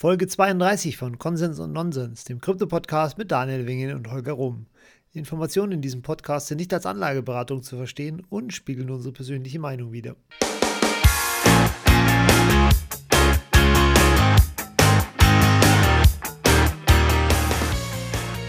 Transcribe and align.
Folge 0.00 0.26
32 0.26 0.96
von 0.96 1.18
Konsens 1.18 1.58
und 1.58 1.74
Nonsens, 1.74 2.24
dem 2.24 2.40
Krypto-Podcast 2.40 3.18
mit 3.18 3.30
Daniel 3.30 3.66
Wingen 3.66 3.94
und 3.94 4.10
Holger 4.10 4.32
Rum. 4.32 4.64
Die 5.12 5.18
Informationen 5.18 5.72
in 5.72 5.82
diesem 5.82 6.00
Podcast 6.00 6.46
sind 6.46 6.56
nicht 6.56 6.72
als 6.72 6.86
Anlageberatung 6.86 7.62
zu 7.62 7.76
verstehen 7.76 8.22
und 8.30 8.54
spiegeln 8.54 8.88
unsere 8.88 9.12
persönliche 9.12 9.58
Meinung 9.58 9.92
wider. 9.92 10.16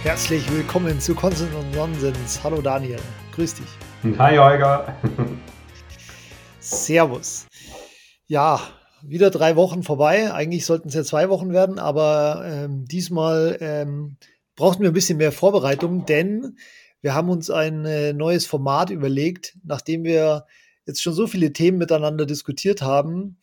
Herzlich 0.04 0.49
willkommen 0.54 1.02
zu 1.02 1.13
Konsens 1.13 1.54
und 1.54 1.70
Nonsens. 1.75 2.41
Hallo 2.45 2.61
Daniel, 2.61 3.02
grüß 3.36 3.55
dich. 3.55 4.18
Hi 4.18 4.38
Holger. 4.38 4.95
Servus. 6.61 7.45
Ja, 8.27 8.61
wieder 9.04 9.29
drei 9.29 9.55
Wochen 9.55 9.83
vorbei. 9.83 10.34
Eigentlich 10.34 10.65
sollten 10.65 10.89
es 10.89 10.93
ja 10.93 11.04
zwei 11.04 11.29
Wochen 11.29 11.54
werden, 11.54 11.79
aber 11.79 12.43
ähm, 12.45 12.85
diesmal 12.85 13.58
ähm, 13.59 14.17
brauchten 14.55 14.84
wir 14.84 14.91
ein 14.91 14.94
bisschen 14.94 15.17
mehr 15.17 15.31
Vorbereitung, 15.31 16.05
denn 16.05 16.58
wir 17.02 17.16
haben 17.16 17.30
uns 17.30 17.49
ein 17.49 17.85
äh, 17.85 18.13
neues 18.13 18.45
Format 18.45 18.89
überlegt. 18.89 19.58
Nachdem 19.63 20.03
wir 20.03 20.45
jetzt 20.85 21.02
schon 21.02 21.13
so 21.13 21.27
viele 21.27 21.53
Themen 21.53 21.77
miteinander 21.77 22.25
diskutiert 22.25 22.81
haben, 22.81 23.38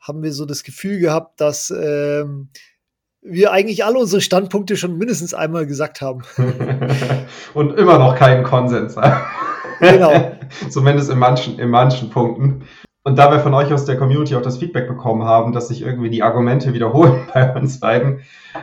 haben 0.00 0.22
wir 0.22 0.32
so 0.32 0.46
das 0.46 0.64
Gefühl 0.64 0.98
gehabt, 0.98 1.40
dass 1.40 1.70
ähm, 1.70 2.48
wir 3.22 3.52
eigentlich 3.52 3.84
alle 3.84 3.98
unsere 3.98 4.20
Standpunkte 4.20 4.76
schon 4.76 4.98
mindestens 4.98 5.32
einmal 5.32 5.66
gesagt 5.66 6.00
haben. 6.00 6.22
Und 7.54 7.78
immer 7.78 7.98
noch 7.98 8.16
keinen 8.16 8.42
Konsens. 8.42 8.96
genau. 9.78 10.32
Zumindest 10.70 11.10
in 11.10 11.18
manchen, 11.18 11.58
in 11.58 11.70
manchen 11.70 12.10
Punkten. 12.10 12.64
Und 13.04 13.18
da 13.18 13.32
wir 13.32 13.40
von 13.40 13.52
euch 13.52 13.72
aus 13.72 13.84
der 13.84 13.96
Community 13.96 14.36
auch 14.36 14.42
das 14.42 14.58
Feedback 14.58 14.86
bekommen 14.86 15.24
haben, 15.24 15.52
dass 15.52 15.68
sich 15.68 15.82
irgendwie 15.82 16.08
die 16.08 16.22
Argumente 16.22 16.72
wiederholen 16.72 17.26
bei 17.34 17.52
uns 17.52 17.80
beiden, 17.80 18.20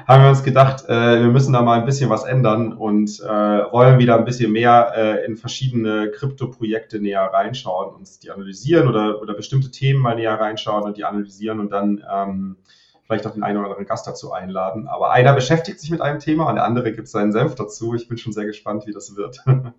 haben 0.07 0.23
wir 0.23 0.29
uns 0.29 0.43
gedacht, 0.43 0.85
äh, 0.87 1.19
wir 1.21 1.27
müssen 1.27 1.51
da 1.51 1.61
mal 1.61 1.77
ein 1.77 1.85
bisschen 1.85 2.09
was 2.09 2.23
ändern 2.23 2.71
und 2.71 3.19
äh, 3.19 3.27
wollen 3.27 3.99
wieder 3.99 4.17
ein 4.17 4.23
bisschen 4.23 4.53
mehr 4.53 4.93
äh, 4.95 5.25
in 5.25 5.35
verschiedene 5.35 6.11
Krypto-Projekte 6.11 7.01
näher 7.01 7.23
reinschauen, 7.23 7.93
uns 7.93 8.19
die 8.19 8.31
analysieren 8.31 8.87
oder, 8.87 9.21
oder 9.21 9.33
bestimmte 9.33 9.71
Themen 9.71 9.99
mal 9.99 10.15
näher 10.15 10.39
reinschauen 10.39 10.83
und 10.83 10.95
die 10.95 11.03
analysieren 11.03 11.59
und 11.59 11.71
dann 11.71 12.01
ähm, 12.09 12.55
vielleicht 13.03 13.27
auch 13.27 13.33
den 13.33 13.43
einen 13.43 13.57
oder 13.57 13.67
anderen 13.67 13.87
Gast 13.87 14.07
dazu 14.07 14.31
einladen. 14.31 14.87
Aber 14.87 15.11
einer 15.11 15.33
beschäftigt 15.33 15.81
sich 15.81 15.89
mit 15.89 15.99
einem 15.99 16.19
Thema 16.19 16.47
und 16.47 16.55
der 16.55 16.63
andere 16.63 16.93
gibt 16.93 17.09
seinen 17.09 17.33
Senf 17.33 17.55
dazu. 17.55 17.93
Ich 17.93 18.07
bin 18.07 18.17
schon 18.17 18.31
sehr 18.31 18.45
gespannt, 18.45 18.87
wie 18.87 18.93
das 18.93 19.17
wird. 19.17 19.43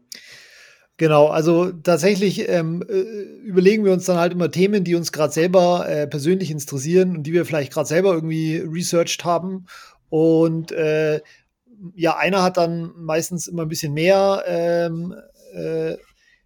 Genau, 1.01 1.29
also 1.29 1.73
tatsächlich 1.73 2.47
ähm, 2.51 2.85
äh, 2.87 3.01
überlegen 3.43 3.87
wir 3.87 3.93
uns 3.95 4.05
dann 4.05 4.19
halt 4.19 4.35
immer 4.35 4.51
Themen, 4.51 4.85
die 4.85 4.95
uns 4.95 5.13
gerade 5.13 5.33
selber 5.33 5.89
äh, 5.89 6.07
persönlich 6.07 6.51
interessieren 6.51 7.17
und 7.17 7.23
die 7.23 7.33
wir 7.33 7.47
vielleicht 7.47 7.73
gerade 7.73 7.89
selber 7.89 8.13
irgendwie 8.13 8.59
researched 8.59 9.25
haben. 9.25 9.65
Und 10.11 10.73
äh, 10.73 11.23
ja, 11.95 12.19
einer 12.19 12.43
hat 12.43 12.59
dann 12.59 12.93
meistens 12.99 13.47
immer 13.47 13.63
ein 13.63 13.69
bisschen 13.69 13.95
mehr 13.95 14.45
ähm, 14.47 15.15
äh, 15.55 15.97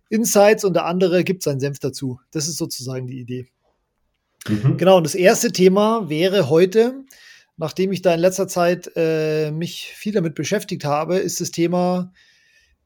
Insights 0.08 0.64
und 0.64 0.74
der 0.74 0.84
andere 0.84 1.24
gibt 1.24 1.42
seinen 1.42 1.58
Senf 1.58 1.80
dazu. 1.80 2.20
Das 2.30 2.46
ist 2.46 2.56
sozusagen 2.56 3.08
die 3.08 3.18
Idee. 3.18 3.48
Mhm. 4.46 4.76
Genau, 4.76 4.98
und 4.98 5.04
das 5.04 5.16
erste 5.16 5.50
Thema 5.50 6.08
wäre 6.08 6.48
heute, 6.48 7.02
nachdem 7.56 7.90
ich 7.90 8.02
da 8.02 8.14
in 8.14 8.20
letzter 8.20 8.46
Zeit 8.46 8.88
äh, 8.94 9.50
mich 9.50 9.92
viel 9.96 10.12
damit 10.12 10.36
beschäftigt 10.36 10.84
habe, 10.84 11.16
ist 11.16 11.40
das 11.40 11.50
Thema 11.50 12.12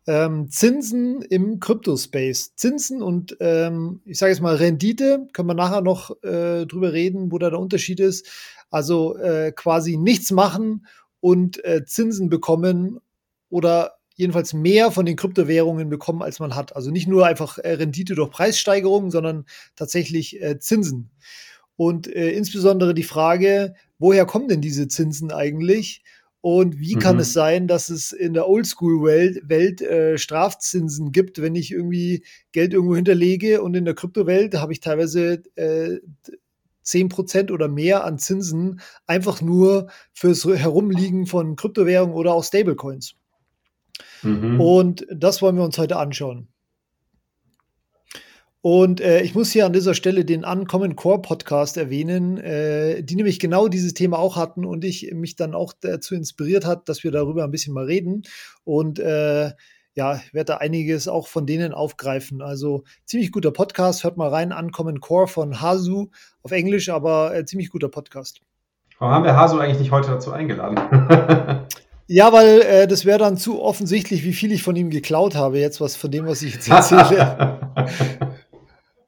ähm, 0.08 0.50
Zinsen 0.50 1.20
im 1.20 1.60
Kryptospace. 1.60 2.54
Zinsen 2.56 3.02
und 3.02 3.36
ähm, 3.40 4.00
ich 4.06 4.18
sage 4.18 4.32
jetzt 4.32 4.40
mal 4.40 4.56
Rendite, 4.56 5.28
können 5.34 5.48
wir 5.48 5.54
nachher 5.54 5.82
noch 5.82 6.10
äh, 6.22 6.64
drüber 6.64 6.94
reden, 6.94 7.30
wo 7.30 7.36
da 7.36 7.50
der 7.50 7.60
Unterschied 7.60 8.00
ist. 8.00 8.26
Also 8.70 9.18
äh, 9.18 9.52
quasi 9.52 9.98
nichts 9.98 10.30
machen 10.30 10.86
und 11.20 11.62
äh, 11.62 11.84
Zinsen 11.84 12.30
bekommen 12.30 13.00
oder 13.50 13.98
jedenfalls 14.14 14.54
mehr 14.54 14.90
von 14.90 15.04
den 15.04 15.16
Kryptowährungen 15.16 15.90
bekommen, 15.90 16.22
als 16.22 16.40
man 16.40 16.56
hat. 16.56 16.74
Also 16.74 16.90
nicht 16.90 17.06
nur 17.06 17.26
einfach 17.26 17.58
äh, 17.58 17.72
Rendite 17.74 18.14
durch 18.14 18.30
Preissteigerungen, 18.30 19.10
sondern 19.10 19.44
tatsächlich 19.76 20.40
äh, 20.40 20.58
Zinsen. 20.58 21.10
Und 21.76 22.08
äh, 22.08 22.30
insbesondere 22.30 22.94
die 22.94 23.04
Frage, 23.04 23.74
woher 23.98 24.24
kommen 24.24 24.48
denn 24.48 24.62
diese 24.62 24.88
Zinsen 24.88 25.32
eigentlich? 25.32 26.02
Und 26.40 26.78
wie 26.78 26.94
kann 26.94 27.16
mhm. 27.16 27.22
es 27.22 27.32
sein, 27.32 27.66
dass 27.66 27.88
es 27.88 28.12
in 28.12 28.32
der 28.32 28.48
Oldschool-Welt 28.48 29.48
Welt, 29.48 29.82
äh, 29.82 30.18
Strafzinsen 30.18 31.10
gibt, 31.10 31.42
wenn 31.42 31.56
ich 31.56 31.72
irgendwie 31.72 32.24
Geld 32.52 32.72
irgendwo 32.72 32.94
hinterlege 32.94 33.60
und 33.60 33.74
in 33.74 33.84
der 33.84 33.94
Kryptowelt 33.94 34.54
habe 34.54 34.72
ich 34.72 34.80
teilweise 34.80 35.42
äh, 35.56 35.98
10% 36.84 37.50
oder 37.50 37.68
mehr 37.68 38.04
an 38.04 38.18
Zinsen 38.18 38.80
einfach 39.06 39.42
nur 39.42 39.88
fürs 40.12 40.44
Herumliegen 40.44 41.26
von 41.26 41.56
Kryptowährungen 41.56 42.14
oder 42.14 42.32
auch 42.32 42.44
Stablecoins. 42.44 43.14
Mhm. 44.22 44.60
Und 44.60 45.06
das 45.12 45.42
wollen 45.42 45.56
wir 45.56 45.64
uns 45.64 45.76
heute 45.76 45.96
anschauen. 45.96 46.48
Und 48.70 49.00
äh, 49.00 49.22
ich 49.22 49.34
muss 49.34 49.50
hier 49.50 49.64
an 49.64 49.72
dieser 49.72 49.94
Stelle 49.94 50.26
den 50.26 50.44
Uncommon 50.44 50.94
Core 50.94 51.22
Podcast 51.22 51.78
erwähnen, 51.78 52.36
äh, 52.36 53.02
die 53.02 53.16
nämlich 53.16 53.40
genau 53.40 53.66
dieses 53.66 53.94
Thema 53.94 54.18
auch 54.18 54.36
hatten 54.36 54.66
und 54.66 54.84
ich 54.84 55.10
mich 55.14 55.36
dann 55.36 55.54
auch 55.54 55.72
dazu 55.80 56.14
inspiriert 56.14 56.66
hat, 56.66 56.86
dass 56.86 57.02
wir 57.02 57.10
darüber 57.10 57.44
ein 57.44 57.50
bisschen 57.50 57.72
mal 57.72 57.86
reden. 57.86 58.24
Und 58.64 58.98
äh, 58.98 59.52
ja, 59.94 60.16
ich 60.16 60.34
werde 60.34 60.52
da 60.52 60.56
einiges 60.58 61.08
auch 61.08 61.28
von 61.28 61.46
denen 61.46 61.72
aufgreifen. 61.72 62.42
Also 62.42 62.84
ziemlich 63.06 63.32
guter 63.32 63.52
Podcast, 63.52 64.04
hört 64.04 64.18
mal 64.18 64.28
rein, 64.28 64.52
Uncommon 64.52 65.00
Core 65.00 65.28
von 65.28 65.62
Hasu 65.62 66.08
auf 66.42 66.52
Englisch, 66.52 66.90
aber 66.90 67.34
äh, 67.34 67.46
ziemlich 67.46 67.70
guter 67.70 67.88
Podcast. 67.88 68.42
Warum 68.98 69.14
haben 69.14 69.24
wir 69.24 69.34
Hasu 69.34 69.56
eigentlich 69.56 69.78
nicht 69.78 69.92
heute 69.92 70.10
dazu 70.10 70.30
eingeladen? 70.30 70.78
Ja, 72.10 72.32
weil 72.32 72.62
äh, 72.62 72.86
das 72.86 73.04
wäre 73.04 73.18
dann 73.18 73.36
zu 73.36 73.60
offensichtlich, 73.60 74.24
wie 74.24 74.32
viel 74.32 74.50
ich 74.50 74.62
von 74.62 74.74
ihm 74.76 74.88
geklaut 74.88 75.34
habe, 75.34 75.58
jetzt 75.58 75.78
was 75.78 75.94
von 75.94 76.10
dem, 76.10 76.26
was 76.26 76.40
ich 76.40 76.54
jetzt 76.54 76.70
erzähle. 76.70 77.58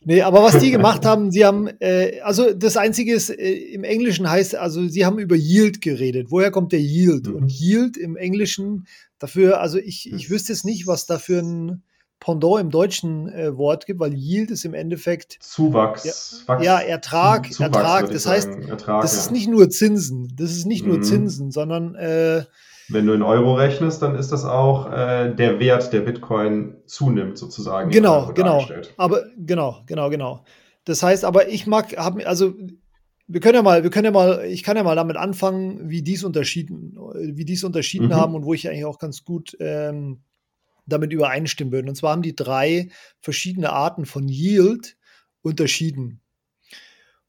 Nee, 0.02 0.22
aber 0.22 0.42
was 0.42 0.58
die 0.58 0.70
gemacht 0.70 1.04
haben, 1.04 1.30
sie 1.30 1.44
haben, 1.44 1.68
äh, 1.80 2.20
also 2.20 2.54
das 2.54 2.76
Einzige 2.76 3.14
ist, 3.14 3.30
äh, 3.30 3.52
im 3.52 3.84
Englischen 3.84 4.30
heißt, 4.30 4.54
also 4.54 4.88
sie 4.88 5.04
haben 5.04 5.18
über 5.18 5.36
Yield 5.36 5.82
geredet. 5.82 6.28
Woher 6.30 6.50
kommt 6.50 6.72
der 6.72 6.80
Yield? 6.80 7.26
Mhm. 7.26 7.34
Und 7.34 7.52
Yield 7.52 7.96
im 7.96 8.16
Englischen, 8.16 8.86
dafür, 9.18 9.60
also 9.60 9.78
ich, 9.78 10.10
ich 10.12 10.30
wüsste 10.30 10.52
jetzt 10.52 10.64
nicht, 10.64 10.86
was 10.86 11.06
da 11.06 11.18
für 11.18 11.40
ein 11.40 11.82
Pendant 12.18 12.60
im 12.60 12.70
deutschen 12.70 13.28
äh, 13.30 13.56
Wort 13.56 13.86
gibt, 13.86 13.98
weil 13.98 14.12
Yield 14.14 14.50
ist 14.50 14.66
im 14.66 14.74
Endeffekt 14.74 15.38
Zuwachs. 15.40 16.44
Ja, 16.46 16.62
ja 16.62 16.78
Ertrag, 16.78 17.50
Zuwachs, 17.50 17.60
Ertrag. 17.60 18.10
Das 18.10 18.26
heißt, 18.26 18.48
Ertrag, 18.68 19.00
das 19.02 19.14
ja. 19.14 19.20
ist 19.20 19.30
nicht 19.30 19.48
nur 19.48 19.70
Zinsen, 19.70 20.30
das 20.36 20.50
ist 20.50 20.66
nicht 20.66 20.86
nur 20.86 20.98
mhm. 20.98 21.02
Zinsen, 21.02 21.50
sondern 21.50 21.94
äh, 21.94 22.44
wenn 22.92 23.06
du 23.06 23.12
in 23.12 23.22
Euro 23.22 23.54
rechnest, 23.54 24.02
dann 24.02 24.14
ist 24.14 24.32
das 24.32 24.44
auch 24.44 24.92
äh, 24.92 25.34
der 25.34 25.60
Wert, 25.60 25.92
der 25.92 26.00
Bitcoin 26.00 26.76
zunimmt, 26.86 27.38
sozusagen. 27.38 27.90
Genau, 27.90 28.32
genau. 28.32 28.66
Aber 28.96 29.24
genau, 29.36 29.82
genau, 29.86 30.10
genau. 30.10 30.44
Das 30.84 31.02
heißt, 31.02 31.24
aber 31.24 31.48
ich 31.48 31.66
mag, 31.66 31.96
hab, 31.96 32.16
also 32.26 32.54
wir 33.26 33.40
können 33.40 33.54
ja 33.54 33.62
mal, 33.62 33.82
wir 33.82 33.90
können 33.90 34.06
ja 34.06 34.10
mal, 34.10 34.44
ich 34.44 34.62
kann 34.62 34.76
ja 34.76 34.82
mal 34.82 34.96
damit 34.96 35.16
anfangen, 35.16 35.88
wie 35.88 36.02
dies 36.02 36.24
unterschieden, 36.24 36.96
wie 37.14 37.44
dies 37.44 37.62
unterschieden 37.62 38.08
mhm. 38.08 38.14
haben 38.14 38.34
und 38.34 38.44
wo 38.44 38.54
ich 38.54 38.68
eigentlich 38.68 38.84
auch 38.84 38.98
ganz 38.98 39.24
gut 39.24 39.56
ähm, 39.60 40.22
damit 40.86 41.12
übereinstimmen 41.12 41.72
würde. 41.72 41.88
Und 41.88 41.94
zwar 41.94 42.12
haben 42.12 42.22
die 42.22 42.34
drei 42.34 42.88
verschiedene 43.20 43.70
Arten 43.70 44.04
von 44.04 44.28
Yield 44.28 44.96
unterschieden. 45.42 46.20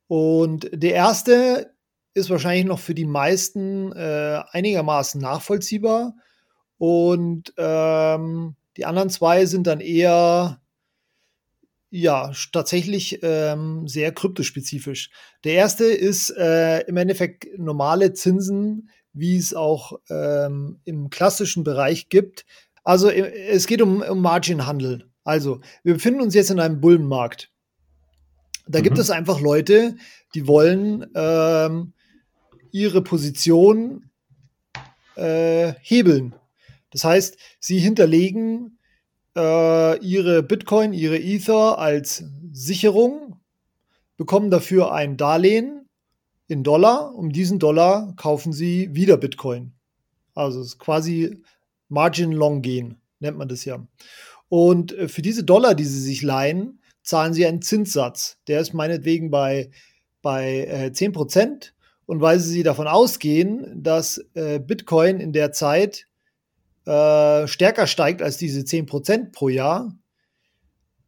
Und 0.08 0.70
der 0.74 0.94
erste 0.94 1.72
ist 2.14 2.30
wahrscheinlich 2.30 2.66
noch 2.66 2.80
für 2.80 2.96
die 2.96 3.06
meisten 3.06 3.92
äh, 3.94 4.42
einigermaßen 4.52 5.22
nachvollziehbar. 5.22 6.16
Und 6.78 7.54
ähm, 7.58 8.56
die 8.78 8.86
anderen 8.86 9.10
zwei 9.10 9.46
sind 9.46 9.68
dann 9.68 9.82
eher 9.82 10.62
ja, 11.92 12.32
tatsächlich 12.54 13.20
ähm, 13.22 13.88
sehr 13.88 14.14
kryptospezifisch. 14.14 15.12
Der 15.44 15.54
erste 15.54 15.86
ist 15.86 16.30
äh, 16.32 16.80
im 16.88 16.96
Endeffekt 16.96 17.48
normale 17.58 18.14
Zinsen, 18.14 18.90
wie 19.12 19.36
es 19.36 19.54
auch 19.54 20.00
ähm, 20.10 20.80
im 20.86 21.10
klassischen 21.10 21.66
Bereich 21.66 22.08
gibt. 22.08 22.46
Also 22.84 23.10
es 23.10 23.68
geht 23.68 23.82
um, 23.82 24.02
um 24.02 24.22
Marginhandel. 24.22 25.10
Also 25.26 25.60
wir 25.84 25.94
befinden 25.96 26.22
uns 26.22 26.34
jetzt 26.34 26.50
in 26.50 26.62
einem 26.62 26.80
Bullenmarkt. 26.80 27.52
Da 28.68 28.80
mhm. 28.80 28.84
gibt 28.84 28.98
es 28.98 29.10
einfach 29.10 29.42
Leute, 29.42 29.98
die 30.34 30.48
wollen 30.48 31.06
ähm, 31.14 31.94
ihre 32.72 33.02
Position 33.02 34.10
äh, 35.16 35.74
hebeln. 35.82 36.36
Das 36.92 37.04
heißt, 37.04 37.38
sie 37.60 37.80
hinterlegen 37.80 38.80
äh, 39.36 40.00
ihre 40.00 40.44
Bitcoin, 40.44 40.94
ihre 40.94 41.20
Ether 41.20 41.80
als 41.80 42.24
Sicherung, 42.52 43.40
bekommen 44.18 44.52
dafür 44.52 44.94
ein 44.94 45.18
Darlehen 45.18 45.90
in 46.48 46.64
Dollar. 46.64 47.16
Um 47.16 47.32
diesen 47.32 47.60
Dollar 47.60 48.14
kaufen 48.18 48.54
sie 48.54 48.94
wieder 48.94 49.18
Bitcoin. 49.18 49.74
Also 50.36 50.62
es 50.62 50.68
ist 50.68 50.80
quasi 50.80 51.42
Margin 51.90 52.32
Long 52.32 52.62
gehen, 52.62 53.02
nennt 53.20 53.38
man 53.38 53.48
das 53.48 53.66
ja. 53.66 53.86
Und 54.50 54.92
äh, 54.94 55.08
für 55.08 55.22
diese 55.22 55.44
Dollar, 55.44 55.76
die 55.76 55.86
sie 55.86 56.02
sich 56.02 56.22
leihen, 56.22 56.82
zahlen 57.04 57.34
sie 57.34 57.46
einen 57.46 57.62
Zinssatz. 57.62 58.38
Der 58.48 58.60
ist 58.60 58.74
meinetwegen 58.74 59.32
bei, 59.32 59.72
bei 60.22 60.66
äh, 60.66 60.92
10 60.92 61.14
Prozent 61.14 61.74
und 62.12 62.20
weil 62.20 62.42
sie 62.42 62.62
davon 62.62 62.90
ausgehen, 62.90 63.82
dass 63.82 64.22
äh, 64.34 64.60
Bitcoin 64.60 65.22
in 65.22 65.32
der 65.32 65.54
Zeit 65.54 66.08
äh, 66.84 67.48
stärker 67.48 67.88
steigt 67.88 68.22
als 68.22 68.36
diese 68.36 68.60
10% 68.64 69.32
pro 69.32 69.48
Jahr, 69.48 69.98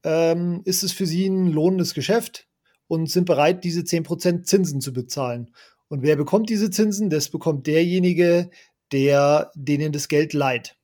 ähm, 0.05 0.61
ist 0.63 0.81
es 0.81 0.94
für 0.94 1.05
sie 1.05 1.27
ein 1.27 1.51
lohnendes 1.51 1.94
Geschäft 1.94 2.47
und 2.88 3.11
sind 3.11 3.25
bereit, 3.25 3.65
diese 3.65 3.81
10% 3.81 4.44
Zinsen 4.44 4.79
zu 4.79 4.94
bezahlen. 4.94 5.53
Und 5.89 6.03
wer 6.03 6.15
bekommt 6.15 6.50
diese 6.50 6.71
Zinsen? 6.71 7.09
Das 7.09 7.27
bekommt 7.27 7.67
derjenige, 7.67 8.50
der 8.94 9.51
denen 9.55 9.91
das 9.91 10.07
Geld 10.07 10.31
leiht. 10.31 10.77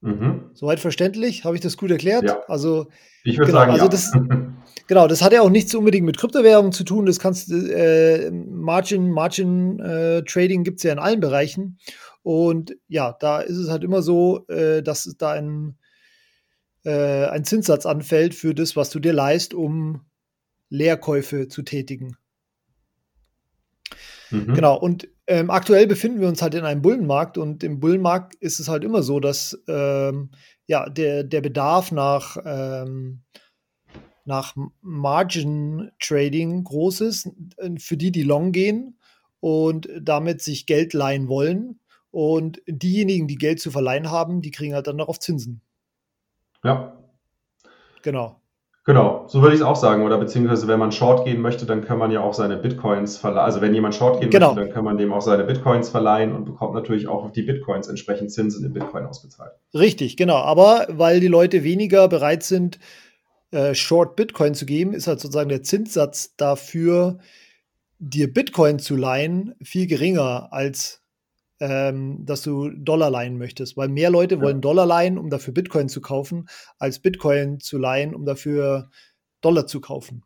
Mhm. 0.00 0.50
Soweit 0.54 0.80
verständlich? 0.80 1.44
Habe 1.44 1.56
ich 1.56 1.60
das 1.60 1.76
gut 1.76 1.90
erklärt? 1.90 2.24
Ja. 2.24 2.40
Also, 2.46 2.88
ich 3.24 3.36
würde 3.36 3.52
genau, 3.52 3.58
sagen, 3.58 3.72
also 3.72 3.84
ja. 3.84 3.90
das, 3.90 4.12
genau, 4.86 5.08
das 5.08 5.22
hat 5.22 5.32
ja 5.32 5.42
auch 5.42 5.50
nichts 5.50 5.74
unbedingt 5.74 6.06
mit 6.06 6.18
Kryptowährungen 6.18 6.72
zu 6.72 6.84
tun. 6.84 7.06
Das 7.06 7.18
kannst 7.18 7.50
äh, 7.50 8.30
Margin, 8.30 9.10
Margin 9.10 9.80
äh, 9.80 10.22
Trading 10.22 10.64
gibt 10.64 10.78
es 10.78 10.84
ja 10.84 10.92
in 10.92 10.98
allen 10.98 11.20
Bereichen. 11.20 11.78
Und 12.22 12.76
ja, 12.88 13.16
da 13.18 13.40
ist 13.40 13.56
es 13.56 13.70
halt 13.70 13.84
immer 13.84 14.02
so, 14.02 14.46
äh, 14.48 14.82
dass 14.82 15.14
da 15.18 15.32
ein, 15.32 15.76
äh, 16.84 17.26
ein 17.26 17.44
Zinssatz 17.44 17.86
anfällt 17.86 18.34
für 18.34 18.54
das, 18.54 18.76
was 18.76 18.90
du 18.90 19.00
dir 19.00 19.12
leist, 19.12 19.54
um 19.54 20.02
Leerkäufe 20.68 21.48
zu 21.48 21.62
tätigen. 21.62 22.16
Mhm. 24.30 24.54
Genau, 24.54 24.78
und 24.78 25.08
ähm, 25.26 25.50
aktuell 25.50 25.86
befinden 25.86 26.20
wir 26.20 26.28
uns 26.28 26.42
halt 26.42 26.54
in 26.54 26.64
einem 26.64 26.82
Bullenmarkt 26.82 27.38
und 27.38 27.62
im 27.62 27.80
Bullenmarkt 27.80 28.34
ist 28.36 28.60
es 28.60 28.68
halt 28.68 28.84
immer 28.84 29.02
so, 29.02 29.20
dass 29.20 29.58
ähm, 29.68 30.30
ja, 30.66 30.88
der, 30.88 31.24
der 31.24 31.40
Bedarf 31.40 31.92
nach, 31.92 32.36
ähm, 32.44 33.22
nach 34.24 34.54
Margin 34.82 35.90
Trading 35.98 36.64
groß 36.64 37.00
ist, 37.00 37.30
für 37.78 37.96
die, 37.96 38.12
die 38.12 38.22
long 38.22 38.52
gehen 38.52 38.98
und 39.40 39.88
damit 40.00 40.42
sich 40.42 40.66
Geld 40.66 40.92
leihen 40.92 41.28
wollen. 41.28 41.80
Und 42.10 42.62
diejenigen, 42.66 43.28
die 43.28 43.36
Geld 43.36 43.60
zu 43.60 43.70
verleihen 43.70 44.10
haben, 44.10 44.40
die 44.40 44.50
kriegen 44.50 44.74
halt 44.74 44.86
dann 44.86 44.98
darauf 44.98 45.18
Zinsen. 45.18 45.60
Ja. 46.64 46.98
Genau. 48.02 48.40
Genau, 48.88 49.26
so 49.28 49.42
würde 49.42 49.54
ich 49.54 49.60
es 49.60 49.66
auch 49.66 49.76
sagen. 49.76 50.02
Oder 50.02 50.16
beziehungsweise, 50.16 50.66
wenn 50.66 50.78
man 50.78 50.92
Short 50.92 51.26
gehen 51.26 51.42
möchte, 51.42 51.66
dann 51.66 51.84
kann 51.84 51.98
man 51.98 52.10
ja 52.10 52.22
auch 52.22 52.32
seine 52.32 52.56
Bitcoins 52.56 53.18
verleihen. 53.18 53.44
Also 53.44 53.60
wenn 53.60 53.74
jemand 53.74 53.94
Short 53.94 54.18
gehen 54.18 54.30
genau. 54.30 54.54
möchte, 54.54 54.62
dann 54.62 54.72
kann 54.72 54.82
man 54.82 54.96
dem 54.96 55.12
auch 55.12 55.20
seine 55.20 55.44
Bitcoins 55.44 55.90
verleihen 55.90 56.34
und 56.34 56.46
bekommt 56.46 56.72
natürlich 56.72 57.06
auch 57.06 57.22
auf 57.22 57.32
die 57.32 57.42
Bitcoins 57.42 57.88
entsprechend 57.88 58.32
Zinsen 58.32 58.64
in 58.64 58.72
Bitcoin 58.72 59.04
ausbezahlt. 59.04 59.52
Richtig, 59.74 60.16
genau. 60.16 60.36
Aber 60.36 60.86
weil 60.88 61.20
die 61.20 61.28
Leute 61.28 61.64
weniger 61.64 62.08
bereit 62.08 62.42
sind, 62.42 62.78
äh, 63.50 63.74
Short 63.74 64.16
Bitcoin 64.16 64.54
zu 64.54 64.64
geben, 64.64 64.94
ist 64.94 65.06
halt 65.06 65.20
sozusagen 65.20 65.50
der 65.50 65.62
Zinssatz 65.62 66.34
dafür, 66.38 67.18
dir 67.98 68.32
Bitcoin 68.32 68.78
zu 68.78 68.96
leihen, 68.96 69.54
viel 69.62 69.86
geringer 69.86 70.48
als 70.50 71.02
ähm, 71.60 72.24
dass 72.24 72.42
du 72.42 72.70
Dollar 72.70 73.10
leihen 73.10 73.38
möchtest, 73.38 73.76
weil 73.76 73.88
mehr 73.88 74.10
Leute 74.10 74.36
ja. 74.36 74.40
wollen 74.40 74.60
Dollar 74.60 74.86
leihen, 74.86 75.18
um 75.18 75.30
dafür 75.30 75.54
Bitcoin 75.54 75.88
zu 75.88 76.00
kaufen, 76.00 76.48
als 76.78 76.98
Bitcoin 77.00 77.60
zu 77.60 77.78
leihen, 77.78 78.14
um 78.14 78.24
dafür 78.24 78.90
Dollar 79.40 79.66
zu 79.66 79.80
kaufen. 79.80 80.24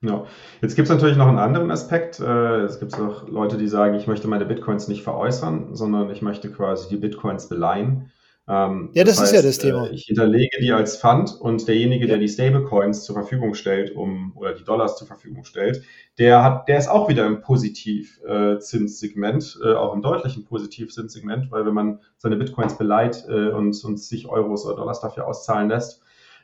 Ja, 0.00 0.26
jetzt 0.60 0.76
gibt 0.76 0.88
es 0.88 0.94
natürlich 0.94 1.16
noch 1.16 1.26
einen 1.26 1.38
anderen 1.38 1.70
Aspekt. 1.72 2.20
Äh, 2.20 2.60
es 2.62 2.78
gibt 2.78 2.94
auch 2.94 3.26
Leute, 3.26 3.58
die 3.58 3.66
sagen, 3.66 3.94
ich 3.94 4.06
möchte 4.06 4.28
meine 4.28 4.46
Bitcoins 4.46 4.86
nicht 4.86 5.02
veräußern, 5.02 5.74
sondern 5.74 6.10
ich 6.10 6.22
möchte 6.22 6.52
quasi 6.52 6.88
die 6.88 6.98
Bitcoins 6.98 7.48
beleihen. 7.48 8.12
Ähm, 8.50 8.88
ja, 8.94 9.04
das, 9.04 9.16
das 9.16 9.24
heißt, 9.24 9.32
ist 9.32 9.36
ja 9.36 9.42
das 9.46 9.58
Thema. 9.58 9.88
Äh, 9.88 9.94
ich 9.94 10.04
hinterlege 10.04 10.58
die 10.60 10.72
als 10.72 10.96
Fund 10.96 11.36
und 11.38 11.68
derjenige, 11.68 12.06
ja. 12.06 12.12
der 12.12 12.18
die 12.18 12.28
Stablecoins 12.28 13.04
zur 13.04 13.14
Verfügung 13.14 13.52
stellt, 13.54 13.94
um 13.94 14.32
oder 14.36 14.54
die 14.54 14.64
Dollars 14.64 14.96
zur 14.96 15.06
Verfügung 15.06 15.44
stellt, 15.44 15.82
der 16.18 16.42
hat, 16.42 16.66
der 16.66 16.78
ist 16.78 16.88
auch 16.88 17.10
wieder 17.10 17.26
im 17.26 17.42
Positivzinssegment, 17.42 19.60
äh, 19.62 19.68
äh, 19.68 19.74
auch 19.74 19.94
im 19.94 20.00
deutlichen 20.00 20.44
Positivzinssegment, 20.44 21.50
weil 21.50 21.66
wenn 21.66 21.74
man 21.74 22.00
seine 22.16 22.36
Bitcoins 22.36 22.78
beleiht 22.78 23.26
äh, 23.28 23.50
und, 23.50 23.84
und 23.84 24.00
sich 24.00 24.28
Euros 24.28 24.64
oder 24.64 24.76
Dollars 24.76 25.00
dafür 25.00 25.26
auszahlen 25.26 25.68
lässt, 25.68 26.00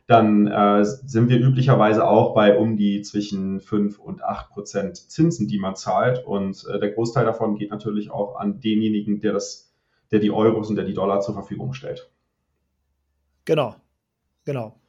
dann 0.06 0.46
äh, 0.46 0.84
sind 0.84 1.30
wir 1.30 1.40
üblicherweise 1.40 2.06
auch 2.06 2.34
bei 2.34 2.58
um 2.58 2.76
die 2.76 3.00
zwischen 3.00 3.60
5 3.60 3.98
und 3.98 4.22
8 4.22 4.50
Prozent 4.50 4.96
Zinsen, 4.96 5.48
die 5.48 5.58
man 5.58 5.76
zahlt. 5.76 6.26
Und 6.26 6.66
äh, 6.68 6.78
der 6.78 6.90
Großteil 6.90 7.24
davon 7.24 7.56
geht 7.56 7.70
natürlich 7.70 8.10
auch 8.10 8.36
an 8.36 8.60
denjenigen, 8.60 9.20
der 9.20 9.32
das 9.32 9.73
der 10.14 10.20
die 10.20 10.30
Euros 10.30 10.70
und 10.70 10.76
der 10.76 10.84
die 10.84 10.94
Dollar 10.94 11.20
zur 11.20 11.34
Verfügung 11.34 11.74
stellt. 11.74 12.08
Genau, 13.44 13.74
genau. 14.44 14.80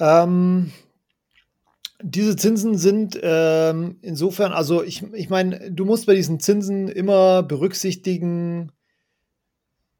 Ähm, 0.00 0.72
diese 2.02 2.36
Zinsen 2.36 2.78
sind 2.78 3.20
ähm, 3.22 3.98
insofern, 4.00 4.52
also 4.52 4.82
ich, 4.82 5.02
ich 5.12 5.28
meine, 5.28 5.70
du 5.70 5.84
musst 5.84 6.06
bei 6.06 6.14
diesen 6.14 6.40
Zinsen 6.40 6.88
immer 6.88 7.42
berücksichtigen, 7.42 8.72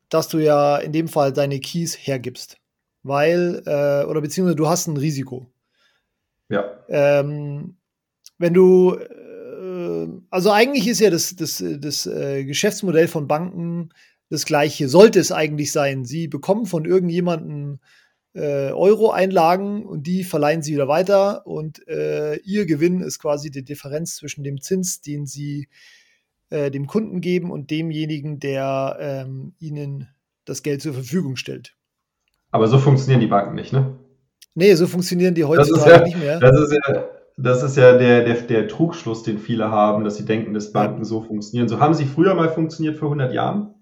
dass 0.09 0.29
du 0.29 0.39
ja 0.39 0.79
in 0.79 0.93
dem 0.93 1.07
Fall 1.07 1.31
deine 1.35 1.61
Keys 1.61 1.95
hergibst. 1.95 2.57
Weil, 3.03 3.63
äh, 3.67 4.07
oder 4.07 4.23
beziehungsweise 4.23 4.57
du 4.57 4.69
hast 4.69 4.87
ein 4.87 4.97
Risiko. 4.97 5.53
Ja. 6.49 6.65
Ähm, 6.89 7.77
wenn 8.39 8.55
du 8.55 8.99
also 10.31 10.51
eigentlich 10.51 10.89
ist 10.89 11.01
ja 11.01 11.11
das, 11.11 11.37
das, 11.37 11.63
das 11.79 12.07
äh, 12.07 12.45
Geschäftsmodell 12.45 13.09
von 13.09 13.29
Banken 13.29 13.91
das 14.29 14.47
gleiche. 14.47 14.89
Sollte 14.89 15.19
es 15.19 15.33
eigentlich 15.33 15.73
sein. 15.73 16.05
Sie 16.05 16.29
bekommen 16.29 16.67
von 16.67 16.85
irgendjemandem 16.85 17.81
äh, 18.33 18.71
Euro-Einlagen 18.71 19.85
und 19.85 20.07
die 20.07 20.25
verleihen 20.25 20.63
sie 20.63 20.75
wieder 20.75 20.89
weiter 20.89 21.47
und 21.47 21.87
äh, 21.89 22.37
ihr 22.37 22.65
Gewinn 22.65 23.01
ist 23.01 23.19
quasi 23.19 23.51
die 23.51 23.65
Differenz 23.65 24.17
zwischen 24.17 24.45
dem 24.45 24.61
Zins, 24.61 25.01
den 25.01 25.27
sie 25.27 25.69
äh, 26.51 26.71
dem 26.71 26.87
Kunden 26.87 27.21
geben 27.21 27.51
und 27.51 27.71
demjenigen, 27.71 28.39
der 28.39 28.97
ähm, 29.01 29.55
ihnen 29.59 30.09
das 30.45 30.63
Geld 30.63 30.81
zur 30.81 30.95
Verfügung 30.95 31.37
stellt. 31.37 31.75
Aber 32.53 32.69
so 32.69 32.79
funktionieren 32.79 33.21
die 33.21 33.27
Banken 33.27 33.55
nicht, 33.55 33.73
ne? 33.73 33.97
Nee, 34.55 34.75
so 34.75 34.87
funktionieren 34.87 35.35
die 35.35 35.45
heutzutage 35.45 35.91
ja, 35.91 36.03
nicht 36.05 36.19
mehr. 36.19 36.41
Das 36.41 36.59
ist 36.59 36.73
ja, 36.73 37.09
das 37.43 37.63
ist 37.63 37.77
ja 37.77 37.97
der, 37.97 38.25
der, 38.25 38.35
der 38.43 38.69
Trugschluss, 38.69 39.23
den 39.23 39.39
viele 39.39 39.71
haben, 39.71 40.05
dass 40.05 40.17
sie 40.17 40.25
denken, 40.25 40.55
dass 40.55 40.73
Banken 40.73 41.05
so 41.05 41.23
funktionieren. 41.23 41.69
So 41.69 41.81
haben 41.81 41.95
sie 41.95 42.05
früher 42.05 42.35
mal 42.35 42.49
funktioniert 42.49 42.97
vor 42.97 43.09
100 43.09 43.33
Jahren, 43.33 43.75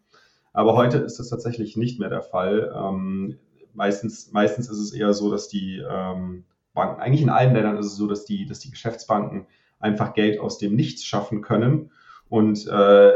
aber 0.52 0.74
heute 0.74 0.98
ist 0.98 1.18
das 1.18 1.28
tatsächlich 1.28 1.76
nicht 1.76 1.98
mehr 1.98 2.08
der 2.08 2.22
Fall. 2.22 2.72
Ähm, 2.76 3.38
meistens, 3.74 4.32
meistens 4.32 4.68
ist 4.70 4.78
es 4.78 4.92
eher 4.92 5.12
so, 5.12 5.30
dass 5.30 5.48
die 5.48 5.82
ähm, 5.88 6.44
Banken, 6.74 7.00
eigentlich 7.00 7.22
in 7.22 7.30
allen 7.30 7.54
Ländern 7.54 7.78
ist 7.78 7.86
es 7.86 7.96
so, 7.96 8.06
dass 8.06 8.24
die, 8.24 8.46
dass 8.46 8.60
die 8.60 8.70
Geschäftsbanken 8.70 9.46
einfach 9.80 10.14
Geld 10.14 10.40
aus 10.40 10.58
dem 10.58 10.74
Nichts 10.74 11.04
schaffen 11.04 11.42
können 11.42 11.90
und 12.28 12.66
äh, 12.66 13.12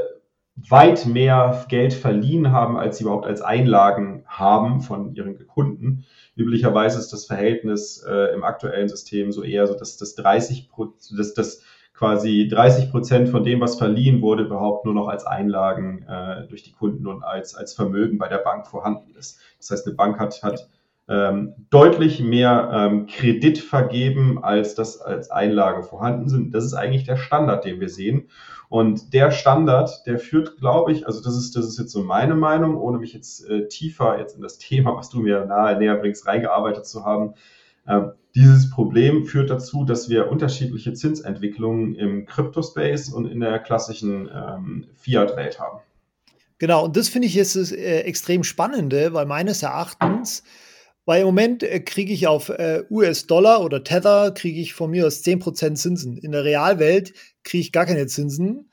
weit 0.56 1.06
mehr 1.06 1.64
Geld 1.68 1.94
verliehen 1.94 2.52
haben, 2.52 2.76
als 2.76 2.98
sie 2.98 3.04
überhaupt 3.04 3.26
als 3.26 3.40
Einlagen 3.40 4.24
haben 4.26 4.80
von 4.80 5.14
ihren 5.14 5.46
Kunden. 5.46 6.04
Üblicherweise 6.34 6.98
ist 6.98 7.12
das 7.12 7.26
Verhältnis 7.26 8.02
äh, 8.08 8.32
im 8.34 8.42
aktuellen 8.42 8.88
System 8.88 9.32
so 9.32 9.42
eher 9.42 9.66
so, 9.66 9.74
dass 9.74 9.96
das 9.96 10.14
30 10.14 10.70
dass 11.16 11.34
das 11.34 11.62
quasi 11.94 12.48
30 12.48 12.90
Prozent 12.90 13.28
von 13.28 13.44
dem, 13.44 13.60
was 13.60 13.76
verliehen 13.76 14.22
wurde, 14.22 14.44
überhaupt 14.44 14.84
nur 14.84 14.94
noch 14.94 15.08
als 15.08 15.24
Einlagen 15.24 16.04
äh, 16.08 16.46
durch 16.48 16.62
die 16.62 16.72
Kunden 16.72 17.06
und 17.06 17.22
als, 17.22 17.54
als 17.54 17.74
Vermögen 17.74 18.18
bei 18.18 18.28
der 18.28 18.38
Bank 18.38 18.66
vorhanden 18.66 19.14
ist. 19.14 19.38
Das 19.58 19.70
heißt, 19.70 19.86
eine 19.86 19.94
Bank 19.94 20.18
hat, 20.18 20.42
hat 20.42 20.68
ähm, 21.08 21.54
deutlich 21.70 22.20
mehr 22.20 22.70
ähm, 22.72 23.06
Kredit 23.06 23.58
vergeben, 23.58 24.42
als 24.42 24.74
das 24.74 25.00
als 25.00 25.30
Einlage 25.30 25.82
vorhanden 25.82 26.28
sind. 26.28 26.54
Das 26.54 26.64
ist 26.64 26.74
eigentlich 26.74 27.04
der 27.04 27.16
Standard, 27.16 27.64
den 27.64 27.80
wir 27.80 27.88
sehen. 27.88 28.28
Und 28.68 29.12
der 29.12 29.30
Standard, 29.32 30.06
der 30.06 30.18
führt, 30.18 30.56
glaube 30.56 30.92
ich, 30.92 31.06
also 31.06 31.22
das 31.22 31.36
ist, 31.36 31.56
das 31.56 31.66
ist 31.66 31.78
jetzt 31.78 31.92
so 31.92 32.02
meine 32.02 32.34
Meinung, 32.34 32.76
ohne 32.76 32.98
mich 32.98 33.12
jetzt 33.12 33.46
äh, 33.46 33.68
tiefer 33.68 34.18
jetzt 34.18 34.36
in 34.36 34.42
das 34.42 34.58
Thema, 34.58 34.96
was 34.96 35.10
du 35.10 35.20
mir 35.20 35.44
nahe 35.44 35.76
näher 35.76 35.96
bringst, 35.96 36.26
reingearbeitet 36.26 36.86
zu 36.86 37.04
haben. 37.04 37.34
Äh, 37.86 38.00
dieses 38.34 38.70
Problem 38.70 39.26
führt 39.26 39.50
dazu, 39.50 39.84
dass 39.84 40.08
wir 40.08 40.30
unterschiedliche 40.30 40.94
Zinsentwicklungen 40.94 41.94
im 41.96 42.24
Crypto-Space 42.24 43.10
und 43.10 43.26
in 43.26 43.40
der 43.40 43.58
klassischen 43.58 44.30
ähm, 44.34 44.86
Fiat-Welt 44.94 45.60
haben. 45.60 45.80
Genau, 46.58 46.84
und 46.84 46.96
das 46.96 47.08
finde 47.08 47.26
ich 47.26 47.34
jetzt 47.34 47.56
das 47.56 47.72
äh, 47.72 48.00
extrem 48.00 48.44
Spannende, 48.44 49.12
weil 49.12 49.26
meines 49.26 49.62
Erachtens 49.62 50.44
weil 51.04 51.20
im 51.20 51.26
Moment 51.26 51.62
äh, 51.62 51.80
kriege 51.80 52.12
ich 52.12 52.26
auf 52.26 52.48
äh, 52.48 52.84
US-Dollar 52.90 53.64
oder 53.64 53.82
Tether, 53.82 54.32
kriege 54.32 54.60
ich 54.60 54.74
von 54.74 54.90
mir 54.90 55.06
aus 55.06 55.22
10% 55.22 55.74
Zinsen. 55.74 56.16
In 56.16 56.32
der 56.32 56.44
Realwelt 56.44 57.12
kriege 57.44 57.60
ich 57.60 57.72
gar 57.72 57.86
keine 57.86 58.06
Zinsen. 58.06 58.70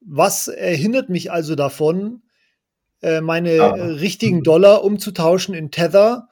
Was 0.00 0.48
äh, 0.48 0.76
hindert 0.76 1.10
mich 1.10 1.32
also 1.32 1.54
davon, 1.54 2.22
äh, 3.02 3.20
meine 3.20 3.60
ah. 3.60 3.74
richtigen 3.74 4.42
Dollar 4.42 4.84
umzutauschen 4.84 5.54
in 5.54 5.70
Tether? 5.70 6.28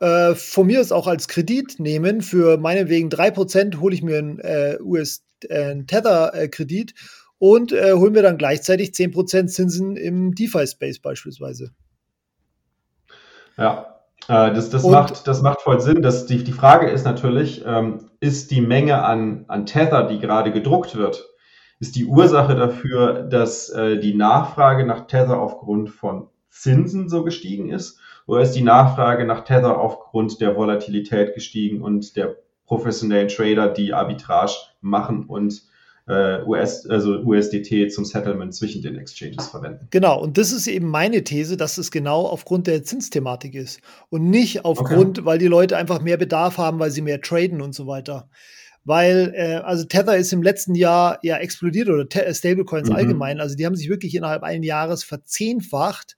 Von 0.00 0.68
mir 0.68 0.80
aus 0.80 0.92
auch 0.92 1.08
als 1.08 1.26
Kredit 1.26 1.80
nehmen. 1.80 2.20
Für 2.20 2.56
meinetwegen 2.56 3.08
3% 3.08 3.80
hole 3.80 3.92
ich 3.92 4.04
mir 4.04 4.18
einen 4.18 4.40
US-Tether-Kredit 4.80 6.94
und 7.38 7.72
hole 7.72 8.10
mir 8.12 8.22
dann 8.22 8.38
gleichzeitig 8.38 8.90
10% 8.90 9.48
Zinsen 9.48 9.96
im 9.96 10.36
DeFi-Space 10.36 11.00
beispielsweise. 11.00 11.72
Ja, 13.56 13.97
Äh, 14.28 14.52
das, 14.52 14.70
das, 14.70 14.84
macht, 14.84 15.26
das 15.26 15.42
macht 15.42 15.62
voll 15.62 15.80
Sinn. 15.80 16.02
Das, 16.02 16.26
die, 16.26 16.44
die 16.44 16.52
Frage 16.52 16.88
ist 16.88 17.04
natürlich, 17.04 17.64
ähm, 17.66 18.10
ist 18.20 18.50
die 18.50 18.60
Menge 18.60 19.02
an, 19.02 19.44
an 19.48 19.66
Tether, 19.66 20.06
die 20.06 20.20
gerade 20.20 20.52
gedruckt 20.52 20.96
wird, 20.96 21.26
ist 21.80 21.96
die 21.96 22.06
Ursache 22.06 22.54
dafür, 22.54 23.22
dass 23.22 23.70
äh, 23.70 23.98
die 23.98 24.14
Nachfrage 24.14 24.84
nach 24.84 25.06
Tether 25.06 25.40
aufgrund 25.40 25.90
von 25.90 26.28
Zinsen 26.50 27.08
so 27.08 27.24
gestiegen 27.24 27.70
ist? 27.70 28.00
Oder 28.26 28.42
ist 28.42 28.52
die 28.52 28.62
Nachfrage 28.62 29.24
nach 29.24 29.44
Tether 29.44 29.80
aufgrund 29.80 30.40
der 30.40 30.56
Volatilität 30.56 31.34
gestiegen 31.34 31.82
und 31.82 32.16
der 32.16 32.36
professionellen 32.66 33.28
Trader, 33.28 33.68
die 33.68 33.94
Arbitrage 33.94 34.52
machen 34.82 35.24
und 35.24 35.62
äh, 36.08 36.42
US, 36.46 36.86
also 36.86 37.18
USDT 37.20 37.90
zum 37.92 38.04
Settlement 38.04 38.54
zwischen 38.54 38.82
den 38.82 38.96
Exchanges 38.96 39.48
verwenden. 39.48 39.86
Genau, 39.90 40.20
und 40.20 40.38
das 40.38 40.52
ist 40.52 40.66
eben 40.66 40.88
meine 40.88 41.22
These, 41.22 41.56
dass 41.56 41.76
es 41.76 41.90
genau 41.90 42.26
aufgrund 42.26 42.66
der 42.66 42.82
Zinsthematik 42.82 43.54
ist 43.54 43.80
und 44.08 44.30
nicht 44.30 44.64
aufgrund, 44.64 45.18
okay. 45.18 45.26
weil 45.26 45.38
die 45.38 45.46
Leute 45.46 45.76
einfach 45.76 46.00
mehr 46.00 46.16
Bedarf 46.16 46.56
haben, 46.56 46.78
weil 46.78 46.90
sie 46.90 47.02
mehr 47.02 47.20
traden 47.20 47.60
und 47.60 47.74
so 47.74 47.86
weiter. 47.86 48.28
Weil, 48.84 49.34
äh, 49.36 49.56
also 49.56 49.84
Tether 49.84 50.16
ist 50.16 50.32
im 50.32 50.42
letzten 50.42 50.74
Jahr 50.74 51.18
ja 51.22 51.36
explodiert 51.36 51.90
oder 51.90 52.06
Stablecoins 52.32 52.88
mhm. 52.88 52.96
allgemein. 52.96 53.38
Also 53.38 53.54
die 53.54 53.66
haben 53.66 53.76
sich 53.76 53.90
wirklich 53.90 54.14
innerhalb 54.14 54.42
eines 54.42 54.66
Jahres 54.66 55.04
verzehnfacht. 55.04 56.16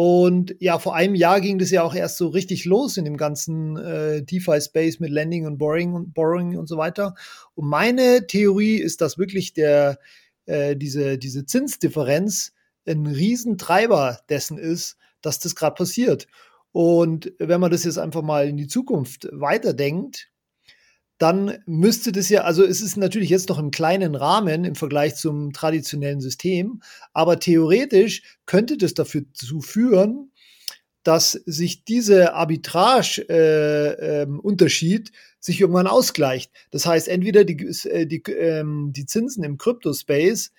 Und 0.00 0.54
ja, 0.60 0.78
vor 0.78 0.94
einem 0.94 1.16
Jahr 1.16 1.40
ging 1.40 1.58
das 1.58 1.72
ja 1.72 1.82
auch 1.82 1.92
erst 1.92 2.18
so 2.18 2.28
richtig 2.28 2.64
los 2.64 2.96
in 2.98 3.04
dem 3.04 3.16
ganzen 3.16 3.76
äh, 3.76 4.22
DeFi-Space 4.22 5.00
mit 5.00 5.10
Lending 5.10 5.44
und 5.44 5.58
Borrowing 5.58 5.94
und 5.94 6.14
Borrowing 6.14 6.56
und 6.56 6.68
so 6.68 6.76
weiter. 6.76 7.16
Und 7.56 7.68
meine 7.68 8.24
Theorie 8.28 8.76
ist, 8.76 9.00
dass 9.00 9.18
wirklich 9.18 9.54
der, 9.54 9.98
äh, 10.46 10.76
diese, 10.76 11.18
diese 11.18 11.46
Zinsdifferenz 11.46 12.52
ein 12.86 13.06
Riesentreiber 13.06 14.20
dessen 14.28 14.56
ist, 14.56 14.98
dass 15.20 15.40
das 15.40 15.56
gerade 15.56 15.74
passiert. 15.74 16.28
Und 16.70 17.32
wenn 17.40 17.60
man 17.60 17.72
das 17.72 17.82
jetzt 17.82 17.98
einfach 17.98 18.22
mal 18.22 18.46
in 18.46 18.56
die 18.56 18.68
Zukunft 18.68 19.28
weiterdenkt, 19.32 20.27
dann 21.18 21.58
müsste 21.66 22.12
das 22.12 22.28
ja, 22.28 22.42
also 22.42 22.64
es 22.64 22.80
ist 22.80 22.96
natürlich 22.96 23.30
jetzt 23.30 23.48
noch 23.48 23.58
im 23.58 23.72
kleinen 23.72 24.14
Rahmen 24.14 24.64
im 24.64 24.76
Vergleich 24.76 25.16
zum 25.16 25.52
traditionellen 25.52 26.20
System, 26.20 26.80
aber 27.12 27.40
theoretisch 27.40 28.22
könnte 28.46 28.78
das 28.78 28.94
dafür 28.94 29.24
zu 29.32 29.60
führen, 29.60 30.30
dass 31.02 31.32
sich 31.32 31.84
dieser 31.84 32.34
Arbitrage-Unterschied 32.34 35.08
äh, 35.08 35.10
ähm, 35.10 35.16
sich 35.40 35.60
irgendwann 35.60 35.86
ausgleicht. 35.86 36.50
Das 36.70 36.86
heißt, 36.86 37.08
entweder 37.08 37.44
die, 37.44 37.66
äh, 37.88 38.06
die, 38.06 38.22
ähm, 38.30 38.92
die 38.92 39.06
Zinsen 39.06 39.42
im 39.42 39.58
Crypto-Space 39.58 40.52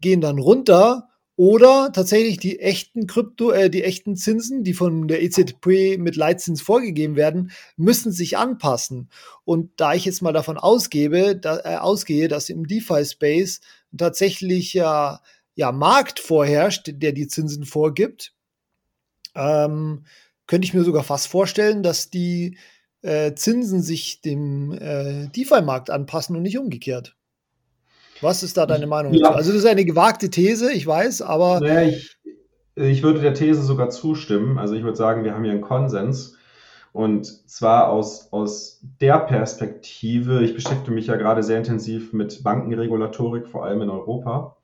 gehen 0.00 0.20
dann 0.20 0.38
runter 0.38 1.08
oder 1.36 1.90
tatsächlich 1.92 2.36
die 2.38 2.60
echten 2.60 3.06
Krypto, 3.06 3.50
äh, 3.50 3.70
die 3.70 3.84
echten 3.84 4.16
Zinsen, 4.16 4.64
die 4.64 4.74
von 4.74 5.08
der 5.08 5.22
EZB 5.22 5.98
mit 5.98 6.16
Leitzins 6.16 6.60
vorgegeben 6.60 7.16
werden, 7.16 7.52
müssen 7.76 8.12
sich 8.12 8.36
anpassen. 8.36 9.08
Und 9.44 9.70
da 9.78 9.94
ich 9.94 10.04
jetzt 10.04 10.22
mal 10.22 10.32
davon 10.32 10.58
ausgebe, 10.58 11.36
da, 11.36 11.60
äh, 11.64 11.76
ausgehe, 11.76 12.28
dass 12.28 12.50
im 12.50 12.66
DeFi-Space 12.66 13.60
tatsächlich 13.96 14.74
ja, 14.74 15.20
ja 15.54 15.72
Markt 15.72 16.20
vorherrscht, 16.20 16.90
der 16.94 17.12
die 17.12 17.28
Zinsen 17.28 17.64
vorgibt, 17.64 18.34
ähm, 19.34 20.04
könnte 20.46 20.66
ich 20.66 20.74
mir 20.74 20.84
sogar 20.84 21.02
fast 21.02 21.28
vorstellen, 21.28 21.82
dass 21.82 22.10
die 22.10 22.58
äh, 23.00 23.34
Zinsen 23.34 23.82
sich 23.82 24.20
dem 24.20 24.72
äh, 24.72 25.28
DeFi-Markt 25.28 25.90
anpassen 25.90 26.36
und 26.36 26.42
nicht 26.42 26.58
umgekehrt. 26.58 27.16
Was 28.22 28.42
ist 28.42 28.56
da 28.56 28.66
deine 28.66 28.86
Meinung 28.86 29.12
ja. 29.14 29.30
Also, 29.30 29.52
das 29.52 29.60
ist 29.60 29.66
eine 29.66 29.84
gewagte 29.84 30.30
These, 30.30 30.72
ich 30.72 30.86
weiß, 30.86 31.22
aber. 31.22 31.60
Naja, 31.60 31.82
ich, 31.88 32.16
ich 32.74 33.02
würde 33.02 33.20
der 33.20 33.34
These 33.34 33.62
sogar 33.62 33.90
zustimmen. 33.90 34.58
Also, 34.58 34.74
ich 34.74 34.84
würde 34.84 34.96
sagen, 34.96 35.24
wir 35.24 35.34
haben 35.34 35.44
hier 35.44 35.52
einen 35.52 35.60
Konsens. 35.60 36.36
Und 36.92 37.26
zwar 37.48 37.88
aus, 37.88 38.32
aus 38.32 38.80
der 39.00 39.18
Perspektive, 39.18 40.42
ich 40.44 40.54
beschäftige 40.54 40.92
mich 40.92 41.06
ja 41.06 41.16
gerade 41.16 41.42
sehr 41.42 41.56
intensiv 41.56 42.12
mit 42.12 42.42
Bankenregulatorik, 42.42 43.48
vor 43.48 43.64
allem 43.64 43.80
in 43.80 43.88
Europa. 43.88 44.56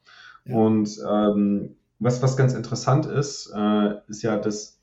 Ja. 0.45 0.57
Und 0.57 0.91
ähm, 1.11 1.77
was, 1.99 2.23
was 2.23 2.37
ganz 2.37 2.53
interessant 2.53 3.07
ist, 3.07 3.51
äh, 3.57 3.95
ist 4.09 4.23
ja, 4.23 4.37
dass 4.37 4.79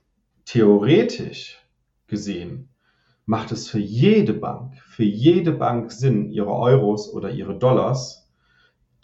theoretisch 0.45 1.59
gesehen 2.07 2.69
macht 3.25 3.51
es 3.51 3.67
für 3.67 3.79
jede 3.79 4.33
Bank, 4.33 4.75
für 4.87 5.03
jede 5.03 5.51
Bank 5.51 5.91
Sinn, 5.91 6.31
ihre 6.31 6.51
Euros 6.51 7.11
oder 7.11 7.31
ihre 7.31 7.57
Dollars 7.57 8.24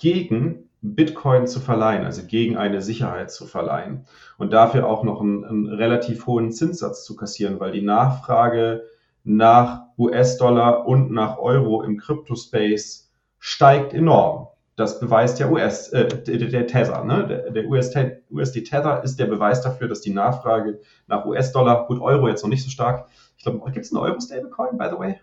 gegen 0.01 0.67
Bitcoin 0.81 1.45
zu 1.45 1.59
verleihen, 1.59 2.05
also 2.05 2.23
gegen 2.25 2.57
eine 2.57 2.81
Sicherheit 2.81 3.31
zu 3.31 3.45
verleihen 3.45 4.07
und 4.39 4.51
dafür 4.51 4.87
auch 4.87 5.03
noch 5.03 5.21
einen, 5.21 5.45
einen 5.45 5.67
relativ 5.67 6.25
hohen 6.25 6.51
Zinssatz 6.51 7.05
zu 7.05 7.15
kassieren, 7.15 7.59
weil 7.59 7.71
die 7.71 7.83
Nachfrage 7.83 8.83
nach 9.23 9.83
US-Dollar 9.99 10.87
und 10.87 11.11
nach 11.11 11.37
Euro 11.37 11.83
im 11.83 11.99
Crypto-Space 11.99 13.11
steigt 13.37 13.93
enorm. 13.93 14.47
Das 14.75 14.99
beweist 14.99 15.37
ja 15.37 15.51
US, 15.51 15.89
äh, 15.89 16.07
der, 16.07 16.37
der 16.47 16.65
Tether. 16.65 17.03
Ne? 17.03 17.27
Der, 17.27 17.51
der 17.51 17.67
USD 17.67 18.63
Tether 18.63 19.03
ist 19.03 19.19
der 19.19 19.27
Beweis 19.27 19.61
dafür, 19.61 19.87
dass 19.87 20.01
die 20.01 20.13
Nachfrage 20.13 20.79
nach 21.05 21.25
US-Dollar, 21.27 21.85
gut, 21.85 22.01
Euro 22.01 22.27
jetzt 22.27 22.41
noch 22.41 22.49
nicht 22.49 22.63
so 22.63 22.71
stark. 22.71 23.07
Ich 23.37 23.43
glaube, 23.43 23.59
gibt 23.71 23.85
es 23.85 23.93
einen 23.93 24.01
Euro-Stablecoin, 24.01 24.79
by 24.79 24.87
the 24.89 24.97
way, 24.97 25.19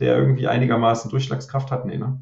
der 0.00 0.16
irgendwie 0.16 0.48
einigermaßen 0.48 1.12
Durchschlagskraft 1.12 1.70
hat? 1.70 1.84
Nee, 1.86 1.98
ne? 1.98 2.20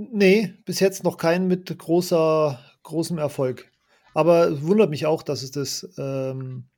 Nee, 0.00 0.54
bis 0.64 0.78
jetzt 0.78 1.02
noch 1.02 1.16
keinen 1.16 1.48
mit 1.48 1.76
großer, 1.76 2.56
großem 2.84 3.18
Erfolg. 3.18 3.72
Aber 4.14 4.46
es 4.46 4.64
wundert 4.64 4.90
mich 4.90 5.06
auch, 5.06 5.24
dass 5.24 5.42
es 5.42 5.50
das 5.50 5.92
ähm, 5.98 6.68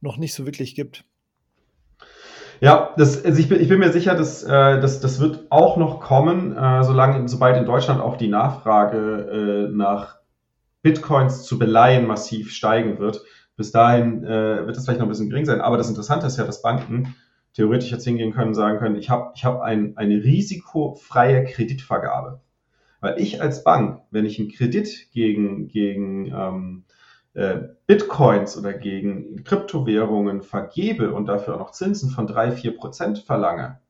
noch 0.00 0.16
nicht 0.16 0.34
so 0.34 0.44
wirklich 0.44 0.74
gibt. 0.74 1.04
Ja, 2.60 2.92
das, 2.96 3.24
also 3.24 3.38
ich, 3.38 3.48
bin, 3.48 3.60
ich 3.60 3.68
bin 3.68 3.78
mir 3.78 3.92
sicher, 3.92 4.16
dass, 4.16 4.42
äh, 4.42 4.80
das, 4.80 4.98
das 4.98 5.20
wird 5.20 5.46
auch 5.50 5.76
noch 5.76 6.00
kommen, 6.00 6.56
äh, 6.56 6.82
solange, 6.82 7.28
sobald 7.28 7.58
in 7.58 7.64
Deutschland 7.64 8.00
auch 8.00 8.16
die 8.16 8.28
Nachfrage 8.28 9.68
äh, 9.68 9.72
nach 9.72 10.16
Bitcoins 10.82 11.44
zu 11.44 11.60
beleihen 11.60 12.08
massiv 12.08 12.50
steigen 12.50 12.98
wird. 12.98 13.22
Bis 13.56 13.70
dahin 13.70 14.24
äh, 14.24 14.66
wird 14.66 14.76
das 14.76 14.84
vielleicht 14.84 14.98
noch 14.98 15.06
ein 15.06 15.10
bisschen 15.10 15.30
gering 15.30 15.44
sein. 15.44 15.60
Aber 15.60 15.76
das 15.76 15.88
Interessante 15.88 16.26
ist 16.26 16.38
ja, 16.38 16.44
dass 16.44 16.60
Banken 16.60 17.14
theoretisch 17.56 17.90
jetzt 17.90 18.04
hingehen 18.04 18.32
können 18.32 18.48
und 18.48 18.54
sagen 18.54 18.78
können, 18.78 18.96
ich 18.96 19.08
habe 19.08 19.32
ich 19.34 19.44
hab 19.46 19.62
ein, 19.62 19.96
eine 19.96 20.22
risikofreie 20.22 21.44
Kreditvergabe. 21.44 22.42
Weil 23.00 23.18
ich 23.18 23.40
als 23.40 23.64
Bank, 23.64 24.02
wenn 24.10 24.26
ich 24.26 24.38
einen 24.38 24.50
Kredit 24.50 25.10
gegen, 25.10 25.66
gegen 25.68 26.26
ähm, 26.26 26.84
äh, 27.32 27.60
Bitcoins 27.86 28.58
oder 28.58 28.74
gegen 28.74 29.42
Kryptowährungen 29.42 30.42
vergebe 30.42 31.14
und 31.14 31.26
dafür 31.26 31.54
auch 31.54 31.60
noch 31.60 31.70
Zinsen 31.70 32.10
von 32.10 32.26
drei 32.26 32.52
vier 32.52 32.76
Prozent 32.76 33.20
verlange, 33.20 33.80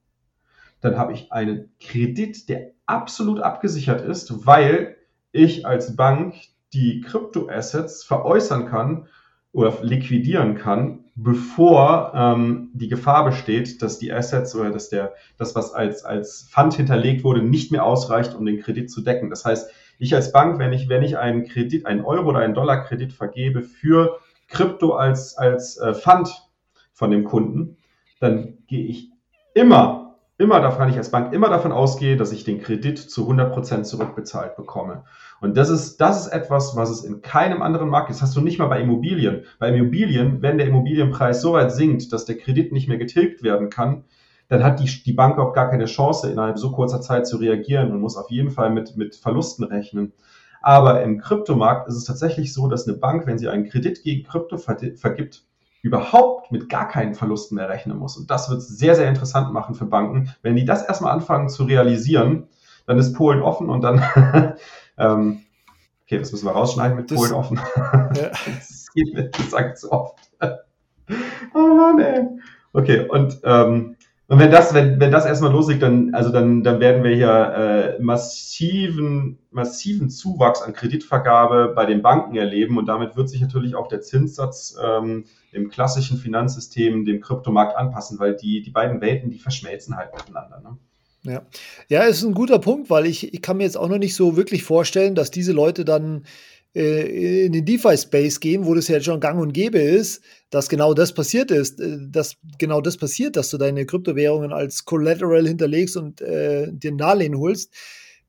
dann 0.80 0.96
habe 0.96 1.12
ich 1.12 1.32
einen 1.32 1.72
Kredit, 1.80 2.48
der 2.48 2.70
absolut 2.86 3.40
abgesichert 3.40 4.00
ist, 4.00 4.46
weil 4.46 4.96
ich 5.32 5.66
als 5.66 5.96
Bank 5.96 6.34
die 6.72 7.00
Kryptoassets 7.00 8.04
veräußern 8.04 8.66
kann 8.66 9.08
oder 9.50 9.76
liquidieren 9.82 10.54
kann, 10.54 11.05
bevor 11.16 12.12
ähm, 12.14 12.70
die 12.74 12.88
Gefahr 12.88 13.24
besteht, 13.24 13.80
dass 13.80 13.98
die 13.98 14.12
Assets 14.12 14.54
oder 14.54 14.70
dass 14.70 14.90
der, 14.90 15.14
das, 15.38 15.54
was 15.54 15.72
als, 15.72 16.04
als 16.04 16.46
Fund 16.50 16.74
hinterlegt 16.74 17.24
wurde, 17.24 17.42
nicht 17.42 17.72
mehr 17.72 17.84
ausreicht, 17.84 18.34
um 18.34 18.44
den 18.44 18.60
Kredit 18.60 18.90
zu 18.90 19.00
decken. 19.00 19.30
Das 19.30 19.44
heißt, 19.44 19.70
ich 19.98 20.14
als 20.14 20.30
Bank, 20.30 20.58
wenn 20.58 20.74
ich, 20.74 20.90
wenn 20.90 21.02
ich 21.02 21.16
einen 21.16 21.44
Kredit, 21.44 21.86
einen 21.86 22.04
Euro 22.04 22.28
oder 22.28 22.40
einen 22.40 22.52
Dollar 22.52 22.84
Kredit 22.84 23.14
vergebe 23.14 23.62
für 23.62 24.18
Krypto 24.48 24.92
als, 24.92 25.38
als 25.38 25.78
äh, 25.78 25.94
Fund 25.94 26.28
von 26.92 27.10
dem 27.10 27.24
Kunden, 27.24 27.78
dann 28.20 28.58
gehe 28.66 28.84
ich 28.84 29.10
immer 29.54 30.05
immer 30.38 30.60
davon, 30.60 30.88
ich 30.88 30.96
als 30.96 31.10
Bank 31.10 31.32
immer 31.32 31.48
davon 31.48 31.72
ausgehe, 31.72 32.16
dass 32.16 32.32
ich 32.32 32.44
den 32.44 32.60
Kredit 32.60 32.98
zu 32.98 33.22
100 33.22 33.52
Prozent 33.52 33.86
zurückbezahlt 33.86 34.56
bekomme. 34.56 35.04
Und 35.40 35.56
das 35.56 35.70
ist, 35.70 35.98
das 36.00 36.26
ist 36.26 36.32
etwas, 36.32 36.76
was 36.76 36.90
es 36.90 37.04
in 37.04 37.22
keinem 37.22 37.62
anderen 37.62 37.88
Markt 37.88 38.10
ist. 38.10 38.20
Das 38.20 38.28
hast 38.28 38.36
du 38.36 38.40
nicht 38.40 38.58
mal 38.58 38.66
bei 38.66 38.80
Immobilien. 38.80 39.44
Bei 39.58 39.68
Immobilien, 39.68 40.42
wenn 40.42 40.58
der 40.58 40.66
Immobilienpreis 40.66 41.40
so 41.40 41.54
weit 41.54 41.72
sinkt, 41.72 42.12
dass 42.12 42.24
der 42.26 42.36
Kredit 42.36 42.72
nicht 42.72 42.88
mehr 42.88 42.98
getilgt 42.98 43.42
werden 43.42 43.70
kann, 43.70 44.04
dann 44.48 44.62
hat 44.62 44.80
die, 44.80 45.02
die 45.04 45.12
Bank 45.12 45.38
auch 45.38 45.52
gar 45.52 45.70
keine 45.70 45.86
Chance, 45.86 46.30
innerhalb 46.30 46.58
so 46.58 46.70
kurzer 46.70 47.00
Zeit 47.00 47.26
zu 47.26 47.38
reagieren 47.38 47.90
und 47.90 48.00
muss 48.00 48.16
auf 48.16 48.30
jeden 48.30 48.50
Fall 48.50 48.70
mit, 48.70 48.96
mit 48.96 49.16
Verlusten 49.16 49.64
rechnen. 49.64 50.12
Aber 50.60 51.02
im 51.02 51.18
Kryptomarkt 51.18 51.88
ist 51.88 51.96
es 51.96 52.04
tatsächlich 52.04 52.52
so, 52.52 52.68
dass 52.68 52.86
eine 52.86 52.96
Bank, 52.96 53.26
wenn 53.26 53.38
sie 53.38 53.48
einen 53.48 53.68
Kredit 53.68 54.02
gegen 54.02 54.26
Krypto 54.26 54.56
vergibt, 54.58 55.45
überhaupt 55.86 56.50
mit 56.50 56.68
gar 56.68 56.88
keinen 56.88 57.14
Verlusten 57.14 57.54
mehr 57.54 57.68
rechnen 57.68 57.96
muss. 57.96 58.16
Und 58.16 58.28
das 58.28 58.50
wird 58.50 58.58
es 58.58 58.68
sehr, 58.68 58.96
sehr 58.96 59.08
interessant 59.08 59.52
machen 59.52 59.76
für 59.76 59.86
Banken. 59.86 60.34
Wenn 60.42 60.56
die 60.56 60.64
das 60.64 60.82
erstmal 60.82 61.12
anfangen 61.12 61.48
zu 61.48 61.62
realisieren, 61.62 62.48
dann 62.86 62.98
ist 62.98 63.14
Polen 63.14 63.40
offen 63.40 63.70
und 63.70 63.82
dann, 63.82 64.02
ähm, 64.98 65.42
okay, 66.04 66.18
das 66.18 66.32
müssen 66.32 66.44
wir 66.44 66.52
rausschneiden 66.52 66.96
mit 66.96 67.10
das, 67.10 67.16
Polen 67.16 67.32
offen. 67.32 67.60
Ja. 68.16 68.30
das 68.46 68.88
geht 68.94 69.14
mir, 69.14 69.30
das 69.30 69.50
sage 69.50 69.70
ich 69.70 69.76
zu 69.76 69.92
oft. 69.92 70.18
oh 71.54 71.58
Mann, 71.58 72.00
ey. 72.00 72.26
Okay, 72.72 73.08
und 73.08 73.38
ähm, 73.44 73.95
Und 74.28 74.40
wenn 74.40 74.50
das, 74.50 74.74
wenn, 74.74 74.98
wenn 74.98 75.12
das 75.12 75.24
erstmal 75.24 75.52
loslegt, 75.52 75.82
dann, 75.82 76.12
also 76.12 76.30
dann, 76.30 76.64
dann 76.64 76.80
werden 76.80 77.04
wir 77.04 77.14
hier 77.14 77.96
äh, 77.98 78.02
massiven, 78.02 79.38
massiven 79.50 80.10
Zuwachs 80.10 80.62
an 80.62 80.72
Kreditvergabe 80.72 81.72
bei 81.76 81.86
den 81.86 82.02
Banken 82.02 82.34
erleben 82.34 82.76
und 82.76 82.86
damit 82.86 83.16
wird 83.16 83.28
sich 83.28 83.40
natürlich 83.40 83.76
auch 83.76 83.86
der 83.86 84.00
Zinssatz 84.00 84.76
ähm, 84.84 85.26
im 85.52 85.68
klassischen 85.68 86.18
Finanzsystem 86.18 87.04
dem 87.04 87.20
Kryptomarkt 87.20 87.76
anpassen, 87.76 88.18
weil 88.18 88.34
die, 88.34 88.62
die 88.62 88.70
beiden 88.70 89.00
Welten, 89.00 89.30
die 89.30 89.38
verschmelzen 89.38 89.96
halt 89.96 90.12
miteinander. 90.12 90.60
Ne? 90.60 90.76
Ja. 91.22 91.42
ja, 91.88 92.02
ist 92.02 92.22
ein 92.22 92.34
guter 92.34 92.58
Punkt, 92.58 92.90
weil 92.90 93.06
ich, 93.06 93.32
ich 93.32 93.42
kann 93.42 93.56
mir 93.56 93.64
jetzt 93.64 93.76
auch 93.76 93.88
noch 93.88 93.98
nicht 93.98 94.14
so 94.14 94.36
wirklich 94.36 94.64
vorstellen, 94.64 95.14
dass 95.14 95.30
diese 95.30 95.52
Leute 95.52 95.84
dann 95.84 96.24
in 97.46 97.52
den 97.52 97.64
DeFi-Space 97.64 98.38
gehen, 98.40 98.66
wo 98.66 98.74
das 98.74 98.88
ja 98.88 99.00
schon 99.00 99.18
gang 99.18 99.40
und 99.40 99.54
gäbe 99.54 99.78
ist, 99.78 100.22
dass 100.50 100.68
genau 100.68 100.92
das 100.92 101.14
passiert 101.14 101.50
ist, 101.50 101.80
äh, 101.80 101.96
dass 102.10 102.36
genau 102.58 102.82
das 102.82 102.98
passiert, 102.98 103.36
dass 103.36 103.50
du 103.50 103.56
deine 103.56 103.86
Kryptowährungen 103.86 104.52
als 104.52 104.84
Collateral 104.84 105.46
hinterlegst 105.46 105.96
und 105.96 106.20
äh, 106.20 106.68
dir 106.70 106.92
ein 106.92 106.98
Darlehen 106.98 107.38
holst. 107.38 107.72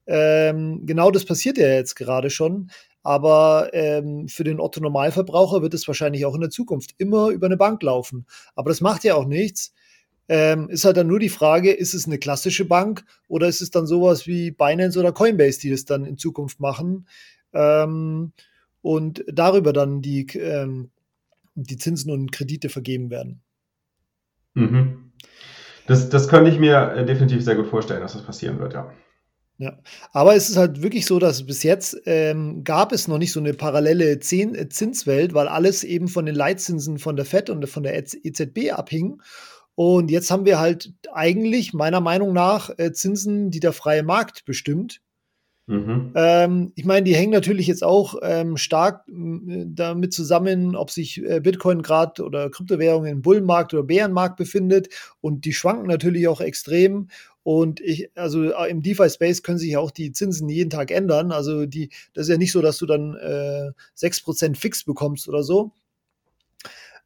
Ähm, 0.06 0.86
genau 0.86 1.12
das 1.12 1.26
passiert 1.26 1.58
ja 1.58 1.68
jetzt 1.68 1.96
gerade 1.96 2.30
schon. 2.30 2.72
Aber 3.04 3.70
ähm, 3.74 4.28
für 4.30 4.44
den 4.44 4.60
Otto 4.60 4.80
Normalverbraucher 4.80 5.62
wird 5.62 5.74
es 5.74 5.88
wahrscheinlich 5.88 6.26
auch 6.26 6.36
in 6.36 6.42
der 6.42 6.50
Zukunft 6.50 6.92
immer 6.98 7.30
über 7.30 7.48
eine 7.48 7.58
Bank 7.58 7.84
laufen. 7.84 8.26
Aber 8.56 8.70
das 8.70 8.82
macht 8.82 9.04
ja 9.04 9.16
auch 9.16 9.26
nichts. 9.26 9.74
Ähm, 10.30 10.70
ist 10.70 10.84
halt 10.84 10.98
dann 10.98 11.08
nur 11.08 11.20
die 11.20 11.30
Frage, 11.30 11.72
ist 11.72 11.94
es 11.94 12.06
eine 12.06 12.18
klassische 12.18 12.66
Bank 12.66 13.06
oder 13.30 13.48
ist 13.48 13.62
es 13.62 13.72
dann 13.72 13.88
sowas 13.88 14.28
wie 14.28 14.52
Binance 14.52 15.00
oder 15.00 15.14
Coinbase, 15.14 15.60
die 15.60 15.70
das 15.70 15.86
dann 15.86 16.06
in 16.06 16.18
Zukunft 16.18 16.60
machen? 16.60 17.08
Ähm, 17.54 18.34
und 18.82 19.24
darüber 19.28 19.74
dann 19.74 20.02
die, 20.02 20.26
ähm, 20.38 20.92
die 21.56 21.78
Zinsen 21.78 22.12
und 22.12 22.32
Kredite 22.32 22.70
vergeben 22.70 23.10
werden. 23.10 23.42
Mhm. 24.54 25.12
Das, 25.88 26.10
das 26.10 26.28
könnte 26.28 26.52
ich 26.52 26.60
mir 26.60 26.94
äh, 26.94 27.06
definitiv 27.06 27.44
sehr 27.44 27.56
gut 27.56 27.68
vorstellen, 27.68 28.02
dass 28.02 28.14
das 28.14 28.24
passieren 28.24 28.60
wird, 28.60 28.74
ja. 28.74 28.92
Ja, 29.60 29.76
aber 30.12 30.36
es 30.36 30.50
ist 30.50 30.58
halt 30.58 30.84
wirklich 30.84 31.08
so, 31.08 31.18
dass 31.18 31.48
bis 31.48 31.64
jetzt 31.64 32.00
ähm, 32.06 32.64
gab 32.64 32.92
es 32.92 33.08
noch 33.08 33.18
nicht 33.18 33.32
so 33.32 33.40
eine 33.40 33.56
parallele 33.56 34.20
Zehn 34.20 34.54
äh, 34.54 34.70
Zinswelt, 34.70 35.34
weil 35.34 35.48
alles 35.48 35.84
eben 35.84 36.10
von 36.10 36.28
den 36.28 36.36
Leitzinsen 36.36 37.00
von 37.00 37.16
der 37.16 37.26
FED 37.26 37.50
und 37.50 37.68
von 37.68 37.82
der 37.82 37.98
EZB 37.98 38.58
e 38.58 38.72
abhing. 38.72 39.20
Und 39.74 40.12
jetzt 40.12 40.30
haben 40.30 40.46
wir 40.46 40.60
halt 40.60 40.94
eigentlich 41.12 41.74
meiner 41.74 42.02
Meinung 42.02 42.34
nach 42.34 42.70
äh, 42.78 42.92
Zinsen, 42.92 43.50
die 43.50 43.60
der 43.60 43.74
freie 43.74 44.04
Markt 44.04 44.46
bestimmt. 44.46 45.02
Mhm. 45.68 46.14
Ähm, 46.16 46.72
ich 46.76 46.86
meine, 46.86 47.04
die 47.04 47.16
hängen 47.16 47.34
natürlich 47.34 47.68
jetzt 47.68 47.84
auch 47.84 48.16
ähm, 48.24 48.56
stark 48.56 49.04
damit 49.08 50.14
zusammen, 50.14 50.78
ob 50.78 50.90
sich 50.92 51.22
äh, 51.22 51.42
Bitcoin 51.42 51.82
gerade 51.82 52.24
oder 52.24 52.50
Kryptowährungen 52.50 53.12
im 53.12 53.22
Bullenmarkt 53.22 53.74
oder 53.74 53.84
Bärenmarkt 53.84 54.38
befindet. 54.38 54.88
Und 55.20 55.44
die 55.44 55.52
schwanken 55.52 55.88
natürlich 55.88 56.30
auch 56.30 56.40
extrem. 56.40 57.10
Und 57.44 57.82
ich, 57.82 58.10
also 58.16 58.52
äh, 58.52 58.70
im 58.70 58.82
DeFi-Space 58.82 59.44
können 59.44 59.58
sich 59.58 59.76
auch 59.76 59.92
die 59.92 60.14
Zinsen 60.14 60.48
jeden 60.48 60.70
Tag 60.70 60.90
ändern. 60.90 61.34
Also 61.34 61.66
die, 61.66 61.90
das 62.14 62.28
ist 62.28 62.32
ja 62.32 62.38
nicht 62.38 62.54
so, 62.54 62.62
dass 62.62 62.78
du 62.78 62.86
dann 62.86 63.16
äh, 63.16 63.72
6% 63.98 64.56
fix 64.56 64.86
bekommst 64.86 65.28
oder 65.28 65.44
so. 65.44 65.72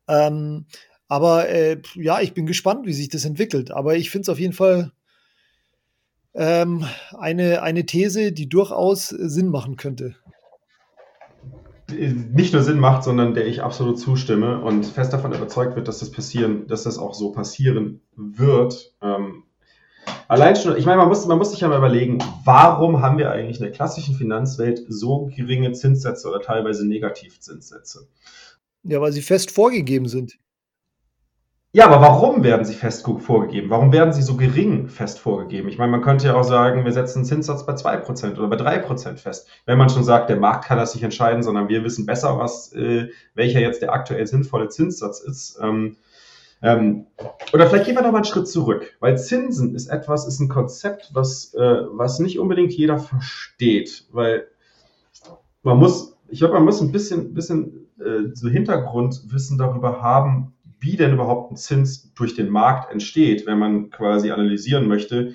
Ähm, 0.07 0.65
aber 1.07 1.49
äh, 1.49 1.81
ja, 1.95 2.21
ich 2.21 2.33
bin 2.33 2.45
gespannt, 2.45 2.85
wie 2.85 2.93
sich 2.93 3.09
das 3.09 3.25
entwickelt. 3.25 3.71
Aber 3.71 3.95
ich 3.95 4.11
finde 4.11 4.23
es 4.23 4.29
auf 4.29 4.39
jeden 4.39 4.53
Fall 4.53 4.91
ähm, 6.33 6.85
eine, 7.17 7.61
eine 7.61 7.85
These, 7.85 8.31
die 8.31 8.47
durchaus 8.49 9.09
Sinn 9.09 9.49
machen 9.49 9.75
könnte. 9.75 10.15
Nicht 11.89 12.53
nur 12.53 12.63
Sinn 12.63 12.79
macht, 12.79 13.03
sondern 13.03 13.33
der 13.33 13.47
ich 13.47 13.61
absolut 13.61 13.99
zustimme 13.99 14.61
und 14.61 14.85
fest 14.85 15.11
davon 15.11 15.33
überzeugt 15.33 15.75
wird, 15.75 15.87
dass 15.89 15.99
das 15.99 16.11
passieren, 16.11 16.67
dass 16.67 16.83
das 16.83 16.97
auch 16.97 17.13
so 17.13 17.33
passieren 17.33 18.01
wird. 18.15 18.93
Ähm, 19.01 19.43
allein 20.29 20.55
schon, 20.55 20.77
ich 20.77 20.85
meine, 20.85 20.99
man 20.99 21.09
muss, 21.09 21.25
man 21.25 21.37
muss 21.37 21.51
sich 21.51 21.59
ja 21.59 21.67
mal 21.67 21.77
überlegen, 21.77 22.19
warum 22.45 23.01
haben 23.01 23.17
wir 23.17 23.31
eigentlich 23.31 23.57
in 23.57 23.63
der 23.63 23.73
klassischen 23.73 24.15
Finanzwelt 24.15 24.85
so 24.87 25.29
geringe 25.35 25.73
Zinssätze 25.73 26.29
oder 26.29 26.39
teilweise 26.39 26.87
Negativzinssätze? 26.87 28.07
Ja, 28.83 29.01
weil 29.01 29.11
sie 29.11 29.21
fest 29.21 29.51
vorgegeben 29.51 30.07
sind. 30.07 30.37
Ja, 31.73 31.85
aber 31.85 32.01
warum 32.01 32.43
werden 32.43 32.65
sie 32.65 32.73
fest 32.73 33.07
vorgegeben? 33.19 33.69
Warum 33.69 33.93
werden 33.93 34.11
sie 34.11 34.21
so 34.21 34.35
gering 34.35 34.89
fest 34.89 35.19
vorgegeben? 35.19 35.69
Ich 35.69 35.77
meine, 35.77 35.89
man 35.89 36.01
könnte 36.01 36.27
ja 36.27 36.35
auch 36.35 36.43
sagen, 36.43 36.83
wir 36.83 36.91
setzen 36.91 37.19
einen 37.19 37.25
Zinssatz 37.25 37.65
bei 37.65 37.73
2% 37.73 38.37
oder 38.37 38.47
bei 38.49 38.57
3% 38.57 39.15
fest. 39.15 39.47
Wenn 39.65 39.77
man 39.77 39.87
schon 39.89 40.03
sagt, 40.03 40.29
der 40.29 40.35
Markt 40.35 40.65
kann 40.65 40.77
das 40.77 40.93
nicht 40.93 41.03
entscheiden, 41.03 41.43
sondern 41.43 41.69
wir 41.69 41.85
wissen 41.85 42.05
besser, 42.05 42.37
was, 42.37 42.73
äh, 42.73 43.07
welcher 43.35 43.61
jetzt 43.61 43.81
der 43.81 43.93
aktuell 43.93 44.27
sinnvolle 44.27 44.67
Zinssatz 44.67 45.21
ist. 45.21 45.59
Ähm, 45.61 45.95
ähm, 46.61 47.07
oder 47.53 47.67
vielleicht 47.67 47.85
gehen 47.85 47.95
wir 47.95 48.01
noch 48.01 48.11
mal 48.11 48.17
einen 48.17 48.25
Schritt 48.25 48.49
zurück, 48.49 48.97
weil 48.99 49.17
Zinsen 49.17 49.73
ist 49.73 49.87
etwas, 49.87 50.27
ist 50.27 50.41
ein 50.41 50.49
Konzept, 50.49 51.11
was, 51.13 51.53
äh, 51.53 51.83
was 51.91 52.19
nicht 52.19 52.37
unbedingt 52.37 52.73
jeder 52.73 52.99
versteht, 52.99 54.07
weil 54.11 54.45
man 55.63 55.77
muss, 55.77 56.17
ich 56.27 56.39
glaube, 56.39 56.55
man 56.55 56.65
muss 56.65 56.81
ein 56.81 56.91
bisschen, 56.91 57.33
bisschen 57.33 57.87
äh, 57.97 58.33
so 58.33 58.49
Hintergrundwissen 58.49 59.57
darüber 59.57 60.01
haben, 60.01 60.53
wie 60.81 60.97
denn 60.97 61.13
überhaupt 61.13 61.51
ein 61.51 61.55
Zins 61.55 62.13
durch 62.13 62.35
den 62.35 62.49
Markt 62.49 62.91
entsteht, 62.91 63.45
wenn 63.45 63.59
man 63.59 63.89
quasi 63.91 64.31
analysieren 64.31 64.87
möchte, 64.87 65.33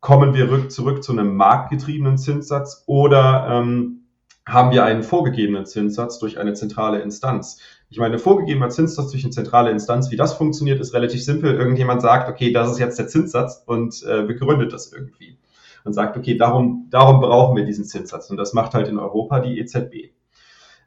kommen 0.00 0.34
wir 0.34 0.68
zurück 0.68 1.02
zu 1.02 1.12
einem 1.12 1.36
marktgetriebenen 1.36 2.16
Zinssatz 2.16 2.84
oder 2.86 3.48
ähm, 3.50 4.06
haben 4.46 4.70
wir 4.70 4.84
einen 4.84 5.02
vorgegebenen 5.02 5.66
Zinssatz 5.66 6.20
durch 6.20 6.38
eine 6.38 6.54
zentrale 6.54 7.00
Instanz. 7.00 7.58
Ich 7.90 7.98
meine, 7.98 8.18
vorgegebener 8.18 8.68
Zinssatz 8.68 9.10
durch 9.10 9.24
eine 9.24 9.32
zentrale 9.32 9.70
Instanz, 9.70 10.10
wie 10.12 10.16
das 10.16 10.34
funktioniert, 10.34 10.80
ist 10.80 10.94
relativ 10.94 11.22
simpel. 11.24 11.54
Irgendjemand 11.54 12.00
sagt, 12.00 12.28
okay, 12.28 12.52
das 12.52 12.70
ist 12.70 12.78
jetzt 12.78 12.98
der 12.98 13.08
Zinssatz 13.08 13.64
und 13.66 14.04
äh, 14.04 14.22
begründet 14.22 14.72
das 14.72 14.92
irgendwie 14.92 15.38
und 15.84 15.92
sagt, 15.92 16.16
okay, 16.16 16.36
darum, 16.36 16.86
darum 16.90 17.20
brauchen 17.20 17.56
wir 17.56 17.64
diesen 17.64 17.84
Zinssatz. 17.84 18.30
Und 18.30 18.36
das 18.36 18.52
macht 18.52 18.74
halt 18.74 18.88
in 18.88 18.98
Europa 18.98 19.40
die 19.40 19.58
EZB. 19.58 20.12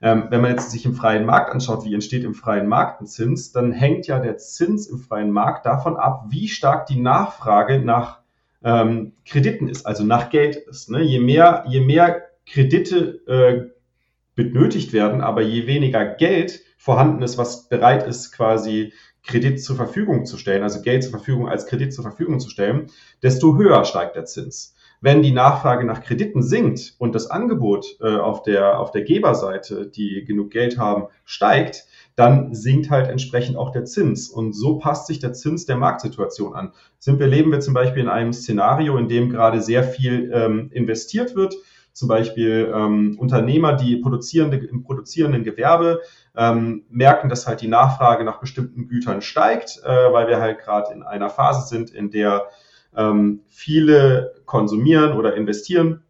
Ähm, 0.01 0.27
wenn 0.29 0.41
man 0.41 0.51
jetzt 0.51 0.71
sich 0.71 0.85
im 0.85 0.95
freien 0.95 1.25
Markt 1.25 1.51
anschaut, 1.51 1.83
wie 1.83 1.93
entsteht 1.93 2.23
im 2.23 2.33
freien 2.33 2.67
Markt 2.67 3.01
ein 3.01 3.07
Zins, 3.07 3.51
dann 3.51 3.71
hängt 3.71 4.07
ja 4.07 4.19
der 4.19 4.37
Zins 4.37 4.87
im 4.87 4.99
freien 4.99 5.31
Markt 5.31 5.65
davon 5.65 5.97
ab, 5.97 6.25
wie 6.29 6.47
stark 6.47 6.85
die 6.85 6.99
Nachfrage 6.99 7.79
nach 7.79 8.19
ähm, 8.63 9.13
Krediten 9.25 9.67
ist, 9.67 9.85
also 9.85 10.03
nach 10.03 10.29
Geld 10.29 10.55
ist. 10.55 10.89
Ne? 10.89 11.01
Je 11.01 11.19
mehr, 11.19 11.65
je 11.67 11.81
mehr 11.81 12.23
Kredite 12.45 13.21
äh, 13.27 13.69
benötigt 14.35 14.93
werden, 14.93 15.21
aber 15.21 15.41
je 15.41 15.67
weniger 15.67 16.05
Geld 16.05 16.61
vorhanden 16.77 17.21
ist, 17.21 17.37
was 17.37 17.67
bereit 17.67 18.07
ist, 18.07 18.31
quasi 18.31 18.93
Kredit 19.23 19.61
zur 19.61 19.75
Verfügung 19.75 20.25
zu 20.25 20.37
stellen, 20.37 20.63
also 20.63 20.81
Geld 20.81 21.03
zur 21.03 21.11
Verfügung 21.11 21.49
als 21.49 21.67
Kredit 21.67 21.93
zur 21.93 22.03
Verfügung 22.03 22.39
zu 22.39 22.49
stellen, 22.49 22.87
desto 23.21 23.57
höher 23.57 23.83
steigt 23.83 24.15
der 24.15 24.25
Zins. 24.25 24.75
Wenn 25.01 25.21
die 25.21 25.31
Nachfrage 25.31 25.85
nach 25.85 26.01
Krediten 26.01 26.43
sinkt 26.43 26.95
und 26.97 27.15
das 27.15 27.31
Angebot 27.31 27.97
äh, 28.01 28.17
auf, 28.17 28.43
der, 28.43 28.79
auf 28.79 28.91
der 28.91 29.03
Geberseite, 29.03 29.87
die 29.87 30.25
genug 30.25 30.51
Geld 30.51 30.77
haben, 30.77 31.07
steigt, 31.23 31.85
dann 32.15 32.53
sinkt 32.53 32.89
halt 32.89 33.07
entsprechend 33.07 33.55
auch 33.55 33.71
der 33.71 33.85
Zins. 33.85 34.29
Und 34.29 34.51
so 34.51 34.77
passt 34.77 35.07
sich 35.07 35.19
der 35.19 35.31
Zins 35.31 35.65
der 35.65 35.77
Marktsituation 35.77 36.53
an. 36.53 36.73
Sind 36.97 37.17
wir, 37.19 37.27
leben 37.27 37.49
wir 37.51 37.61
zum 37.61 37.73
Beispiel 37.73 38.03
in 38.03 38.09
einem 38.09 38.33
Szenario, 38.33 38.97
in 38.97 39.07
dem 39.07 39.29
gerade 39.29 39.61
sehr 39.61 39.85
viel 39.85 40.29
ähm, 40.33 40.69
investiert 40.73 41.35
wird, 41.37 41.55
zum 41.93 42.09
Beispiel 42.09 42.69
ähm, 42.75 43.15
Unternehmer, 43.17 43.73
die 43.73 43.97
produzierende, 43.97 44.57
im 44.57 44.83
produzierenden 44.83 45.45
Gewerbe 45.45 46.01
ähm, 46.35 46.83
merken, 46.89 47.29
dass 47.29 47.47
halt 47.47 47.61
die 47.61 47.67
Nachfrage 47.69 48.25
nach 48.25 48.41
bestimmten 48.41 48.89
Gütern 48.89 49.21
steigt, 49.21 49.81
äh, 49.85 50.11
weil 50.11 50.27
wir 50.27 50.41
halt 50.41 50.59
gerade 50.59 50.93
in 50.93 51.03
einer 51.03 51.29
Phase 51.29 51.67
sind, 51.69 51.89
in 51.89 52.11
der 52.11 52.49
ähm, 52.95 53.41
viele 53.47 54.35
konsumieren 54.45 55.17
oder 55.17 55.35
investieren. 55.35 56.03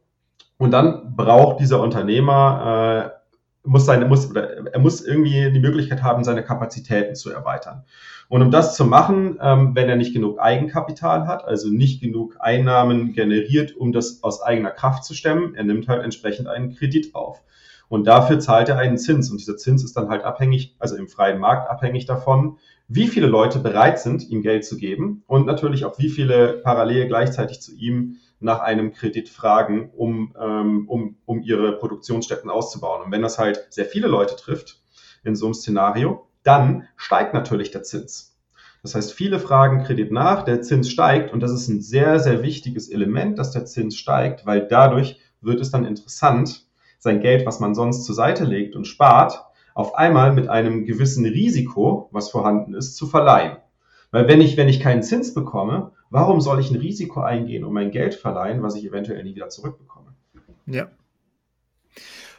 Und 0.57 0.71
dann 0.71 1.15
braucht 1.15 1.59
dieser 1.59 1.81
Unternehmer, 1.81 3.13
äh, 3.15 3.67
muss 3.69 3.85
seine, 3.85 4.05
muss, 4.05 4.29
oder 4.29 4.73
er 4.73 4.79
muss 4.79 5.01
irgendwie 5.01 5.51
die 5.51 5.59
Möglichkeit 5.59 6.03
haben, 6.03 6.23
seine 6.23 6.43
Kapazitäten 6.43 7.15
zu 7.15 7.29
erweitern. 7.31 7.83
Und 8.29 8.41
um 8.41 8.51
das 8.51 8.75
zu 8.75 8.85
machen, 8.85 9.39
ähm, 9.41 9.75
wenn 9.75 9.89
er 9.89 9.95
nicht 9.95 10.13
genug 10.13 10.39
Eigenkapital 10.39 11.27
hat, 11.27 11.45
also 11.45 11.69
nicht 11.69 12.01
genug 12.01 12.35
Einnahmen 12.39 13.13
generiert, 13.13 13.75
um 13.75 13.91
das 13.91 14.23
aus 14.23 14.41
eigener 14.41 14.71
Kraft 14.71 15.03
zu 15.03 15.13
stemmen, 15.13 15.55
er 15.55 15.63
nimmt 15.63 15.87
halt 15.87 16.03
entsprechend 16.03 16.47
einen 16.47 16.75
Kredit 16.75 17.15
auf. 17.15 17.41
Und 17.87 18.05
dafür 18.05 18.39
zahlt 18.39 18.69
er 18.69 18.77
einen 18.77 18.99
Zins. 18.99 19.31
Und 19.31 19.39
dieser 19.39 19.57
Zins 19.57 19.83
ist 19.83 19.97
dann 19.97 20.09
halt 20.09 20.23
abhängig, 20.23 20.75
also 20.77 20.95
im 20.95 21.07
freien 21.07 21.39
Markt 21.39 21.69
abhängig 21.69 22.05
davon, 22.05 22.57
wie 22.89 23.07
viele 23.07 23.27
Leute 23.27 23.59
bereit 23.59 23.99
sind, 23.99 24.27
ihm 24.29 24.41
Geld 24.41 24.65
zu 24.65 24.75
geben 24.75 25.23
und 25.27 25.45
natürlich 25.45 25.85
auch 25.85 25.99
wie 25.99 26.09
viele 26.09 26.53
parallel 26.63 27.07
gleichzeitig 27.07 27.61
zu 27.61 27.73
ihm 27.75 28.17
nach 28.39 28.59
einem 28.61 28.93
Kredit 28.93 29.29
fragen, 29.29 29.91
um, 29.95 30.35
ähm, 30.41 30.89
um, 30.89 31.17
um 31.25 31.43
ihre 31.43 31.77
Produktionsstätten 31.77 32.49
auszubauen. 32.49 33.03
Und 33.05 33.11
wenn 33.11 33.21
das 33.21 33.37
halt 33.37 33.67
sehr 33.69 33.85
viele 33.85 34.07
Leute 34.07 34.35
trifft 34.35 34.81
in 35.23 35.35
so 35.35 35.45
einem 35.45 35.53
Szenario, 35.53 36.27
dann 36.43 36.87
steigt 36.95 37.35
natürlich 37.35 37.69
der 37.69 37.83
Zins. 37.83 38.37
Das 38.81 38.95
heißt, 38.95 39.13
viele 39.13 39.39
fragen 39.39 39.83
Kredit 39.83 40.11
nach, 40.11 40.43
der 40.43 40.61
Zins 40.61 40.89
steigt 40.89 41.31
und 41.31 41.41
das 41.41 41.51
ist 41.51 41.67
ein 41.67 41.81
sehr, 41.81 42.19
sehr 42.19 42.41
wichtiges 42.41 42.89
Element, 42.89 43.37
dass 43.37 43.51
der 43.51 43.65
Zins 43.65 43.97
steigt, 43.97 44.47
weil 44.47 44.67
dadurch 44.67 45.19
wird 45.41 45.61
es 45.61 45.69
dann 45.69 45.85
interessant, 45.85 46.65
sein 46.97 47.21
Geld, 47.21 47.45
was 47.45 47.59
man 47.59 47.75
sonst 47.75 48.05
zur 48.05 48.15
Seite 48.15 48.45
legt 48.45 48.75
und 48.75 48.85
spart, 48.85 49.41
auf 49.73 49.95
einmal 49.95 50.33
mit 50.33 50.47
einem 50.47 50.85
gewissen 50.85 51.25
Risiko, 51.25 52.09
was 52.11 52.29
vorhanden 52.29 52.73
ist, 52.73 52.95
zu 52.95 53.07
verleihen. 53.07 53.57
Weil 54.11 54.27
wenn 54.27 54.41
ich, 54.41 54.57
wenn 54.57 54.67
ich 54.67 54.79
keinen 54.79 55.03
Zins 55.03 55.33
bekomme, 55.33 55.91
warum 56.09 56.41
soll 56.41 56.59
ich 56.59 56.71
ein 56.71 56.77
Risiko 56.77 57.21
eingehen 57.21 57.63
und 57.63 57.73
mein 57.73 57.91
Geld 57.91 58.15
verleihen, 58.15 58.63
was 58.63 58.75
ich 58.75 58.85
eventuell 58.85 59.23
nie 59.23 59.35
wieder 59.35 59.49
zurückbekomme? 59.49 60.13
Ja. 60.65 60.89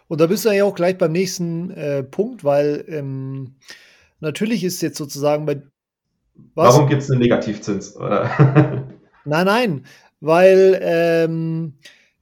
Und 0.08 0.20
da 0.20 0.26
bist 0.26 0.44
du 0.44 0.50
ja 0.50 0.64
auch 0.64 0.74
gleich 0.74 0.98
beim 0.98 1.12
nächsten 1.12 1.70
äh, 1.70 2.02
Punkt, 2.02 2.42
weil 2.42 2.84
ähm, 2.88 3.54
natürlich 4.18 4.64
ist 4.64 4.82
jetzt 4.82 4.98
sozusagen 4.98 5.46
bei. 5.46 5.62
Was? 6.54 6.74
Warum 6.74 6.88
gibt 6.88 7.02
es 7.02 7.10
einen 7.10 7.20
Negativzins? 7.20 7.96
Oder? 7.96 8.28
nein, 9.24 9.46
nein, 9.46 9.84
weil 10.20 10.80
ähm, 10.82 11.74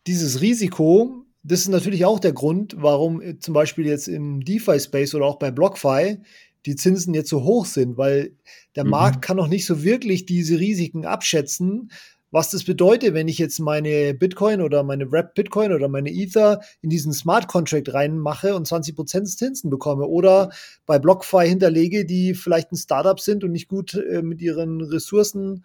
dieses 0.06 0.42
Risiko, 0.42 1.24
das 1.48 1.60
ist 1.60 1.68
natürlich 1.68 2.04
auch 2.04 2.20
der 2.20 2.32
Grund, 2.32 2.76
warum 2.78 3.20
äh, 3.20 3.38
zum 3.38 3.54
Beispiel 3.54 3.86
jetzt 3.86 4.08
im 4.08 4.44
DeFi-Space 4.44 5.14
oder 5.14 5.26
auch 5.26 5.38
bei 5.38 5.50
BlockFi 5.50 6.18
die 6.66 6.76
Zinsen 6.76 7.14
jetzt 7.14 7.30
so 7.30 7.44
hoch 7.44 7.66
sind, 7.66 7.96
weil 7.96 8.32
der 8.76 8.84
mhm. 8.84 8.90
Markt 8.90 9.22
kann 9.22 9.36
noch 9.36 9.48
nicht 9.48 9.64
so 9.64 9.82
wirklich 9.82 10.26
diese 10.26 10.58
Risiken 10.58 11.06
abschätzen, 11.06 11.90
was 12.30 12.50
das 12.50 12.64
bedeutet, 12.64 13.14
wenn 13.14 13.26
ich 13.26 13.38
jetzt 13.38 13.58
meine 13.58 14.12
Bitcoin 14.12 14.60
oder 14.60 14.82
meine 14.82 15.10
Wrap 15.10 15.34
Bitcoin 15.34 15.72
oder 15.72 15.88
meine 15.88 16.10
Ether 16.10 16.60
in 16.82 16.90
diesen 16.90 17.14
Smart 17.14 17.48
Contract 17.48 17.94
reinmache 17.94 18.54
und 18.54 18.68
20% 18.68 19.24
Zinsen 19.24 19.70
bekomme 19.70 20.06
oder 20.06 20.50
bei 20.84 20.98
BlockFi 20.98 21.48
hinterlege, 21.48 22.04
die 22.04 22.34
vielleicht 22.34 22.70
ein 22.70 22.76
Startup 22.76 23.18
sind 23.18 23.44
und 23.44 23.52
nicht 23.52 23.68
gut 23.68 23.94
äh, 23.94 24.20
mit 24.20 24.42
ihren 24.42 24.82
Ressourcen 24.82 25.64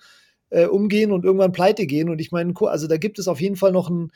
äh, 0.51 0.65
umgehen 0.65 1.11
und 1.11 1.25
irgendwann 1.25 1.51
pleite 1.51 1.85
gehen. 1.85 2.09
Und 2.09 2.21
ich 2.21 2.31
meine, 2.31 2.53
also 2.61 2.87
da 2.87 2.95
gibt 2.95 3.19
es 3.19 3.27
auf 3.27 3.41
jeden 3.41 3.57
Fall 3.57 3.73
noch 3.73 3.89
ein 3.89 4.11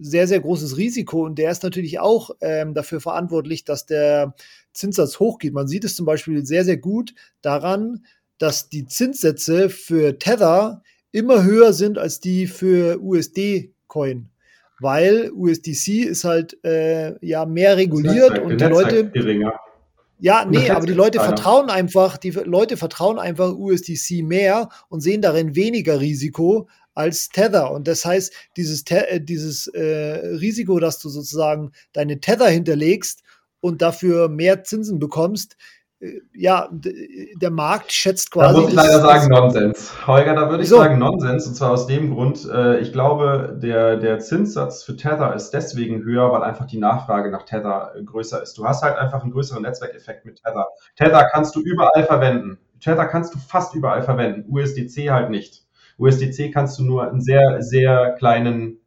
sehr, 0.00 0.26
sehr 0.26 0.40
großes 0.40 0.76
Risiko 0.76 1.24
und 1.24 1.38
der 1.38 1.50
ist 1.50 1.62
natürlich 1.62 1.98
auch 1.98 2.30
ähm, 2.40 2.74
dafür 2.74 3.00
verantwortlich, 3.00 3.64
dass 3.64 3.86
der 3.86 4.34
Zinssatz 4.72 5.20
hochgeht. 5.20 5.52
Man 5.52 5.68
sieht 5.68 5.84
es 5.84 5.96
zum 5.96 6.06
Beispiel 6.06 6.44
sehr, 6.44 6.64
sehr 6.64 6.78
gut 6.78 7.14
daran, 7.42 8.04
dass 8.38 8.68
die 8.68 8.86
Zinssätze 8.86 9.68
für 9.68 10.18
Tether 10.18 10.82
immer 11.12 11.44
höher 11.44 11.72
sind 11.72 11.98
als 11.98 12.20
die 12.20 12.46
für 12.46 13.00
USD-Coin. 13.00 14.28
Weil 14.80 15.30
USDC 15.32 16.04
ist 16.04 16.24
halt 16.24 16.62
äh, 16.64 17.14
ja 17.24 17.46
mehr 17.46 17.76
reguliert 17.76 18.40
und 18.40 18.60
die 18.60 18.64
Leute. 18.64 19.08
Geringer. 19.10 19.54
Ja, 20.18 20.44
nee, 20.44 20.70
aber 20.70 20.86
die 20.86 20.92
Leute 20.92 21.20
vertrauen 21.20 21.70
einfach, 21.70 22.16
die 22.16 22.30
Leute 22.30 22.76
vertrauen 22.76 23.18
einfach 23.18 23.52
USDC 23.52 24.22
mehr 24.22 24.68
und 24.88 25.00
sehen 25.00 25.20
darin 25.20 25.54
weniger 25.54 26.00
Risiko 26.00 26.68
als 26.94 27.28
Tether. 27.28 27.70
Und 27.70 27.88
das 27.88 28.04
heißt, 28.04 28.32
dieses, 28.56 28.84
äh, 28.90 29.20
dieses 29.20 29.66
äh, 29.68 29.82
Risiko, 30.40 30.78
dass 30.78 30.98
du 30.98 31.08
sozusagen 31.08 31.72
deine 31.92 32.20
Tether 32.20 32.48
hinterlegst 32.48 33.22
und 33.60 33.82
dafür 33.82 34.28
mehr 34.28 34.64
Zinsen 34.64 34.98
bekommst, 34.98 35.56
äh, 36.00 36.20
ja, 36.32 36.68
der 36.72 37.50
Markt 37.50 37.92
schätzt 37.92 38.30
quasi. 38.30 38.54
Da 38.54 38.60
muss 38.60 38.70
ich 38.70 38.76
leider 38.76 39.00
sagen, 39.00 39.28
Nonsens. 39.28 40.06
Holger, 40.06 40.34
da 40.34 40.50
würde 40.50 40.62
ich 40.62 40.68
so. 40.68 40.76
sagen 40.76 40.98
Nonsens. 40.98 41.46
Und 41.46 41.54
zwar 41.54 41.72
aus 41.72 41.86
dem 41.86 42.14
Grund, 42.14 42.48
äh, 42.50 42.78
ich 42.78 42.92
glaube, 42.92 43.58
der, 43.60 43.96
der 43.96 44.18
Zinssatz 44.20 44.82
für 44.82 44.96
Tether 44.96 45.34
ist 45.34 45.50
deswegen 45.50 46.02
höher, 46.04 46.30
weil 46.30 46.42
einfach 46.42 46.66
die 46.66 46.78
Nachfrage 46.78 47.30
nach 47.30 47.44
Tether 47.44 47.92
äh, 47.96 48.02
größer 48.02 48.42
ist. 48.42 48.56
Du 48.58 48.66
hast 48.66 48.82
halt 48.82 48.96
einfach 48.96 49.22
einen 49.22 49.32
größeren 49.32 49.62
Netzwerkeffekt 49.62 50.24
mit 50.24 50.42
Tether. 50.42 50.68
Tether 50.96 51.28
kannst 51.32 51.56
du 51.56 51.60
überall 51.60 52.04
verwenden. 52.04 52.58
Tether 52.80 53.06
kannst 53.06 53.34
du 53.34 53.38
fast 53.38 53.74
überall 53.74 54.02
verwenden. 54.02 54.44
USDC 54.48 55.10
halt 55.10 55.30
nicht. 55.30 55.63
USDC 55.98 56.52
kannst 56.52 56.78
du 56.78 56.84
nur 56.84 57.08
einen 57.08 57.20
sehr, 57.20 57.62
sehr 57.62 58.12
kleinen 58.18 58.78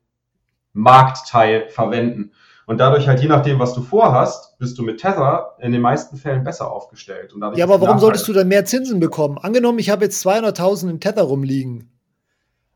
Marktteil 0.74 1.70
verwenden. 1.70 2.32
Und 2.65 2.80
dadurch 2.80 3.08
halt, 3.08 3.22
je 3.22 3.30
nachdem, 3.30 3.60
was 3.60 3.74
du 3.74 3.82
vorhast, 3.82 4.58
bist 4.60 4.78
du 4.78 4.84
mit 4.84 5.00
Tether 5.00 5.56
in 5.60 5.72
den 5.72 5.82
meisten 5.82 6.17
Fällen 6.17 6.43
besser 6.43 6.70
aufgestellt. 6.70 7.34
ja, 7.56 7.63
aber 7.63 7.80
warum 7.80 8.00
solltest 8.00 8.28
du 8.28 8.34
dann 8.34 8.50
mehr 8.50 8.65
Zinsen 8.65 9.00
bekommen? 9.00 9.38
Angenommen, 9.38 9.80
ich 9.80 9.89
habe 9.89 10.04
jetzt 10.04 10.26
200.000 10.26 10.89
in 10.89 11.00
Tether 11.00 11.24
rumliegen. 11.24 11.89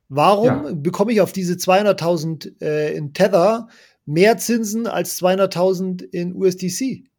Warum 0.07 0.45
ja. 0.45 0.71
bekomme 0.73 1.11
ich 1.11 1.21
auf 1.21 1.33
diese 1.33 1.55
200.000 1.55 2.61
äh, 2.61 2.95
in 2.95 3.13
Tether 3.13 3.67
mehr 4.05 4.37
Zinsen 4.37 4.87
als 4.87 5.21
200.000 5.21 6.03
in 6.03 6.35
USDC? 6.35 7.10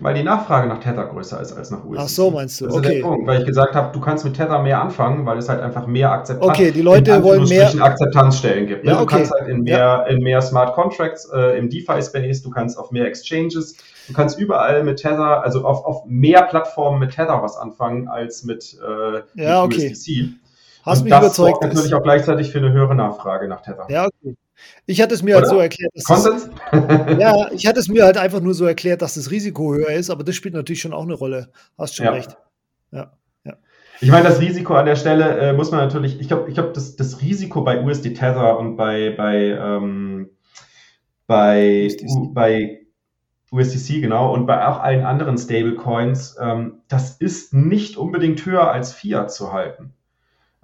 Weil 0.00 0.14
die 0.14 0.22
Nachfrage 0.22 0.68
nach 0.68 0.78
Tether 0.78 1.04
größer 1.06 1.40
ist 1.40 1.52
als 1.52 1.70
nach 1.70 1.84
USDC. 1.84 2.02
Ach 2.02 2.08
so, 2.08 2.30
meinst 2.30 2.60
du? 2.60 2.66
Das 2.66 2.76
okay. 2.76 3.00
Punkt, 3.02 3.26
weil 3.26 3.40
ich 3.40 3.46
gesagt 3.46 3.74
habe, 3.74 3.92
du 3.92 4.00
kannst 4.00 4.24
mit 4.24 4.34
Tether 4.34 4.60
mehr 4.60 4.80
anfangen, 4.80 5.26
weil 5.26 5.38
es 5.38 5.48
halt 5.48 5.60
einfach 5.60 5.86
mehr 5.86 6.10
Akzeptanz, 6.12 6.50
okay, 6.50 6.70
die 6.70 6.82
Leute 6.82 7.22
wollen 7.22 7.48
mehr 7.48 7.70
Akzeptanzstellen 7.80 8.66
gibt. 8.66 8.84
Ne? 8.84 8.92
Ja, 8.92 9.00
okay. 9.00 9.04
Du 9.04 9.16
kannst 9.16 9.32
halt 9.32 9.48
in 9.48 9.62
mehr, 9.62 9.78
ja. 9.78 10.02
in 10.04 10.22
mehr 10.22 10.40
Smart 10.42 10.74
Contracts, 10.74 11.30
äh, 11.32 11.58
im 11.58 11.70
DeFi-Space, 11.70 12.42
du 12.42 12.50
kannst 12.50 12.78
auf 12.78 12.90
mehr 12.90 13.06
Exchanges, 13.06 13.76
du 14.08 14.12
kannst 14.12 14.38
überall 14.38 14.82
mit 14.82 14.98
Tether, 14.98 15.42
also 15.42 15.64
auf, 15.64 15.84
auf 15.84 16.04
mehr 16.06 16.42
Plattformen 16.42 16.98
mit 16.98 17.12
Tether 17.14 17.42
was 17.42 17.56
anfangen 17.56 18.08
als 18.08 18.44
mit, 18.44 18.76
äh, 18.80 19.42
ja, 19.42 19.66
mit 19.66 19.76
okay. 19.76 19.90
USDC. 19.92 20.34
Hast 20.84 20.98
Und 20.98 21.04
mich 21.04 21.12
das 21.12 21.20
überzeugt. 21.20 21.64
Das 21.64 21.74
natürlich 21.74 21.94
auch 21.94 22.02
gleichzeitig 22.02 22.52
für 22.52 22.58
eine 22.58 22.72
höhere 22.72 22.94
Nachfrage 22.94 23.48
nach 23.48 23.60
Tether. 23.60 23.86
Ja, 23.88 24.06
okay. 24.06 24.36
Ich 24.86 25.00
hatte 25.00 25.14
es 25.14 25.22
mir 25.22 25.34
halt 25.34 25.46
Oder? 25.46 25.62
halt 25.62 25.72
so 25.72 25.84
erklärt, 25.84 25.92
dass 25.94 26.26
es, 26.26 26.50
ja, 27.20 27.50
ich 27.52 27.66
hatte 27.66 27.80
es 27.80 27.88
mir 27.88 28.04
halt 28.04 28.16
einfach 28.16 28.40
nur 28.40 28.54
so 28.54 28.64
erklärt, 28.64 29.02
dass 29.02 29.14
das 29.14 29.30
Risiko 29.30 29.74
höher 29.74 29.90
ist, 29.90 30.10
aber 30.10 30.24
das 30.24 30.34
spielt 30.34 30.54
natürlich 30.54 30.80
schon 30.80 30.92
auch 30.92 31.02
eine 31.02 31.14
Rolle. 31.14 31.50
Hast 31.76 31.96
schon 31.96 32.06
ja. 32.06 32.12
recht. 32.12 32.36
Ja, 32.90 33.12
ja. 33.44 33.56
Ich 34.00 34.10
meine, 34.10 34.28
das 34.28 34.40
Risiko 34.40 34.74
an 34.74 34.86
der 34.86 34.96
Stelle 34.96 35.38
äh, 35.38 35.52
muss 35.52 35.70
man 35.70 35.80
natürlich, 35.80 36.20
ich 36.20 36.28
glaube, 36.28 36.48
ich 36.48 36.54
glaube, 36.54 36.72
das, 36.72 36.96
das 36.96 37.20
Risiko 37.20 37.62
bei 37.62 37.82
USD 37.82 38.14
Tether 38.14 38.58
und 38.58 38.76
bei, 38.76 39.10
bei, 39.10 39.36
ähm, 39.36 40.30
bei, 41.26 41.86
USDC. 41.86 42.34
bei 42.34 42.86
USDC, 43.50 44.00
genau, 44.00 44.32
und 44.32 44.46
bei 44.46 44.66
auch 44.66 44.80
allen 44.80 45.04
anderen 45.04 45.38
Stablecoins, 45.38 46.36
ähm, 46.40 46.82
das 46.88 47.16
ist 47.16 47.54
nicht 47.54 47.96
unbedingt 47.96 48.44
höher 48.44 48.70
als 48.70 48.92
Fiat 48.92 49.32
zu 49.32 49.52
halten. 49.52 49.94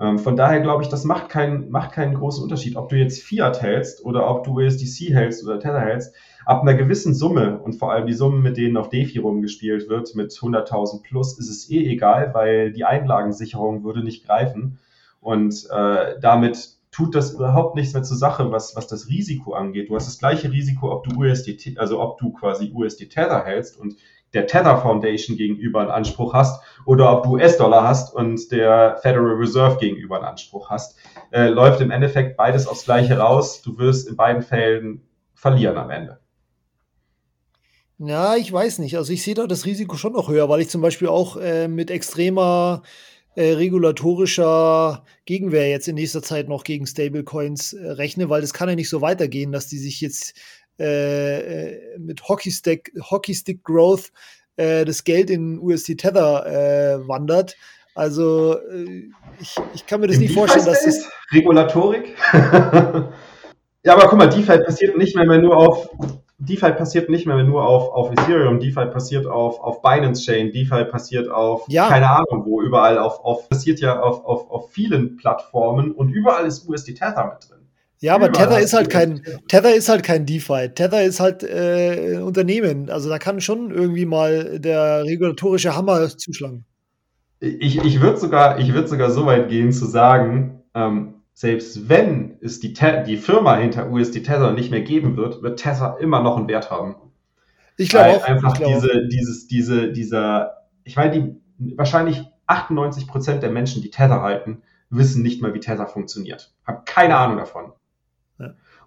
Ähm, 0.03 0.19
von 0.19 0.35
daher 0.35 0.61
glaube 0.61 0.83
ich, 0.83 0.89
das 0.89 1.05
macht 1.05 1.29
keinen, 1.29 1.71
macht 1.71 1.93
keinen 1.93 2.15
großen 2.15 2.43
Unterschied, 2.43 2.75
ob 2.75 2.89
du 2.89 2.97
jetzt 2.97 3.23
Fiat 3.23 3.63
hältst 3.63 4.05
oder 4.05 4.29
ob 4.29 4.43
du 4.43 4.59
USDC 4.59 5.15
hältst 5.15 5.45
oder 5.45 5.61
Tether 5.61 5.81
hältst. 5.81 6.13
Ab 6.45 6.63
einer 6.63 6.75
gewissen 6.75 7.15
Summe 7.15 7.61
und 7.61 7.75
vor 7.75 7.93
allem 7.93 8.09
die 8.09 8.13
Summen, 8.13 8.43
mit 8.43 8.57
denen 8.57 8.77
auf 8.77 8.89
DeFi 8.89 9.21
rumgespielt 9.21 9.89
wird, 9.89 10.17
mit 10.17 10.33
100.000 10.33 11.03
plus, 11.05 11.39
ist 11.39 11.49
es 11.49 11.71
eh 11.71 11.89
egal, 11.89 12.35
weil 12.35 12.73
die 12.73 12.85
Einlagensicherung 12.85 13.85
würde 13.85 14.03
nicht 14.03 14.27
greifen. 14.27 14.81
Und 15.21 15.69
äh, 15.71 16.19
damit 16.21 16.71
tut 16.91 17.15
das 17.15 17.35
überhaupt 17.35 17.77
nichts 17.77 17.95
mehr 17.95 18.03
zur 18.03 18.17
Sache, 18.17 18.51
was, 18.51 18.75
was 18.75 18.89
das 18.89 19.09
Risiko 19.09 19.53
angeht. 19.53 19.89
Du 19.89 19.95
hast 19.95 20.09
das 20.09 20.19
gleiche 20.19 20.51
Risiko, 20.51 20.91
ob 20.91 21.05
du 21.05 21.17
USD, 21.17 21.79
also 21.79 22.01
ob 22.01 22.19
du 22.19 22.33
quasi 22.33 22.73
USD 22.75 23.07
Tether 23.07 23.45
hältst 23.45 23.79
und 23.79 23.95
der 24.35 24.47
Tether 24.47 24.79
Foundation 24.79 25.37
gegenüber 25.37 25.81
einen 25.81 25.91
Anspruch 25.91 26.35
hast 26.35 26.63
oder 26.87 27.13
ob 27.13 27.25
du 27.25 27.35
US-Dollar 27.35 27.87
hast 27.87 28.15
und 28.15 28.51
der 28.51 28.99
Federal 29.03 29.35
Reserve 29.35 29.79
gegenüber 29.79 30.17
einen 30.17 30.25
Anspruch 30.25 30.71
hast, 30.71 30.97
äh, 31.33 31.49
läuft 31.49 31.81
im 31.81 31.91
Endeffekt 31.91 32.37
beides 32.37 32.67
aufs 32.67 32.85
Gleiche 32.85 33.19
raus. 33.19 33.63
Du 33.63 33.79
wirst 33.79 34.09
in 34.09 34.17
beiden 34.17 34.43
Fällen 34.43 35.03
verlieren 35.35 35.77
am 35.77 35.91
Ende. 35.91 36.21
Ja, 37.99 38.37
ich 38.37 38.53
weiß 38.53 38.81
nicht. 38.81 38.97
Also 38.97 39.13
ich 39.13 39.23
sehe 39.23 39.35
da 39.35 39.47
das 39.47 39.65
Risiko 39.65 39.97
schon 39.97 40.13
noch 40.13 40.29
höher, 40.29 40.49
weil 40.49 40.61
ich 40.61 40.69
zum 40.69 40.81
Beispiel 40.81 41.09
auch 41.09 41.37
äh, 41.37 41.69
mit 41.69 41.91
extremer 41.91 42.83
äh, 43.35 43.53
regulatorischer 43.53 45.05
Gegenwehr 45.25 45.71
jetzt 45.71 45.89
in 45.89 45.95
nächster 45.95 46.23
Zeit 46.23 46.49
noch 46.49 46.65
gegen 46.65 46.87
Stablecoins 46.87 47.73
äh, 47.73 47.91
rechne, 47.93 48.29
weil 48.29 48.41
das 48.41 48.53
kann 48.53 48.69
ja 48.69 48.75
nicht 48.75 48.91
so 48.91 49.01
weitergehen, 49.01 49.53
dass 49.53 49.69
die 49.69 49.79
sich 49.79 50.01
jetzt 50.01 50.35
äh, 50.79 51.75
äh, 51.75 51.99
mit 51.99 52.29
Hockeystick, 52.29 52.93
Hockeystick 53.11 53.63
Growth 53.63 54.13
äh, 54.57 54.85
das 54.85 55.05
Geld 55.05 55.31
in 55.31 55.59
USD 55.59 55.97
Tether 55.97 56.47
äh, 56.47 57.09
wandert. 57.09 57.57
Also 57.95 58.59
äh, 58.59 59.11
ich, 59.41 59.57
ich 59.75 59.87
kann 59.87 60.01
mir 60.01 60.07
das 60.07 60.17
Im 60.17 60.23
nicht 60.23 60.35
vorstellen, 60.35 60.67
dass 60.67 60.85
das. 60.85 61.09
Regulatorik? 61.33 62.15
ja, 62.33 63.93
aber 63.95 64.09
guck 64.09 64.19
mal, 64.19 64.29
DeFi 64.29 64.59
passiert 64.59 64.97
nicht 64.97 65.15
mehr, 65.15 65.29
wenn 65.29 65.43
nur 65.43 65.57
auf 65.57 65.91
DeFi 66.45 66.73
passiert 66.73 67.09
nicht 67.09 67.27
mehr 67.27 67.43
nur 67.45 67.65
auf, 67.65 67.93
auf 67.93 68.11
Ethereum, 68.11 68.59
DeFi 68.59 68.87
passiert 68.87 69.27
auf, 69.27 69.61
auf 69.61 69.81
Binance 69.81 70.25
Chain, 70.25 70.51
DeFi 70.51 70.85
passiert 70.85 71.31
auf 71.31 71.65
ja. 71.69 71.89
keine 71.89 72.11
Ahnung 72.11 72.45
wo, 72.45 72.61
überall 72.61 72.99
auf, 72.99 73.25
auf 73.25 73.49
passiert 73.49 73.81
ja 73.81 74.01
auf, 74.01 74.25
auf, 74.25 74.51
auf 74.51 74.71
vielen 74.73 75.17
Plattformen 75.17 75.93
und 75.93 76.11
überall 76.11 76.47
ist 76.47 76.69
USD 76.69 76.95
Tether 76.95 77.27
mit 77.27 77.49
drin. 77.49 77.62
Ja, 78.03 78.17
aber 78.17 78.33
Tether 78.33 78.59
ist 78.59 78.73
halt 78.73 78.91
kein 78.91 79.23
Tether 79.47 79.77
ist 79.77 79.89
halt 79.89 80.03
kein 80.03 80.27
DeFi. 80.27 80.71
Tether 80.75 81.05
ist 81.05 81.21
halt 81.21 81.45
äh, 81.45 82.17
ein 82.17 82.23
Unternehmen. 82.23 82.91
Also 82.91 83.09
da 83.09 83.19
kann 83.19 83.41
schon 83.41 83.71
irgendwie 83.71 84.07
mal 84.07 84.59
der 84.59 85.05
regulatorische 85.05 85.77
Hammer 85.77 86.09
zuschlagen. 86.09 86.65
Ich, 87.39 87.79
ich 87.79 88.01
würde 88.01 88.19
sogar, 88.19 88.59
ich 88.59 88.75
würd 88.75 88.89
sogar 88.89 89.11
so 89.13 89.25
weit 89.27 89.49
gehen 89.49 89.73
zu 89.73 89.87
sagen, 89.87 90.63
ähm, 90.75 91.15
selbst 91.33 91.89
wenn 91.89 92.39
es 92.41 92.59
die, 92.59 92.75
die 93.07 93.17
Firma 93.17 93.57
hinter 93.57 93.89
USD 93.89 94.25
Tether 94.25 94.53
nicht 94.53 94.73
mehr 94.73 94.83
geben 94.83 95.17
wird, 95.17 95.41
wird 95.43 95.61
Tether 95.61 95.99
immer 96.01 96.23
noch 96.23 96.37
einen 96.37 96.49
Wert 96.49 96.73
haben. 96.73 96.97
Ich 97.77 97.91
glaube 97.91 98.17
auch. 98.17 98.25
Einfach 98.25 98.55
glaub 98.55 98.69
diese, 98.69 99.07
dieses, 99.07 99.47
diese, 99.47 99.93
dieser, 99.93 100.67
ich 100.83 100.97
meine, 100.97 101.13
die 101.13 101.77
wahrscheinlich 101.77 102.25
98 102.49 103.07
Prozent 103.07 103.45
der 103.45 103.51
Menschen, 103.51 103.81
die 103.81 103.91
Tether 103.91 104.23
halten, 104.23 104.63
wissen 104.91 105.23
nicht 105.23 105.41
mal, 105.41 105.55
wie 105.55 105.61
Tether 105.61 105.87
funktioniert. 105.87 106.53
Haben 106.67 106.85
keine 106.85 107.17
Ahnung 107.17 107.37
davon. 107.37 107.73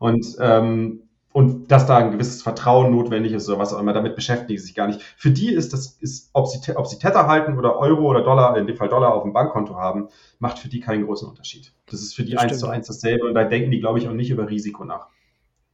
Und 0.05 0.37
ähm, 0.39 1.05
und 1.35 1.69
dass 1.69 1.85
da 1.85 1.97
ein 1.97 2.11
gewisses 2.11 2.41
Vertrauen 2.41 2.91
notwendig 2.91 3.33
ist 3.33 3.49
oder 3.49 3.59
was 3.59 3.73
auch 3.73 3.79
immer, 3.81 3.91
damit 3.91 4.15
beschäftigen 4.15 4.57
sie 4.57 4.67
sich 4.67 4.73
gar 4.73 4.87
nicht. 4.87 5.01
Für 5.17 5.31
die 5.31 5.53
ist 5.53 5.73
das, 5.73 5.97
ist, 5.99 6.29
ob 6.31 6.47
sie, 6.47 6.77
ob 6.77 6.87
sie 6.87 6.97
Tether 6.97 7.27
halten 7.27 7.57
oder 7.57 7.77
Euro 7.77 8.03
oder 8.03 8.23
Dollar, 8.23 8.55
in 8.55 8.67
dem 8.67 8.77
Fall 8.77 8.87
Dollar 8.87 9.13
auf 9.13 9.23
dem 9.23 9.33
Bankkonto 9.33 9.75
haben, 9.75 10.07
macht 10.39 10.59
für 10.59 10.69
die 10.69 10.79
keinen 10.79 11.05
großen 11.05 11.27
Unterschied. 11.27 11.73
Das 11.91 12.01
ist 12.01 12.15
für 12.15 12.23
die 12.23 12.37
eins 12.37 12.57
zu 12.57 12.69
eins 12.69 12.87
dasselbe 12.87 13.25
und 13.25 13.33
da 13.33 13.43
denken 13.43 13.69
die, 13.69 13.81
glaube 13.81 13.99
ich, 13.99 14.07
auch 14.07 14.13
nicht 14.13 14.29
über 14.29 14.49
Risiko 14.49 14.85
nach. 14.85 15.07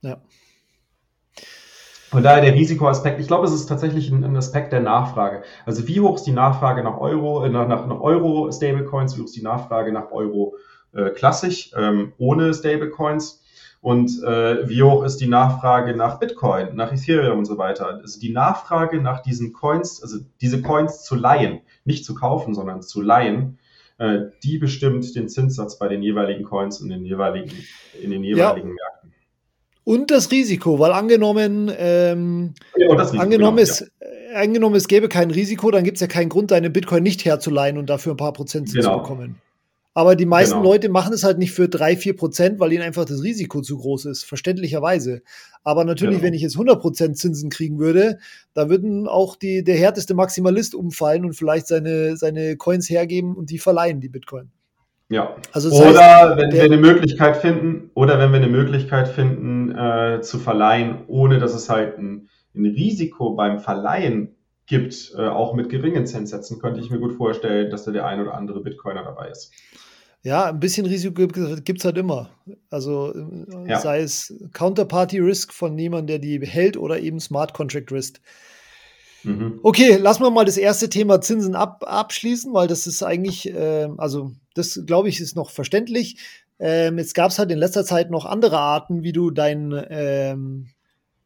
Ja. 0.02 0.18
Von 2.10 2.24
daher 2.24 2.42
der 2.42 2.56
Risikoaspekt, 2.56 3.20
ich 3.20 3.28
glaube, 3.28 3.46
es 3.46 3.54
ist 3.54 3.68
tatsächlich 3.68 4.10
ein, 4.10 4.24
ein, 4.24 4.36
Aspekt 4.36 4.74
der 4.74 4.82
Nachfrage. 4.82 5.44
Also 5.68 5.88
wie 5.88 6.00
hoch 6.00 6.16
ist 6.16 6.26
die 6.26 6.32
Nachfrage 6.32 6.82
nach 6.82 6.98
Euro, 6.98 7.46
äh, 7.46 7.50
nach, 7.50 7.68
nach, 7.68 7.86
nach 7.86 8.02
Euro 8.02 8.52
Stablecoins, 8.52 9.16
wie 9.16 9.22
hoch 9.22 9.26
ist 9.26 9.36
die 9.36 9.44
Nachfrage 9.44 9.92
nach 9.92 10.10
Euro 10.10 10.56
äh, 10.92 11.12
klassisch, 11.12 11.72
ähm, 11.78 12.14
ohne 12.18 12.52
Stablecoins? 12.56 13.41
Und 13.82 14.22
äh, 14.24 14.70
wie 14.70 14.84
hoch 14.84 15.04
ist 15.04 15.18
die 15.18 15.28
Nachfrage 15.28 15.96
nach 15.96 16.20
Bitcoin, 16.20 16.76
nach 16.76 16.94
Ethereum 16.94 17.40
und 17.40 17.46
so 17.46 17.58
weiter? 17.58 18.00
Also 18.02 18.20
die 18.20 18.32
Nachfrage 18.32 19.02
nach 19.02 19.24
diesen 19.24 19.54
Coins, 19.54 20.04
also 20.04 20.20
diese 20.40 20.62
Coins 20.62 21.04
zu 21.04 21.16
leihen, 21.16 21.62
nicht 21.84 22.06
zu 22.06 22.14
kaufen, 22.14 22.54
sondern 22.54 22.84
zu 22.84 23.02
leihen, 23.02 23.58
äh, 23.98 24.20
die 24.44 24.60
bestimmt 24.60 25.16
den 25.16 25.30
Zinssatz 25.30 25.80
bei 25.80 25.88
den 25.88 26.04
jeweiligen 26.04 26.44
Coins 26.44 26.80
in 26.80 26.90
den 26.90 27.04
jeweiligen, 27.06 27.52
in 28.00 28.12
den 28.12 28.24
jeweiligen 28.24 28.70
ja. 28.70 28.76
Märkten. 28.76 29.14
Und 29.84 30.12
das 30.12 30.30
Risiko, 30.30 30.78
weil 30.78 30.92
angenommen, 30.92 31.72
ähm, 31.76 32.54
ja, 32.78 32.88
Risiko, 32.88 33.20
angenommen, 33.20 33.58
genau, 33.58 33.64
es, 33.64 33.80
ja. 33.80 34.40
angenommen, 34.40 34.76
es 34.76 34.88
gäbe 34.88 35.10
kein 35.10 35.32
Risiko, 35.32 35.72
dann 35.72 35.84
gibt 35.84 35.98
es 35.98 36.02
ja 36.02 36.08
keinen 36.08 36.30
Grund, 36.30 36.52
deine 36.52 36.70
Bitcoin 36.70 37.02
nicht 37.02 37.26
herzuleihen 37.26 37.80
und 37.80 37.90
dafür 37.90 38.14
ein 38.14 38.18
paar 38.18 38.34
Prozent 38.34 38.72
genau. 38.72 38.98
zu 38.98 39.02
bekommen. 39.02 39.42
Aber 39.94 40.16
die 40.16 40.26
meisten 40.26 40.58
genau. 40.58 40.72
Leute 40.72 40.88
machen 40.88 41.14
es 41.14 41.24
halt 41.24 41.38
nicht 41.38 41.52
für 41.52 41.68
drei, 41.68 41.98
vier 41.98 42.16
Prozent, 42.16 42.60
weil 42.60 42.72
ihnen 42.72 42.84
einfach 42.84 43.04
das 43.04 43.24
Risiko 43.24 43.62
zu 43.62 43.78
groß 43.78 44.06
ist, 44.06 44.24
verständlicherweise. 44.24 45.22
Aber 45.64 45.84
natürlich, 45.84 46.18
genau. 46.18 46.28
wenn 46.28 46.34
ich 46.34 46.42
jetzt 46.42 46.56
100 46.56 46.80
Prozent 46.80 47.18
Zinsen 47.18 47.50
kriegen 47.50 47.78
würde, 47.78 48.18
da 48.54 48.70
würden 48.70 49.08
auch 49.08 49.36
die, 49.36 49.64
der 49.64 49.76
härteste 49.76 50.14
Maximalist 50.14 50.76
umfallen 50.76 51.26
und 51.26 51.34
vielleicht 51.34 51.68
seine, 51.68 52.16
seine 52.16 52.56
Coins 52.56 52.90
hergeben 52.90 53.36
und 53.36 53.50
die 53.50 53.60
verleihen, 53.60 54.00
die 54.00 54.10
Bitcoin. 54.10 54.50
Ja. 55.10 55.36
Also 55.52 55.70
oder 55.72 56.00
heißt, 56.00 56.38
wenn 56.38 56.52
wir 56.54 56.64
eine 56.64 56.78
Möglichkeit 56.78 57.36
finden, 57.36 57.92
oder 57.94 58.18
wenn 58.18 58.32
wir 58.32 58.38
eine 58.38 58.48
Möglichkeit 58.48 59.10
finden, 59.10 59.76
äh, 59.76 60.22
zu 60.22 60.40
verleihen, 60.40 61.00
ohne 61.08 61.38
dass 61.38 61.54
es 61.54 61.70
halt 61.70 61.98
ein, 61.98 62.30
ein 62.56 62.66
Risiko 62.66 63.36
beim 63.36 63.60
Verleihen 63.60 64.36
gibt, 64.68 65.14
äh, 65.18 65.28
auch 65.28 65.54
mit 65.54 65.68
geringen 65.68 66.06
Zinssätzen, 66.06 66.60
könnte 66.60 66.80
ich 66.80 66.90
mir 66.90 67.00
gut 67.00 67.12
vorstellen, 67.12 67.70
dass 67.70 67.84
da 67.84 67.92
der 67.92 68.06
ein 68.06 68.22
oder 68.22 68.36
andere 68.36 68.62
Bitcoiner 68.62 69.04
dabei 69.04 69.28
ist. 69.28 69.52
Ja, 70.24 70.46
ein 70.46 70.60
bisschen 70.60 70.86
Risiko 70.86 71.28
gibt 71.28 71.80
es 71.80 71.86
halt 71.86 71.98
immer. 71.98 72.30
Also 72.70 73.14
äh, 73.14 73.70
ja. 73.70 73.80
sei 73.80 74.02
es 74.02 74.34
Counterparty 74.54 75.20
Risk 75.20 75.52
von 75.52 75.78
jemandem, 75.78 76.08
der 76.08 76.20
die 76.20 76.46
hält, 76.46 76.78
oder 76.78 77.00
eben 77.00 77.20
Smart 77.20 77.54
Contract 77.54 77.92
Risk. 77.92 78.22
Mhm. 79.24 79.60
Okay, 79.64 79.98
lassen 79.98 80.24
wir 80.24 80.30
mal 80.30 80.46
das 80.46 80.58
erste 80.58 80.90
Thema 80.90 81.22
Zinsen 81.22 81.56
ab, 81.56 81.84
abschließen, 81.86 82.54
weil 82.54 82.68
das 82.68 82.88
ist 82.88 83.04
eigentlich, 83.04 83.50
äh, 83.50 83.90
also 83.98 84.32
das 84.54 84.82
glaube 84.86 85.10
ich, 85.10 85.20
ist 85.20 85.36
noch 85.36 85.50
verständlich. 85.50 86.18
Ähm, 86.60 87.00
jetzt 87.00 87.16
gab 87.16 87.32
es 87.32 87.40
halt 87.40 87.52
in 87.52 87.58
letzter 87.58 87.84
Zeit 87.84 88.12
noch 88.12 88.26
andere 88.26 88.60
Arten, 88.60 89.02
wie 89.02 89.14
du 89.14 89.32
dein, 89.32 89.74
ähm, 89.90 90.68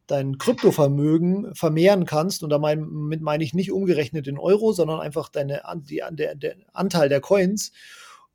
dein 0.08 0.38
Kryptovermögen 0.38 1.54
vermehren 1.54 2.06
kannst. 2.06 2.44
Und 2.44 2.50
damit 2.50 3.22
meine 3.22 3.44
ich 3.44 3.54
nicht 3.54 3.74
umgerechnet 3.74 4.28
in 4.28 4.38
Euro, 4.38 4.72
sondern 4.72 5.02
einfach 5.02 5.28
deine, 5.28 5.62
die, 5.90 6.02
der, 6.12 6.36
der 6.36 6.56
Anteil 6.72 7.10
der 7.10 7.20
Coins. 7.20 7.74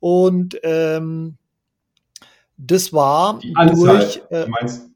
Und 0.01 0.59
ähm, 0.63 1.37
das 2.57 2.91
war 2.91 3.39
die 3.39 3.55
Anzahl, 3.55 3.97
durch. 3.97 4.21
Äh, 4.29 4.45
du, 4.45 4.49
meinst, 4.49 4.89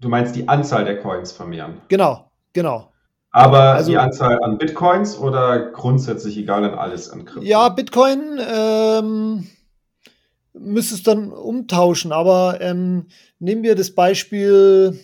du 0.00 0.08
meinst 0.08 0.36
die 0.36 0.48
Anzahl 0.48 0.84
der 0.86 0.98
Coins 1.00 1.32
vermehren. 1.32 1.82
Genau, 1.88 2.30
genau. 2.54 2.90
Aber 3.32 3.74
also, 3.74 3.90
die 3.90 3.98
Anzahl 3.98 4.42
an 4.42 4.56
Bitcoins 4.56 5.18
oder 5.18 5.70
grundsätzlich 5.72 6.38
egal 6.38 6.64
an 6.64 6.74
alles 6.74 7.10
an 7.10 7.26
Krypto? 7.26 7.46
Ja, 7.46 7.68
Bitcoin 7.68 8.40
ähm, 8.40 9.46
müsstest 10.54 11.06
dann 11.06 11.30
umtauschen, 11.32 12.12
aber 12.12 12.60
ähm, 12.62 13.08
nehmen 13.38 13.62
wir 13.62 13.74
das 13.74 13.94
Beispiel, 13.94 14.98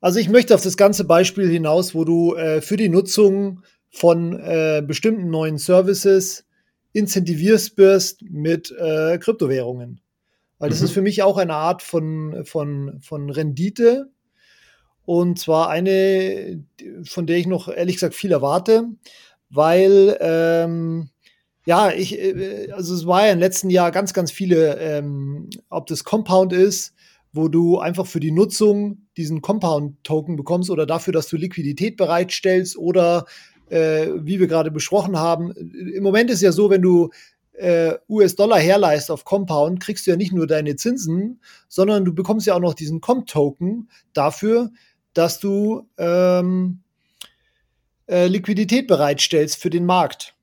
also 0.00 0.18
ich 0.18 0.30
möchte 0.30 0.54
auf 0.54 0.62
das 0.62 0.78
ganze 0.78 1.04
Beispiel 1.04 1.48
hinaus, 1.48 1.94
wo 1.94 2.04
du 2.04 2.34
äh, 2.36 2.62
für 2.62 2.78
die 2.78 2.88
Nutzung 2.88 3.62
von 3.90 4.40
äh, 4.40 4.82
bestimmten 4.86 5.28
neuen 5.28 5.58
Services 5.58 6.46
incentivierst 6.94 7.76
wirst 7.76 8.22
mit 8.22 8.70
äh, 8.70 9.18
Kryptowährungen. 9.18 10.00
Weil 10.58 10.70
das 10.70 10.80
mhm. 10.80 10.84
ist 10.86 10.92
für 10.92 11.02
mich 11.02 11.22
auch 11.22 11.36
eine 11.36 11.54
Art 11.54 11.82
von, 11.82 12.44
von, 12.46 12.98
von 13.02 13.28
Rendite. 13.28 14.10
Und 15.04 15.38
zwar 15.38 15.68
eine, 15.68 16.64
von 17.04 17.26
der 17.26 17.36
ich 17.36 17.46
noch 17.46 17.68
ehrlich 17.68 17.96
gesagt 17.96 18.14
viel 18.14 18.32
erwarte, 18.32 18.84
weil 19.50 20.16
ähm, 20.20 21.10
ja, 21.66 21.90
ich, 21.90 22.18
äh, 22.18 22.70
also 22.72 22.94
es 22.94 23.06
war 23.06 23.26
ja 23.26 23.32
im 23.32 23.38
letzten 23.38 23.68
Jahr 23.68 23.90
ganz, 23.90 24.14
ganz 24.14 24.30
viele, 24.30 24.78
ähm, 24.78 25.50
ob 25.68 25.86
das 25.86 26.04
Compound 26.04 26.52
ist, 26.52 26.94
wo 27.32 27.48
du 27.48 27.78
einfach 27.78 28.06
für 28.06 28.20
die 28.20 28.30
Nutzung 28.30 29.08
diesen 29.16 29.42
Compound-Token 29.42 30.36
bekommst 30.36 30.70
oder 30.70 30.86
dafür, 30.86 31.12
dass 31.12 31.28
du 31.28 31.36
Liquidität 31.36 31.96
bereitstellst 31.96 32.78
oder 32.78 33.26
äh, 33.68 34.08
wie 34.16 34.40
wir 34.40 34.46
gerade 34.46 34.70
besprochen 34.70 35.18
haben, 35.18 35.52
im 35.52 36.02
Moment 36.02 36.30
ist 36.30 36.42
ja 36.42 36.52
so, 36.52 36.70
wenn 36.70 36.82
du 36.82 37.10
äh, 37.54 37.94
US-Dollar 38.08 38.58
herleist 38.58 39.10
auf 39.10 39.24
Compound, 39.24 39.80
kriegst 39.80 40.06
du 40.06 40.10
ja 40.10 40.16
nicht 40.16 40.32
nur 40.32 40.46
deine 40.46 40.76
Zinsen, 40.76 41.40
sondern 41.68 42.04
du 42.04 42.12
bekommst 42.14 42.46
ja 42.46 42.54
auch 42.54 42.60
noch 42.60 42.74
diesen 42.74 43.00
Comp-Token 43.00 43.88
dafür, 44.12 44.70
dass 45.12 45.38
du 45.38 45.88
ähm, 45.96 46.80
äh, 48.08 48.26
Liquidität 48.26 48.86
bereitstellst 48.86 49.56
für 49.56 49.70
den 49.70 49.86
Markt 49.86 50.34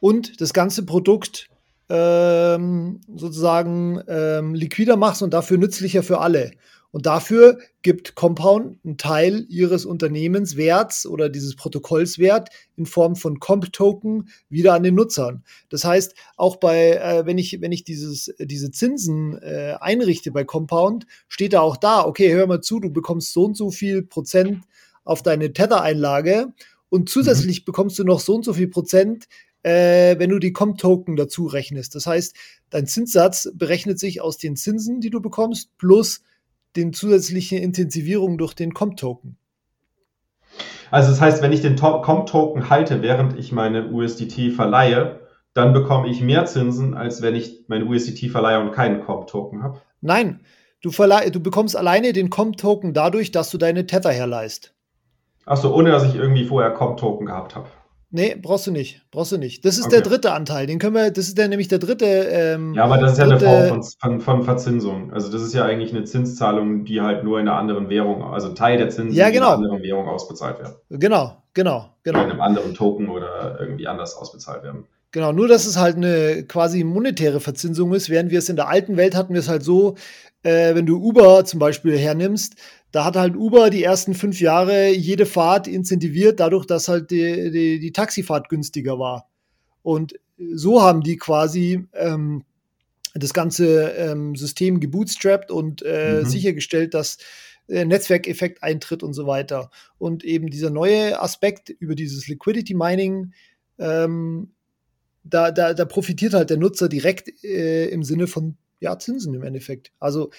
und 0.00 0.40
das 0.40 0.52
ganze 0.52 0.86
Produkt 0.86 1.48
ähm, 1.88 3.00
sozusagen 3.14 4.00
ähm, 4.08 4.54
liquider 4.54 4.96
machst 4.96 5.22
und 5.22 5.34
dafür 5.34 5.58
nützlicher 5.58 6.02
für 6.02 6.20
alle. 6.20 6.52
Und 6.96 7.04
dafür 7.04 7.58
gibt 7.82 8.14
Compound 8.14 8.78
einen 8.82 8.96
Teil 8.96 9.44
ihres 9.50 9.84
Unternehmenswerts 9.84 11.04
oder 11.04 11.28
dieses 11.28 11.54
Protokollswert 11.54 12.48
in 12.74 12.86
Form 12.86 13.16
von 13.16 13.38
Comp-Token 13.38 14.30
wieder 14.48 14.72
an 14.72 14.82
den 14.82 14.94
Nutzern. 14.94 15.44
Das 15.68 15.84
heißt, 15.84 16.14
auch 16.38 16.56
bei, 16.56 16.92
äh, 16.92 17.26
wenn 17.26 17.36
ich, 17.36 17.60
wenn 17.60 17.70
ich 17.70 17.84
dieses, 17.84 18.34
diese 18.38 18.70
Zinsen 18.70 19.36
äh, 19.42 19.74
einrichte 19.78 20.30
bei 20.30 20.44
Compound, 20.44 21.06
steht 21.28 21.52
da 21.52 21.60
auch 21.60 21.76
da, 21.76 22.02
okay, 22.02 22.32
hör 22.32 22.46
mal 22.46 22.62
zu, 22.62 22.80
du 22.80 22.88
bekommst 22.88 23.34
so 23.34 23.44
und 23.44 23.58
so 23.58 23.70
viel 23.70 24.02
Prozent 24.02 24.64
auf 25.04 25.22
deine 25.22 25.52
Tether-Einlage 25.52 26.54
und 26.88 27.10
zusätzlich 27.10 27.60
mhm. 27.60 27.64
bekommst 27.66 27.98
du 27.98 28.04
noch 28.04 28.20
so 28.20 28.36
und 28.36 28.44
so 28.46 28.54
viel 28.54 28.68
Prozent, 28.68 29.28
äh, 29.64 30.18
wenn 30.18 30.30
du 30.30 30.38
die 30.38 30.54
Comp-Token 30.54 31.16
dazu 31.16 31.44
rechnest. 31.44 31.94
Das 31.94 32.06
heißt, 32.06 32.34
dein 32.70 32.86
Zinssatz 32.86 33.50
berechnet 33.52 33.98
sich 33.98 34.22
aus 34.22 34.38
den 34.38 34.56
Zinsen, 34.56 35.02
die 35.02 35.10
du 35.10 35.20
bekommst, 35.20 35.76
plus 35.76 36.22
den 36.76 36.92
zusätzlichen 36.92 37.58
Intensivierung 37.58 38.38
durch 38.38 38.54
den 38.54 38.74
Comp-Token. 38.74 39.36
Also 40.90 41.10
das 41.10 41.20
heißt, 41.20 41.42
wenn 41.42 41.52
ich 41.52 41.62
den 41.62 41.76
Comp-Token 41.76 42.70
halte, 42.70 43.02
während 43.02 43.38
ich 43.38 43.52
meine 43.52 43.90
USDT 43.90 44.52
verleihe, 44.52 45.20
dann 45.54 45.72
bekomme 45.72 46.08
ich 46.08 46.20
mehr 46.20 46.44
Zinsen, 46.44 46.94
als 46.94 47.22
wenn 47.22 47.34
ich 47.34 47.64
meine 47.68 47.86
USDT 47.86 48.30
verleihe 48.30 48.60
und 48.60 48.72
keinen 48.72 49.00
Comp-Token 49.00 49.62
habe. 49.62 49.80
Nein, 50.00 50.40
du, 50.82 50.90
du 50.90 51.40
bekommst 51.40 51.76
alleine 51.76 52.12
den 52.12 52.30
Comp-Token 52.30 52.92
dadurch, 52.92 53.32
dass 53.32 53.50
du 53.50 53.58
deine 53.58 53.86
Tether 53.86 54.12
herleist. 54.12 54.74
Achso, 55.46 55.74
ohne 55.74 55.90
dass 55.90 56.04
ich 56.04 56.14
irgendwie 56.14 56.44
vorher 56.44 56.72
Comp-Token 56.72 57.26
gehabt 57.26 57.56
habe. 57.56 57.68
Nee, 58.16 58.34
brauchst 58.34 58.66
du 58.66 58.70
nicht. 58.70 59.02
Brauchst 59.10 59.32
du 59.32 59.36
nicht. 59.36 59.62
Das 59.66 59.76
ist 59.76 59.88
okay. 59.88 59.96
der 59.96 60.00
dritte 60.00 60.32
Anteil. 60.32 60.66
Den 60.66 60.78
können 60.78 60.94
wir, 60.94 61.10
das 61.10 61.28
ist 61.28 61.36
der 61.36 61.48
nämlich 61.48 61.68
der 61.68 61.78
dritte. 61.78 62.06
Ähm, 62.06 62.72
ja, 62.72 62.84
aber 62.84 62.96
das 62.96 63.12
ist 63.12 63.18
ja 63.18 63.26
dritte, 63.26 63.46
eine 63.46 63.68
Form 63.68 63.82
von, 63.82 64.00
von, 64.00 64.20
von, 64.20 64.42
Verzinsung. 64.42 65.12
Also 65.12 65.30
das 65.30 65.42
ist 65.42 65.52
ja 65.52 65.66
eigentlich 65.66 65.90
eine 65.90 66.04
Zinszahlung, 66.04 66.86
die 66.86 67.02
halt 67.02 67.24
nur 67.24 67.38
in 67.38 67.46
einer 67.46 67.58
anderen 67.58 67.90
Währung, 67.90 68.22
also 68.22 68.54
Teil 68.54 68.78
der 68.78 68.88
Zinsen 68.88 69.14
ja, 69.14 69.28
genau. 69.28 69.48
in 69.48 69.52
einer 69.52 69.64
anderen 69.64 69.82
Währung 69.82 70.08
ausbezahlt 70.08 70.58
werden. 70.60 70.76
Genau, 70.88 71.42
genau, 71.52 71.90
genau. 72.04 72.18
Oder 72.18 72.24
in 72.24 72.30
einem 72.30 72.40
anderen 72.40 72.72
Token 72.72 73.10
oder 73.10 73.58
irgendwie 73.60 73.86
anders 73.86 74.16
ausbezahlt 74.16 74.62
werden. 74.62 74.86
Genau, 75.10 75.32
nur 75.32 75.46
dass 75.46 75.66
es 75.66 75.76
halt 75.76 75.96
eine 75.96 76.44
quasi 76.44 76.84
monetäre 76.84 77.40
Verzinsung 77.40 77.92
ist, 77.92 78.08
während 78.08 78.30
wir 78.30 78.38
es 78.38 78.48
in 78.48 78.56
der 78.56 78.68
alten 78.68 78.96
Welt 78.96 79.14
hatten 79.14 79.34
wir 79.34 79.40
es 79.40 79.50
halt 79.50 79.62
so, 79.62 79.94
äh, 80.42 80.74
wenn 80.74 80.86
du 80.86 80.96
Uber 80.96 81.44
zum 81.44 81.60
Beispiel 81.60 81.98
hernimmst, 81.98 82.56
da 82.96 83.04
hat 83.04 83.14
halt 83.14 83.36
Uber 83.36 83.68
die 83.68 83.82
ersten 83.82 84.14
fünf 84.14 84.40
Jahre 84.40 84.88
jede 84.88 85.26
Fahrt 85.26 85.68
incentiviert, 85.68 86.40
dadurch, 86.40 86.64
dass 86.64 86.88
halt 86.88 87.10
die, 87.10 87.50
die, 87.50 87.78
die 87.78 87.92
Taxifahrt 87.92 88.48
günstiger 88.48 88.98
war. 88.98 89.28
Und 89.82 90.14
so 90.38 90.80
haben 90.80 91.02
die 91.02 91.18
quasi 91.18 91.84
ähm, 91.92 92.44
das 93.14 93.34
ganze 93.34 93.90
ähm, 93.90 94.34
System 94.34 94.80
gebootstrapped 94.80 95.50
und 95.50 95.82
äh, 95.82 96.22
mhm. 96.22 96.26
sichergestellt, 96.26 96.94
dass 96.94 97.18
äh, 97.68 97.84
Netzwerkeffekt 97.84 98.62
eintritt 98.62 99.02
und 99.02 99.12
so 99.12 99.26
weiter. 99.26 99.70
Und 99.98 100.24
eben 100.24 100.48
dieser 100.48 100.70
neue 100.70 101.20
Aspekt 101.20 101.68
über 101.68 101.96
dieses 101.96 102.28
Liquidity 102.28 102.72
Mining, 102.72 103.34
ähm, 103.78 104.54
da, 105.22 105.50
da, 105.50 105.74
da 105.74 105.84
profitiert 105.84 106.32
halt 106.32 106.48
der 106.48 106.56
Nutzer 106.56 106.88
direkt 106.88 107.44
äh, 107.44 107.88
im 107.88 108.04
Sinne 108.04 108.26
von 108.26 108.56
ja, 108.80 108.98
Zinsen 108.98 109.34
im 109.34 109.42
Endeffekt. 109.42 109.92
Also 110.00 110.30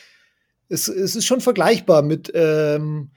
es, 0.69 0.87
es 0.87 1.15
ist 1.15 1.25
schon 1.25 1.41
vergleichbar 1.41 2.01
mit, 2.01 2.31
ähm, 2.33 3.11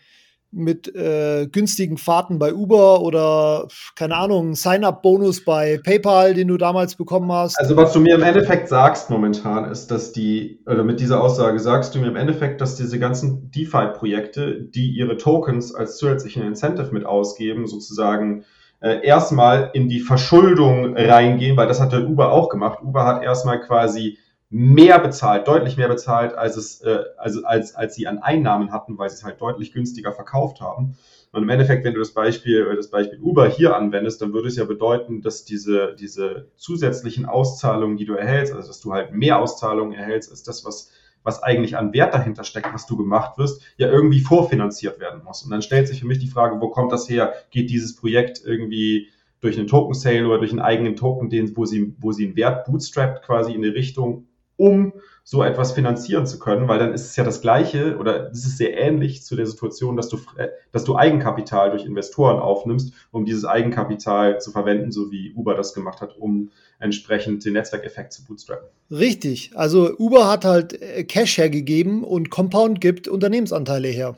mit 0.53 0.93
äh, 0.95 1.47
günstigen 1.47 1.97
Fahrten 1.97 2.39
bei 2.39 2.53
Uber 2.53 3.03
oder 3.03 3.69
keine 3.95 4.17
Ahnung, 4.17 4.55
Sign-up-Bonus 4.55 5.45
bei 5.45 5.79
PayPal, 5.83 6.35
den 6.35 6.49
du 6.49 6.57
damals 6.57 6.97
bekommen 6.97 7.31
hast. 7.31 7.59
Also 7.59 7.77
was 7.77 7.93
du 7.93 8.01
mir 8.01 8.17
im 8.17 8.23
Endeffekt 8.23 8.69
sagst 8.69 9.11
momentan 9.11 9.71
ist, 9.71 9.89
dass 9.93 10.13
die, 10.13 10.61
oder 10.67 10.83
mit 10.83 10.99
dieser 10.99 11.23
Aussage 11.23 11.61
sagst 11.61 11.95
du 11.95 12.01
mir 12.01 12.09
im 12.09 12.17
Endeffekt, 12.17 12.61
dass 12.61 12.75
diese 12.75 12.99
ganzen 12.99 13.51
DeFi-Projekte, 13.53 14.61
die 14.61 14.91
ihre 14.91 15.17
Tokens 15.17 15.75
als 15.75 15.99
zusätzlichen 15.99 16.43
Incentive 16.43 16.93
mit 16.93 17.07
ausgeben, 17.07 17.69
sozusagen 17.69 18.45
äh, 18.81 19.07
erstmal 19.07 19.71
in 19.75 19.89
die 19.89 20.01
Verschuldung 20.01 20.97
reingehen, 20.97 21.57
weil 21.57 21.69
das 21.69 21.81
hat 21.81 21.93
der 21.93 22.09
Uber 22.09 22.33
auch 22.33 22.49
gemacht. 22.49 22.81
Uber 22.83 23.05
hat 23.05 23.23
erstmal 23.23 23.61
quasi 23.61 24.19
mehr 24.51 24.99
bezahlt, 24.99 25.47
deutlich 25.47 25.77
mehr 25.77 25.89
bezahlt, 25.89 26.35
als 26.35 26.57
es, 26.57 26.81
äh, 26.81 27.05
also 27.17 27.45
als, 27.45 27.77
als 27.77 27.95
sie 27.95 28.09
an 28.09 28.19
Einnahmen 28.19 28.73
hatten, 28.73 28.99
weil 28.99 29.09
sie 29.09 29.15
es 29.15 29.25
halt 29.25 29.41
deutlich 29.41 29.73
günstiger 29.73 30.13
verkauft 30.13 30.61
haben. 30.61 30.97
Und 31.33 31.45
im 31.45 31.49
Endeffekt, 31.49 31.85
wenn 31.85 31.95
du 31.95 32.01
das 32.01 32.13
Beispiel, 32.13 32.67
äh, 32.67 32.75
das 32.75 32.91
Beispiel 32.91 33.21
Uber 33.21 33.49
hier 33.49 33.77
anwendest, 33.77 34.21
dann 34.21 34.33
würde 34.33 34.49
es 34.49 34.57
ja 34.57 34.65
bedeuten, 34.65 35.23
dass 35.23 35.45
diese, 35.45 35.95
diese 35.95 36.49
zusätzlichen 36.57 37.27
Auszahlungen, 37.27 37.97
die 37.97 38.05
du 38.05 38.15
erhältst, 38.15 38.53
also 38.53 38.67
dass 38.67 38.81
du 38.81 38.93
halt 38.93 39.15
mehr 39.15 39.39
Auszahlungen 39.39 39.97
erhältst, 39.97 40.33
als 40.33 40.43
das, 40.43 40.65
was, 40.65 40.91
was 41.23 41.45
eigentlich 41.45 41.77
an 41.77 41.93
Wert 41.93 42.13
dahinter 42.13 42.43
steckt, 42.43 42.75
was 42.75 42.87
du 42.87 42.97
gemacht 42.97 43.39
wirst, 43.39 43.63
ja 43.77 43.89
irgendwie 43.89 44.21
vorfinanziert 44.21 44.99
werden 44.99 45.23
muss. 45.23 45.45
Und 45.45 45.53
dann 45.53 45.63
stellt 45.63 45.87
sich 45.87 46.01
für 46.01 46.07
mich 46.09 46.19
die 46.19 46.27
Frage, 46.27 46.61
wo 46.61 46.71
kommt 46.71 46.91
das 46.91 47.09
her? 47.09 47.35
Geht 47.51 47.71
dieses 47.71 47.95
Projekt 47.95 48.43
irgendwie 48.45 49.11
durch 49.41 49.57
einen 49.57 49.69
Token 49.69 49.95
Sale 49.95 50.27
oder 50.27 50.39
durch 50.39 50.51
einen 50.51 50.61
eigenen 50.61 50.97
Token, 50.97 51.31
den, 51.31 51.57
wo 51.57 51.67
sie, 51.67 51.95
wo 52.01 52.11
sie 52.11 52.27
einen 52.27 52.37
Wert 52.37 52.67
bootstrapped 52.67 53.23
quasi 53.23 53.53
in 53.55 53.63
die 53.63 53.69
Richtung 53.69 54.27
um 54.61 54.93
so 55.25 55.43
etwas 55.43 55.73
finanzieren 55.73 56.27
zu 56.27 56.39
können, 56.39 56.69
weil 56.69 56.79
dann 56.79 56.93
ist 56.93 57.07
es 57.07 57.17
ja 57.17 57.25
das 57.25 57.41
Gleiche 57.41 57.97
oder 57.97 58.31
es 58.31 58.45
ist 58.45 58.59
sehr 58.59 58.77
ähnlich 58.77 59.23
zu 59.23 59.35
der 59.35 59.47
Situation, 59.47 59.97
dass 59.97 60.09
du, 60.09 60.19
äh, 60.37 60.49
dass 60.71 60.85
du 60.85 60.97
Eigenkapital 60.97 61.71
durch 61.71 61.87
Investoren 61.87 62.39
aufnimmst, 62.39 62.93
um 63.11 63.25
dieses 63.25 63.47
Eigenkapital 63.47 64.39
zu 64.41 64.51
verwenden, 64.51 64.93
so 64.93 65.11
wie 65.11 65.33
Uber 65.35 65.55
das 65.55 65.73
gemacht 65.73 66.03
hat, 66.03 66.17
um 66.19 66.51
entsprechend 66.79 67.45
den 67.45 67.55
Netzwerkeffekt 67.55 68.13
zu 68.13 68.25
bootstrappen. 68.25 68.69
Richtig. 68.91 69.53
Also 69.55 69.97
Uber 69.99 70.29
hat 70.29 70.45
halt 70.45 70.81
äh, 70.81 71.05
Cash 71.05 71.39
hergegeben 71.39 72.05
und 72.05 72.31
Compound 72.31 72.81
gibt 72.81 73.09
Unternehmensanteile 73.09 73.89
her. 73.89 74.17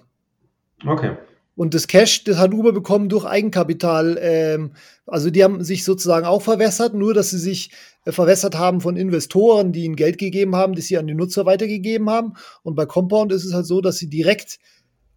Okay. 0.85 1.13
Und 1.55 1.75
das 1.75 1.87
Cash, 1.87 2.25
das 2.25 2.39
hat 2.39 2.55
Uber 2.55 2.73
bekommen 2.73 3.09
durch 3.09 3.25
Eigenkapital. 3.25 4.19
Ähm, 4.21 4.73
also 5.07 5.31
die 5.31 5.45
haben 5.45 5.63
sich 5.63 5.85
sozusagen 5.85 6.27
auch 6.27 6.43
verwässert, 6.43 6.95
nur 6.95 7.13
dass 7.13 7.31
sie 7.31 7.39
sich 7.39 7.71
verwässert 8.07 8.59
haben 8.59 8.81
von 8.81 8.97
Investoren, 8.97 9.73
die 9.73 9.85
ihnen 9.85 9.97
Geld 9.97 10.19
gegeben 10.19 10.57
haben, 10.57 10.75
die 10.75 10.83
sie 10.83 10.99
an 10.99 11.07
die 11.07 11.15
Nutzer 11.15 11.47
weitergegeben 11.47 12.11
haben. 12.11 12.35
Und 12.63 12.75
bei 12.75 12.87
Compound 12.87 13.33
ist 13.33 13.45
es 13.45 13.55
halt 13.55 13.67
so, 13.67 13.81
dass 13.81 13.99
sie 13.99 14.09
direkt 14.09 14.59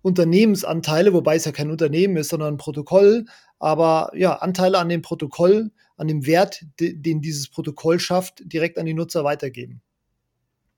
Unternehmensanteile, 0.01 1.13
wobei 1.13 1.35
es 1.35 1.45
ja 1.45 1.51
kein 1.51 1.71
Unternehmen 1.71 2.17
ist, 2.17 2.29
sondern 2.29 2.53
ein 2.55 2.57
Protokoll, 2.57 3.25
aber 3.57 4.11
ja, 4.13 4.35
Anteile 4.35 4.77
an 4.77 4.89
dem 4.89 5.01
Protokoll, 5.01 5.71
an 5.97 6.07
dem 6.07 6.27
Wert, 6.27 6.63
den 6.79 7.21
dieses 7.21 7.49
Protokoll 7.49 7.99
schafft, 7.99 8.43
direkt 8.45 8.77
an 8.77 8.85
die 8.85 8.93
Nutzer 8.93 9.23
weitergeben. 9.23 9.81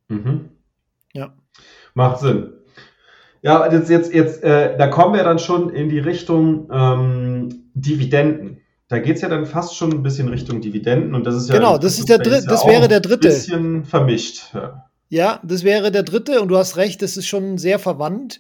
Mhm. 0.08 0.50
Ja. 1.14 1.36
Macht 1.94 2.20
Sinn. 2.20 2.54
Ja, 3.42 3.72
jetzt, 3.72 3.90
jetzt, 3.90 4.14
jetzt 4.14 4.44
äh, 4.44 4.78
da 4.78 4.88
kommen 4.88 5.16
wir 5.16 5.24
dann 5.24 5.40
schon 5.40 5.70
in 5.70 5.90
die 5.90 6.00
Richtung 6.00 6.70
ähm, 6.72 7.72
Dividenden. 7.74 8.62
Da 8.90 9.00
geht 9.00 9.18
es 9.18 9.22
ja 9.22 9.28
dann 9.28 9.46
fast 9.46 9.76
schon 9.76 9.92
ein 9.92 10.04
bisschen 10.04 10.30
Richtung 10.30 10.62
Dividenden 10.62 11.14
und 11.14 11.26
das 11.26 11.36
ist 11.36 11.50
ja. 11.50 11.56
Genau, 11.56 11.78
das 11.78 12.00
ist 12.00 12.08
der 12.08 12.20
dritte, 12.20 12.48
das 12.48 12.66
wäre 12.66 12.88
der 12.88 13.02
dritte. 13.02 13.28
Ein 13.28 13.34
bisschen 13.34 13.86
vermischt. 13.86 14.54
Ja. 14.54 14.90
ja. 15.10 15.40
das 15.44 15.64
wäre 15.64 15.92
der 15.92 16.04
dritte 16.04 16.42
und 16.42 16.48
du 16.48 16.58
hast 16.58 16.78
recht, 16.78 17.02
das 17.02 17.18
ist 17.18 17.28
schon 17.28 17.58
sehr 17.58 17.80
verwandt. 17.80 18.40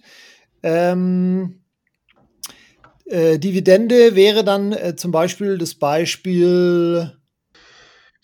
Ähm, 0.63 1.59
äh, 3.05 3.39
Dividende 3.39 4.15
wäre 4.15 4.43
dann 4.43 4.71
äh, 4.71 4.95
zum 4.95 5.11
Beispiel 5.11 5.57
das 5.57 5.75
Beispiel 5.75 7.16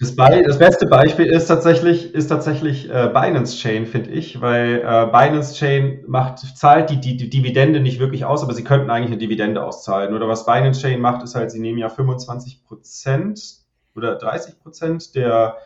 das, 0.04 0.16
das, 0.46 0.60
beste 0.60 0.88
Beispiel 0.88 1.26
ist 1.28 1.48
tatsächlich, 1.48 2.14
ist 2.14 2.28
tatsächlich 2.28 2.90
äh, 2.90 3.10
Binance 3.14 3.58
Chain, 3.58 3.86
finde 3.86 4.12
ich, 4.12 4.42
weil 4.42 4.82
äh, 4.86 5.06
Binance 5.12 5.56
Chain 5.56 6.04
macht, 6.08 6.40
zahlt 6.40 6.90
die, 6.90 7.00
die, 7.00 7.18
die, 7.18 7.30
Dividende 7.30 7.80
nicht 7.80 8.00
wirklich 8.00 8.26
aus, 8.26 8.44
aber 8.44 8.54
sie 8.54 8.64
könnten 8.64 8.90
eigentlich 8.90 9.12
eine 9.12 9.18
Dividende 9.18 9.64
auszahlen. 9.64 10.14
Oder 10.14 10.28
was 10.28 10.46
Binance 10.46 10.82
Chain 10.82 11.00
macht, 11.00 11.24
ist 11.24 11.36
halt, 11.36 11.52
sie 11.52 11.60
nehmen 11.60 11.78
ja 11.78 11.90
25 11.90 12.64
Prozent 12.64 13.42
oder 13.96 14.16
30 14.16 14.60
Prozent 14.60 15.16
der, 15.16 15.58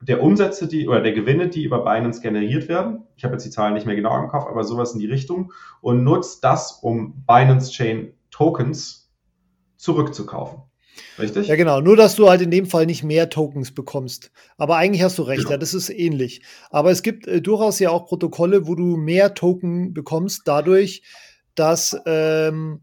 der 0.00 0.22
Umsätze, 0.22 0.66
die 0.66 0.88
oder 0.88 1.00
der 1.00 1.12
Gewinne, 1.12 1.48
die 1.48 1.64
über 1.64 1.84
Binance 1.84 2.20
generiert 2.20 2.68
werden. 2.68 3.04
Ich 3.16 3.24
habe 3.24 3.34
jetzt 3.34 3.44
die 3.44 3.50
Zahlen 3.50 3.74
nicht 3.74 3.86
mehr 3.86 3.96
genau 3.96 4.18
im 4.18 4.28
Kopf, 4.28 4.46
aber 4.46 4.64
sowas 4.64 4.94
in 4.94 5.00
die 5.00 5.06
Richtung 5.06 5.52
und 5.80 6.02
nutzt 6.04 6.42
das, 6.44 6.72
um 6.82 7.24
Binance 7.26 7.70
Chain 7.70 8.14
Tokens 8.30 9.12
zurückzukaufen. 9.76 10.69
Richtig? 11.18 11.48
Ja, 11.48 11.56
genau. 11.56 11.80
Nur, 11.80 11.96
dass 11.96 12.16
du 12.16 12.28
halt 12.28 12.40
in 12.40 12.50
dem 12.50 12.66
Fall 12.66 12.86
nicht 12.86 13.02
mehr 13.02 13.28
Tokens 13.28 13.72
bekommst. 13.72 14.30
Aber 14.56 14.76
eigentlich 14.76 15.02
hast 15.02 15.18
du 15.18 15.22
recht, 15.22 15.42
genau. 15.42 15.52
ja, 15.52 15.56
das 15.58 15.74
ist 15.74 15.90
ähnlich. 15.90 16.42
Aber 16.70 16.90
es 16.90 17.02
gibt 17.02 17.26
äh, 17.26 17.40
durchaus 17.40 17.78
ja 17.78 17.90
auch 17.90 18.06
Protokolle, 18.06 18.66
wo 18.66 18.74
du 18.74 18.96
mehr 18.96 19.34
Token 19.34 19.94
bekommst, 19.94 20.42
dadurch, 20.44 21.02
dass, 21.54 21.96
ähm, 22.06 22.80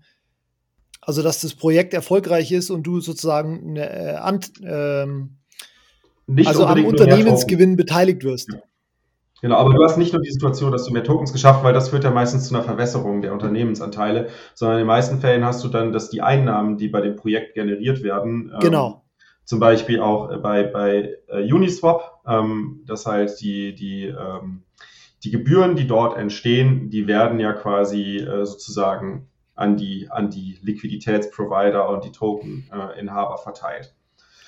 also, 1.01 1.23
dass 1.23 1.41
das 1.41 1.55
Projekt 1.55 1.93
erfolgreich 1.93 2.51
ist 2.51 2.69
und 2.69 2.83
du 2.83 2.99
sozusagen 2.99 3.75
äh, 3.75 4.17
Ant, 4.19 4.51
ähm, 4.63 5.37
also 6.45 6.65
am 6.65 6.85
Unternehmensgewinn 6.85 7.77
beteiligt 7.77 8.23
wirst. 8.23 8.49
Ja. 8.51 8.59
Genau, 9.41 9.57
aber 9.57 9.73
du 9.73 9.83
hast 9.83 9.97
nicht 9.97 10.13
nur 10.13 10.21
die 10.21 10.31
Situation, 10.31 10.71
dass 10.71 10.85
du 10.85 10.93
mehr 10.93 11.03
Tokens 11.03 11.31
geschafft, 11.31 11.63
weil 11.63 11.73
das 11.73 11.89
führt 11.89 12.03
ja 12.03 12.11
meistens 12.11 12.47
zu 12.47 12.55
einer 12.55 12.63
Verwässerung 12.63 13.21
der 13.21 13.33
Unternehmensanteile, 13.33 14.29
sondern 14.55 14.77
in 14.77 14.81
den 14.81 14.87
meisten 14.87 15.19
Fällen 15.19 15.45
hast 15.45 15.63
du 15.63 15.67
dann, 15.67 15.91
dass 15.91 16.09
die 16.09 16.21
Einnahmen, 16.21 16.77
die 16.77 16.87
bei 16.87 17.01
dem 17.01 17.15
Projekt 17.15 17.53
generiert 17.53 18.01
werden, 18.01 18.51
ähm, 18.53 18.59
genau. 18.59 19.03
zum 19.45 19.59
Beispiel 19.59 19.99
auch 19.99 20.41
bei, 20.41 20.63
bei 20.63 21.17
äh, 21.27 21.53
Uniswap, 21.53 22.19
ähm, 22.27 22.81
dass 22.87 23.05
halt 23.05 23.39
die, 23.39 23.75
die, 23.75 24.05
ähm, 24.05 24.63
die 25.23 25.31
Gebühren, 25.31 25.75
die 25.75 25.85
dort 25.85 26.17
entstehen, 26.17 26.89
die 26.89 27.05
werden 27.05 27.39
ja 27.39 27.53
quasi 27.53 28.17
äh, 28.17 28.43
sozusagen 28.45 29.27
an 29.53 29.77
die, 29.77 30.07
an 30.09 30.31
die 30.31 30.57
Liquiditätsprovider 30.61 31.89
und 31.89 32.05
die 32.05 32.11
Tokeninhaber 32.11 33.35
äh, 33.35 33.43
verteilt. 33.43 33.93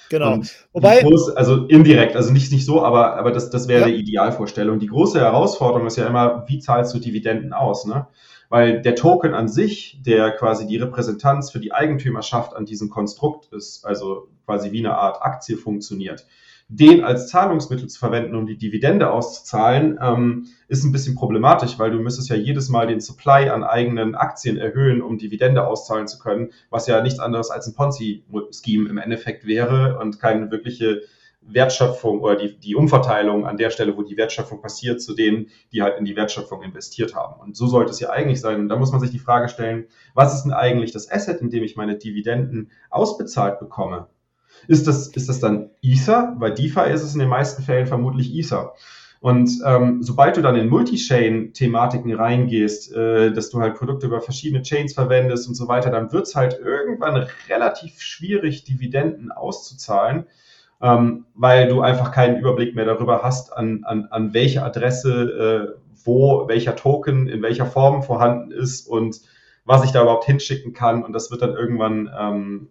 Genau. 0.10 0.34
Und 0.34 0.68
Wobei, 0.74 1.02
große, 1.02 1.38
also 1.38 1.66
indirekt, 1.68 2.16
also 2.16 2.34
nicht, 2.34 2.52
nicht 2.52 2.66
so, 2.66 2.84
aber, 2.84 3.18
aber 3.18 3.32
das, 3.32 3.50
das 3.50 3.68
wäre 3.68 3.82
ja. 3.82 3.88
die 3.88 3.96
Idealvorstellung. 3.96 4.80
Die 4.80 4.88
große 4.88 5.20
Herausforderung 5.20 5.88
ist 5.88 5.98
ja 5.98 6.08
immer, 6.08 6.46
wie 6.48 6.60
zahlst 6.60 6.94
du 6.94 7.00
Dividenden 7.00 7.54
aus? 7.54 7.86
Ne? 7.86 8.08
Weil 8.50 8.82
der 8.82 8.96
Token 8.96 9.34
an 9.36 9.48
sich, 9.48 10.02
der 10.02 10.32
quasi 10.32 10.66
die 10.66 10.78
Repräsentanz 10.78 11.52
für 11.52 11.60
die 11.60 11.72
Eigentümerschaft 11.72 12.56
an 12.56 12.66
diesem 12.66 12.90
Konstrukt 12.90 13.54
ist, 13.54 13.86
also 13.86 14.28
quasi 14.46 14.72
wie 14.72 14.80
eine 14.80 14.98
Art 14.98 15.22
Aktie 15.22 15.58
funktioniert, 15.58 16.26
den 16.72 17.04
als 17.04 17.28
Zahlungsmittel 17.28 17.88
zu 17.88 17.98
verwenden, 17.98 18.36
um 18.36 18.46
die 18.46 18.56
Dividende 18.56 19.10
auszuzahlen, 19.10 19.98
ähm, 20.02 20.46
ist 20.68 20.84
ein 20.84 20.92
bisschen 20.92 21.16
problematisch, 21.16 21.80
weil 21.80 21.90
du 21.90 21.98
müsstest 21.98 22.30
ja 22.30 22.36
jedes 22.36 22.70
Mal 22.70 22.86
den 22.86 23.02
Supply 23.02 23.50
an 23.50 23.64
eigenen 23.64 24.14
Aktien 24.14 24.56
erhöhen, 24.58 25.02
um 25.02 25.18
Dividende 25.18 25.66
auszahlen 25.66 26.08
zu 26.08 26.20
können, 26.20 26.52
was 26.70 26.86
ja 26.86 27.02
nichts 27.02 27.20
anderes 27.20 27.50
als 27.50 27.66
ein 27.66 27.74
Ponzi-Scheme 27.74 28.88
im 28.88 29.00
Endeffekt 29.00 29.48
wäre 29.48 29.98
und 30.00 30.20
keine 30.20 30.52
wirkliche 30.52 31.02
Wertschöpfung 31.42 32.20
oder 32.20 32.36
die, 32.36 32.60
die 32.60 32.76
Umverteilung 32.76 33.48
an 33.48 33.58
der 33.58 33.72
Stelle, 33.72 33.98
wo 33.98 34.04
die 34.04 34.18
Wertschöpfung 34.18 34.62
passiert, 34.62 35.02
zu 35.02 35.16
denen, 35.16 35.48
die 35.72 35.82
halt 35.82 35.98
in 35.98 36.06
die 36.06 36.16
Wertschöpfung 36.16 36.62
investiert 36.62 37.16
haben. 37.16 37.40
Und 37.42 37.58
so 37.58 37.66
sollte 37.66 37.90
es 37.90 38.00
ja 38.00 38.12
eigentlich 38.12 38.42
sein. 38.42 38.60
Und 38.60 38.70
da 38.70 38.76
muss 38.76 38.92
man 38.92 39.02
sich 39.02 39.10
die 39.10 39.18
Frage 39.18 39.50
stellen, 39.50 39.88
was 40.14 40.36
ist 40.36 40.44
denn 40.44 40.54
eigentlich 40.54 40.92
das 40.92 41.10
Asset, 41.10 41.42
in 41.42 41.50
dem 41.50 41.64
ich 41.64 41.76
meine 41.76 41.98
Dividenden 41.98 42.70
ausbezahlt 42.92 43.60
bekomme? 43.60 44.08
Ist 44.68 44.88
das, 44.88 45.08
ist 45.08 45.30
das 45.30 45.40
dann 45.40 45.70
Ether? 45.82 46.36
Bei 46.40 46.50
DeFi 46.50 46.92
ist 46.92 47.04
es 47.04 47.14
in 47.14 47.20
den 47.20 47.30
meisten 47.30 47.64
Fällen 47.64 47.88
vermutlich 47.88 48.34
Ether. 48.34 48.74
Und 49.22 49.52
ähm, 49.66 50.02
sobald 50.02 50.38
du 50.38 50.42
dann 50.42 50.56
in 50.56 50.70
Multi-Chain-Thematiken 50.70 52.14
reingehst, 52.14 52.94
äh, 52.94 53.34
dass 53.34 53.50
du 53.50 53.60
halt 53.60 53.76
Produkte 53.76 54.08
über 54.08 54.22
verschiedene 54.22 54.62
Chains 54.62 54.94
verwendest 54.94 55.48
und 55.48 55.56
so 55.56 55.68
weiter, 55.68 55.90
dann 55.90 56.14
wird 56.14 56.28
es 56.28 56.36
halt 56.36 56.58
irgendwann 56.58 57.28
relativ 57.50 58.02
schwierig, 58.02 58.64
Dividenden 58.64 59.32
auszuzahlen, 59.32 60.26
ähm, 60.82 61.26
weil 61.36 61.68
du 61.68 61.82
einfach 61.82 62.12
keinen 62.12 62.40
Überblick 62.40 62.76
mehr 62.76 62.86
darüber 62.86 63.22
hast, 63.22 63.52
an, 63.52 63.84
an, 63.84 64.06
an 64.10 64.34
welche 64.34 64.64
Adresse, 64.64 65.76
äh, 65.76 65.82
wo 66.06 66.48
welcher 66.48 66.78
Token 66.78 67.28
in 67.28 67.42
welcher 67.42 67.66
Form 67.66 68.04
vorhanden 68.04 68.52
ist 68.52 68.88
und 68.88 69.20
was 69.66 69.84
ich 69.84 69.92
da 69.92 70.02
überhaupt 70.02 70.26
hinschicken 70.26 70.72
kann. 70.72 71.04
Und 71.04 71.12
das 71.12 71.30
wird 71.30 71.42
dann 71.42 71.56
irgendwann 71.56 72.10
ähm, 72.18 72.70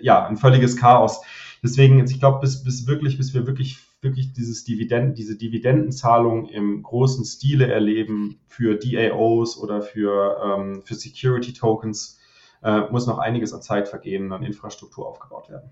ja, 0.00 0.26
ein 0.26 0.36
völliges 0.36 0.76
Chaos. 0.76 1.22
Deswegen, 1.62 2.04
ich 2.04 2.20
glaube, 2.20 2.40
bis, 2.40 2.62
bis 2.62 2.86
wirklich, 2.86 3.16
bis 3.16 3.34
wir 3.34 3.46
wirklich, 3.46 3.78
wirklich 4.00 4.32
dieses 4.32 4.64
Dividenden, 4.64 5.14
diese 5.14 5.36
Dividendenzahlung 5.36 6.48
im 6.48 6.82
großen 6.82 7.24
Stile 7.24 7.72
erleben 7.72 8.40
für 8.46 8.76
DAOs 8.76 9.58
oder 9.58 9.82
für, 9.82 10.40
ähm, 10.44 10.82
für 10.82 10.94
Security 10.94 11.52
Tokens, 11.52 12.18
äh, 12.62 12.82
muss 12.90 13.06
noch 13.06 13.18
einiges 13.18 13.52
an 13.52 13.62
Zeit 13.62 13.88
vergehen 13.88 14.26
und 14.26 14.32
an 14.32 14.42
Infrastruktur 14.42 15.06
aufgebaut 15.06 15.48
werden. 15.48 15.70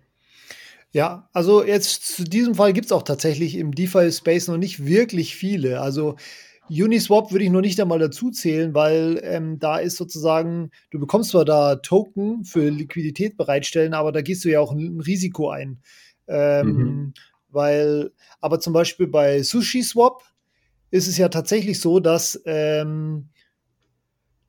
Ja, 0.92 1.28
also 1.32 1.64
jetzt 1.64 2.06
zu 2.16 2.22
diesem 2.22 2.54
Fall 2.54 2.72
gibt 2.72 2.86
es 2.86 2.92
auch 2.92 3.02
tatsächlich 3.02 3.56
im 3.56 3.74
DeFi-Space 3.74 4.46
noch 4.46 4.58
nicht 4.58 4.86
wirklich 4.86 5.34
viele. 5.34 5.80
Also 5.80 6.14
Uniswap 6.70 7.30
würde 7.30 7.44
ich 7.44 7.50
noch 7.50 7.60
nicht 7.60 7.80
einmal 7.80 7.98
dazu 7.98 8.30
zählen, 8.30 8.74
weil 8.74 9.20
ähm, 9.22 9.58
da 9.58 9.78
ist 9.78 9.96
sozusagen, 9.96 10.70
du 10.90 10.98
bekommst 10.98 11.30
zwar 11.30 11.44
da 11.44 11.76
Token 11.76 12.44
für 12.44 12.70
Liquidität 12.70 13.36
bereitstellen, 13.36 13.94
aber 13.94 14.12
da 14.12 14.22
gehst 14.22 14.44
du 14.44 14.50
ja 14.50 14.60
auch 14.60 14.72
ein, 14.72 14.96
ein 14.96 15.00
Risiko 15.00 15.50
ein. 15.50 15.80
Ähm, 16.26 16.66
mhm. 16.66 17.14
Weil, 17.50 18.12
aber 18.40 18.60
zum 18.60 18.72
Beispiel 18.72 19.06
bei 19.06 19.42
SushiSwap 19.42 20.22
ist 20.90 21.06
es 21.06 21.18
ja 21.18 21.28
tatsächlich 21.28 21.80
so, 21.80 22.00
dass 22.00 22.40
ähm, 22.46 23.28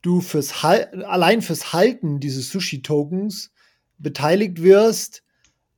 du 0.01 0.22
fürs 0.22 0.63
allein 0.63 1.41
fürs 1.41 1.74
Halten 1.74 2.20
dieses 2.20 2.49
Sushi-Tokens 2.49 3.51
beteiligt 3.97 4.61
wirst 4.61 5.25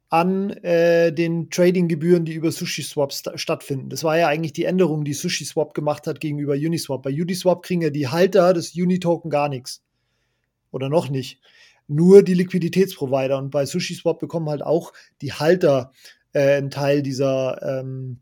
an 0.10 0.52
äh, 0.52 1.12
den 1.12 1.50
Trading-Gebühren, 1.50 2.24
die 2.24 2.34
über 2.34 2.52
SushiSwap 2.52 3.12
st 3.12 3.32
stattfinden. 3.36 3.90
Das 3.90 4.04
war 4.04 4.18
ja 4.18 4.28
eigentlich 4.28 4.54
die 4.54 4.64
Änderung, 4.64 5.04
die 5.04 5.14
SushiSwap 5.14 5.74
gemacht 5.74 6.08
hat 6.08 6.22
gegenüber 6.22 6.54
Uniswap. 6.54 7.04
Bei 7.04 7.12
Uniswap 7.12 7.62
kriegen 7.62 7.82
ja 7.82 7.90
die 7.90 8.08
Halter 8.08 8.54
des 8.54 8.74
Uni-Token 8.76 9.30
gar 9.30 9.50
nichts. 9.50 9.84
Oder 10.72 10.90
noch 10.90 11.10
nicht. 11.10 11.42
Nur 11.88 12.24
die 12.24 12.36
Liquiditätsprovider. 12.36 13.38
Und 13.38 13.50
bei 13.50 13.66
SushiSwap 13.66 14.20
bekommen 14.20 14.50
halt 14.50 14.62
auch 14.62 14.94
die 15.22 15.34
Halter 15.34 15.92
äh, 16.32 16.56
einen 16.56 16.70
Teil 16.70 17.02
dieser 17.02 17.62
ähm, 17.62 18.20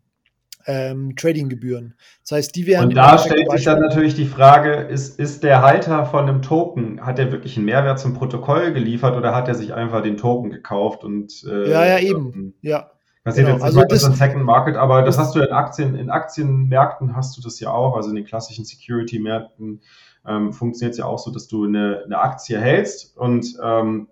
ähm, 0.66 1.14
Trading-Gebühren. 1.16 1.94
Das 2.22 2.32
heißt, 2.32 2.56
die 2.56 2.66
werden. 2.66 2.88
Und 2.88 2.96
da 2.96 3.18
stellt 3.18 3.50
sich 3.50 3.64
dann 3.64 3.80
natürlich 3.80 4.14
die 4.14 4.26
Frage: 4.26 4.72
ist, 4.72 5.18
ist 5.18 5.42
der 5.42 5.62
Halter 5.62 6.06
von 6.06 6.28
einem 6.28 6.42
Token, 6.42 7.04
hat 7.04 7.18
er 7.18 7.32
wirklich 7.32 7.56
einen 7.56 7.66
Mehrwert 7.66 7.98
zum 7.98 8.14
Protokoll 8.14 8.72
geliefert 8.72 9.16
oder 9.16 9.34
hat 9.34 9.48
er 9.48 9.54
sich 9.54 9.74
einfach 9.74 10.02
den 10.02 10.16
Token 10.16 10.50
gekauft 10.50 11.04
und. 11.04 11.44
Äh, 11.48 11.70
ja, 11.70 11.86
ja, 11.86 11.98
eben. 11.98 12.32
Ähm, 12.34 12.54
ja. 12.62 12.90
Passiert 13.26 13.46
genau. 13.46 13.56
jetzt 13.56 13.64
also 13.64 13.82
das, 13.88 14.02
das 14.02 14.18
Second 14.18 14.44
Market, 14.44 14.76
aber 14.76 15.02
das 15.02 15.18
hast 15.18 15.34
du 15.34 15.40
in 15.40 15.50
Aktien, 15.50 15.96
in 15.96 16.10
Aktienmärkten 16.10 17.16
hast 17.16 17.36
du 17.36 17.42
das 17.42 17.58
ja 17.58 17.72
auch, 17.72 17.96
also 17.96 18.10
in 18.10 18.14
den 18.14 18.24
klassischen 18.24 18.64
Security-Märkten 18.64 19.80
ähm, 20.28 20.52
funktioniert 20.52 20.92
es 20.92 20.98
ja 20.98 21.06
auch 21.06 21.18
so, 21.18 21.32
dass 21.32 21.48
du 21.48 21.64
eine, 21.64 22.02
eine 22.04 22.20
Aktie 22.20 22.60
hältst 22.60 23.16
und 23.16 23.46
ähm, 23.60 24.06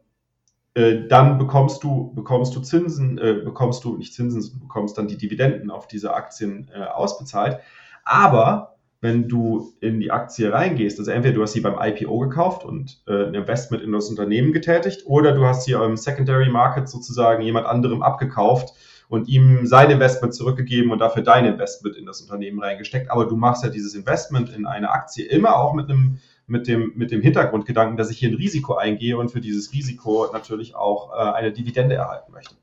äh, 0.74 1.06
dann 1.08 1.38
bekommst 1.38 1.82
du, 1.84 2.12
bekommst 2.14 2.54
du 2.56 2.60
Zinsen, 2.60 3.18
äh, 3.18 3.34
bekommst 3.44 3.84
du 3.84 3.96
nicht 3.96 4.12
Zinsen, 4.12 4.60
bekommst 4.60 4.98
dann 4.98 5.08
die 5.08 5.16
Dividenden 5.16 5.70
auf 5.70 5.86
diese 5.86 6.14
Aktien 6.14 6.68
äh, 6.74 6.82
ausbezahlt. 6.82 7.58
Aber 8.04 8.74
wenn 9.00 9.28
du 9.28 9.74
in 9.80 10.00
die 10.00 10.10
Aktie 10.10 10.50
reingehst, 10.50 10.98
also 10.98 11.10
entweder 11.10 11.34
du 11.34 11.42
hast 11.42 11.52
sie 11.52 11.60
beim 11.60 11.76
IPO 11.78 12.18
gekauft 12.20 12.64
und 12.64 13.02
äh, 13.06 13.26
ein 13.26 13.34
Investment 13.34 13.82
in 13.82 13.92
das 13.92 14.08
Unternehmen 14.08 14.52
getätigt, 14.52 15.02
oder 15.06 15.32
du 15.32 15.44
hast 15.44 15.64
sie 15.64 15.72
im 15.72 15.96
Secondary 15.96 16.48
Market 16.48 16.88
sozusagen 16.88 17.42
jemand 17.42 17.66
anderem 17.66 18.02
abgekauft 18.02 18.74
und 19.08 19.28
ihm 19.28 19.66
sein 19.66 19.90
Investment 19.90 20.34
zurückgegeben 20.34 20.90
und 20.90 20.98
dafür 20.98 21.22
dein 21.22 21.44
Investment 21.44 21.96
in 21.96 22.06
das 22.06 22.22
Unternehmen 22.22 22.60
reingesteckt. 22.60 23.10
Aber 23.10 23.26
du 23.26 23.36
machst 23.36 23.62
ja 23.62 23.68
dieses 23.68 23.94
Investment 23.94 24.48
in 24.48 24.66
eine 24.66 24.90
Aktie 24.90 25.26
immer 25.26 25.56
auch 25.56 25.74
mit 25.74 25.90
einem 25.90 26.18
mit 26.46 26.68
dem, 26.68 26.92
mit 26.96 27.10
dem 27.10 27.22
Hintergrundgedanken, 27.22 27.96
dass 27.96 28.10
ich 28.10 28.18
hier 28.18 28.30
ein 28.30 28.36
Risiko 28.36 28.74
eingehe 28.74 29.16
und 29.16 29.30
für 29.30 29.40
dieses 29.40 29.72
Risiko 29.72 30.28
natürlich 30.32 30.74
auch 30.74 31.12
äh, 31.12 31.32
eine 31.32 31.52
Dividende 31.52 31.94
erhalten 31.94 32.32
möchte. 32.32 32.54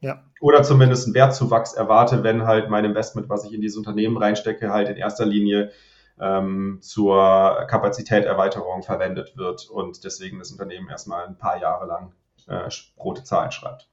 Ja. 0.00 0.22
Oder 0.40 0.62
zumindest 0.62 1.06
einen 1.06 1.14
Wertzuwachs 1.14 1.74
erwarte, 1.74 2.22
wenn 2.22 2.46
halt 2.46 2.70
mein 2.70 2.84
Investment, 2.84 3.28
was 3.28 3.44
ich 3.44 3.52
in 3.52 3.60
dieses 3.60 3.76
Unternehmen 3.76 4.16
reinstecke, 4.16 4.70
halt 4.72 4.88
in 4.88 4.96
erster 4.96 5.26
Linie 5.26 5.72
ähm, 6.20 6.78
zur 6.80 7.66
Kapazitäterweiterung 7.68 8.82
verwendet 8.82 9.36
wird 9.36 9.68
und 9.68 10.04
deswegen 10.04 10.38
das 10.38 10.52
Unternehmen 10.52 10.88
erstmal 10.88 11.26
ein 11.26 11.36
paar 11.36 11.60
Jahre 11.60 11.86
lang 11.86 12.12
äh, 12.46 12.68
rote 12.98 13.24
Zahlen 13.24 13.50
schreibt. 13.50 13.88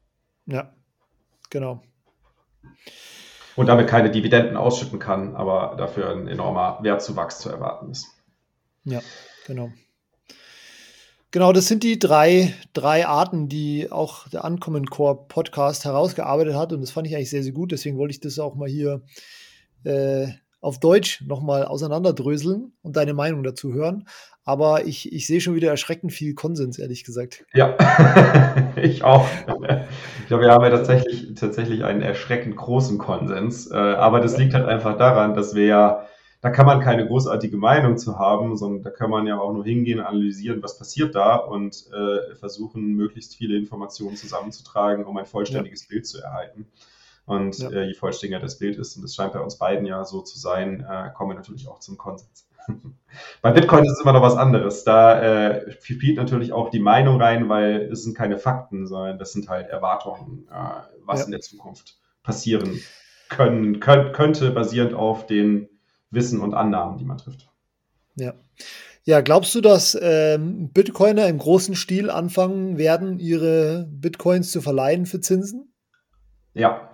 Ja, 0.46 0.72
genau. 1.50 1.82
Und 3.56 3.68
damit 3.68 3.88
keine 3.88 4.12
Dividenden 4.12 4.58
ausschütten 4.58 5.00
kann, 5.00 5.36
aber 5.36 5.76
dafür 5.78 6.12
ein 6.12 6.28
enormer 6.28 6.80
Wertzuwachs 6.82 7.40
zu 7.40 7.50
erwarten 7.50 7.90
ist. 7.90 8.15
Ja, 8.86 9.02
genau. 9.48 9.72
Genau, 11.32 11.52
das 11.52 11.68
sind 11.68 11.84
die 11.84 12.00
drei, 12.00 12.54
drei 12.72 13.06
Arten, 13.06 13.50
die 13.50 13.92
auch 13.92 14.30
der 14.30 14.46
Uncommon 14.46 14.86
Core 14.86 15.26
Podcast 15.28 15.84
herausgearbeitet 15.84 16.56
hat. 16.56 16.72
Und 16.72 16.80
das 16.80 16.92
fand 16.92 17.08
ich 17.08 17.16
eigentlich 17.16 17.30
sehr, 17.30 17.44
sehr 17.44 17.52
gut. 17.52 17.74
Deswegen 17.74 17.98
wollte 17.98 18.14
ich 18.14 18.22
das 18.22 18.40
auch 18.40 18.56
mal 18.56 18.70
hier 18.70 19.02
äh, 19.84 20.28
auf 20.62 20.80
Deutsch 20.80 21.22
nochmal 21.28 21.66
auseinanderdröseln 21.66 22.72
und 22.82 22.96
deine 22.96 23.14
Meinung 23.14 23.44
dazu 23.44 23.74
hören. 23.74 24.08
Aber 24.46 24.86
ich, 24.86 25.12
ich 25.12 25.28
sehe 25.28 25.42
schon 25.42 25.56
wieder 25.56 25.70
erschreckend 25.72 26.14
viel 26.14 26.36
Konsens, 26.36 26.80
ehrlich 26.80 27.04
gesagt. 27.04 27.44
Ja, 27.54 27.76
ich 28.82 29.04
auch. 29.04 29.28
Ich 30.22 30.28
glaube, 30.28 30.44
wir 30.44 30.52
haben 30.52 30.64
ja 30.64 30.70
tatsächlich, 30.70 31.34
tatsächlich 31.36 31.84
einen 31.84 32.02
erschreckend 32.02 32.56
großen 32.56 32.98
Konsens. 32.98 33.70
Äh, 33.70 33.76
aber 33.76 34.22
das 34.22 34.38
liegt 34.38 34.54
halt 34.54 34.68
einfach 34.68 34.98
daran, 34.98 35.34
dass 35.34 35.54
wir 35.54 35.66
ja 35.66 36.08
da 36.46 36.52
kann 36.52 36.68
man 36.68 36.80
keine 36.80 37.08
großartige 37.08 37.58
Meinung 37.58 37.98
zu 37.98 38.20
haben, 38.20 38.56
sondern 38.56 38.84
da 38.84 38.92
kann 38.92 39.10
man 39.10 39.26
ja 39.26 39.40
auch 39.40 39.52
nur 39.52 39.66
hingehen, 39.66 40.00
analysieren, 40.00 40.62
was 40.62 40.78
passiert 40.78 41.16
da 41.16 41.38
und 41.38 41.88
äh, 41.92 42.36
versuchen, 42.36 42.94
möglichst 42.94 43.36
viele 43.36 43.58
Informationen 43.58 44.16
zusammenzutragen, 44.16 45.06
um 45.06 45.18
ein 45.18 45.26
vollständiges 45.26 45.86
ja. 45.86 45.88
Bild 45.90 46.06
zu 46.06 46.22
erhalten. 46.22 46.68
Und 47.26 47.58
ja. 47.58 47.72
äh, 47.72 47.88
je 47.88 47.96
vollständiger 47.96 48.40
das 48.40 48.60
Bild 48.60 48.78
ist, 48.78 48.96
und 48.96 49.02
das 49.02 49.16
scheint 49.16 49.34
bei 49.34 49.40
uns 49.40 49.58
beiden 49.58 49.88
ja 49.88 50.06
so 50.06 50.22
zu 50.22 50.38
sein, 50.38 50.86
äh, 50.88 51.10
kommen 51.16 51.32
wir 51.32 51.36
natürlich 51.36 51.68
auch 51.68 51.80
zum 51.80 51.98
Konsens. 51.98 52.48
bei 53.42 53.50
Bitcoin 53.50 53.84
ist 53.84 53.94
es 53.94 54.02
immer 54.02 54.14
noch 54.14 54.22
was 54.22 54.36
anderes. 54.36 54.84
Da 54.84 55.22
äh, 55.24 55.72
spielt 55.82 56.18
natürlich 56.18 56.54
auch 56.54 56.70
die 56.70 56.80
Meinung 56.80 57.20
rein, 57.20 57.50
weil 57.50 57.90
es 57.92 58.04
sind 58.04 58.16
keine 58.16 58.38
Fakten, 58.38 58.86
sondern 58.86 59.18
das 59.18 59.34
sind 59.34 59.50
halt 59.50 59.70
Erwartungen, 59.70 60.48
äh, 60.52 60.84
was 61.06 61.22
ja. 61.22 61.26
in 61.26 61.32
der 61.32 61.42
Zukunft 61.42 61.98
passieren 62.22 62.80
können, 63.30 63.80
könnt, 63.80 64.14
könnte, 64.14 64.52
basierend 64.52 64.94
auf 64.94 65.26
den 65.26 65.70
Wissen 66.16 66.42
und 66.42 66.54
Annahmen, 66.54 66.98
die 66.98 67.06
man 67.06 67.18
trifft. 67.18 67.50
Ja. 68.16 68.34
Ja, 69.08 69.22
glaubst 69.22 69.54
du, 69.54 69.62
dass 69.62 69.96
ähm, 70.02 70.72
Bitcoiner 70.74 71.28
im 71.28 71.38
großen 71.38 71.76
Stil 71.76 72.10
anfangen 72.10 72.80
werden, 72.80 73.20
ihre 73.20 73.88
Bitcoins 73.92 74.50
zu 74.50 74.62
verleihen 74.62 75.06
für 75.06 75.20
Zinsen? 75.20 75.72
Ja, 76.56 76.90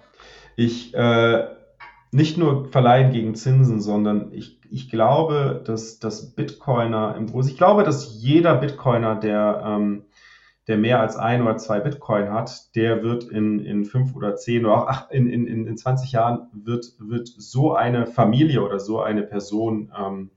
ich 0.57 0.93
äh, 0.93 1.47
nicht 2.11 2.37
nur 2.37 2.69
verleihen 2.69 3.13
gegen 3.13 3.35
Zinsen, 3.35 3.79
sondern 3.79 4.33
ich, 4.33 4.59
ich 4.69 4.89
glaube, 4.89 5.63
dass, 5.65 5.99
dass 5.99 6.35
Bitcoiner 6.35 7.15
im 7.15 7.27
Großen, 7.27 7.51
ich 7.51 7.57
glaube, 7.57 7.83
dass 7.83 8.21
jeder 8.21 8.55
Bitcoiner, 8.55 9.15
der 9.15 9.63
ähm, 9.65 10.03
der 10.67 10.77
mehr 10.77 10.99
als 10.99 11.15
ein 11.15 11.41
oder 11.41 11.57
zwei 11.57 11.79
Bitcoin 11.79 12.31
hat, 12.31 12.75
der 12.75 13.03
wird 13.03 13.23
in, 13.23 13.59
in 13.59 13.85
fünf 13.85 14.15
oder 14.15 14.35
zehn 14.35 14.65
oder 14.65 14.89
auch 14.89 15.11
in, 15.11 15.27
in, 15.27 15.47
in 15.47 15.77
20 15.77 16.11
Jahren 16.11 16.49
wird, 16.53 16.93
wird 16.99 17.27
so 17.27 17.73
eine 17.73 18.05
Familie 18.05 18.61
oder 18.61 18.79
so 18.79 19.01
eine 19.01 19.23
Person 19.23 19.91
ähm, 19.97 20.31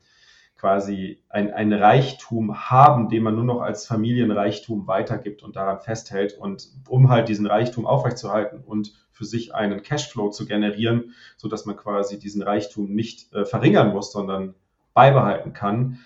quasi 0.57 1.23
ein, 1.29 1.53
ein 1.53 1.75
Reichtum 1.75 2.71
haben, 2.71 3.11
den 3.11 3.23
man 3.23 3.35
nur 3.35 3.45
noch 3.45 3.61
als 3.61 3.87
Familienreichtum 3.87 4.87
weitergibt 4.87 5.43
und 5.43 5.57
daran 5.57 5.81
festhält. 5.81 6.39
Und 6.39 6.71
um 6.89 7.11
halt 7.11 7.29
diesen 7.29 7.47
Reichtum 7.47 7.85
aufrechtzuerhalten 7.85 8.63
und 8.65 8.95
für 9.11 9.27
sich 9.27 9.55
einen 9.55 9.83
Cashflow 9.83 10.31
zu 10.31 10.47
generieren, 10.47 11.13
so 11.37 11.49
dass 11.49 11.67
man 11.67 11.77
quasi 11.77 12.19
diesen 12.19 12.43
Reichtum 12.43 12.95
nicht 12.95 13.31
äh, 13.35 13.45
verringern 13.45 13.93
muss, 13.93 14.11
sondern 14.11 14.55
beibehalten 14.95 15.53
kann, 15.53 15.99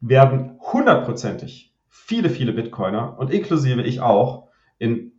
werden 0.00 0.58
hundertprozentig 0.60 1.71
viele, 1.94 2.30
viele 2.30 2.54
Bitcoiner 2.54 3.18
und 3.18 3.30
inklusive 3.30 3.82
ich 3.82 4.00
auch 4.00 4.48
in 4.78 5.12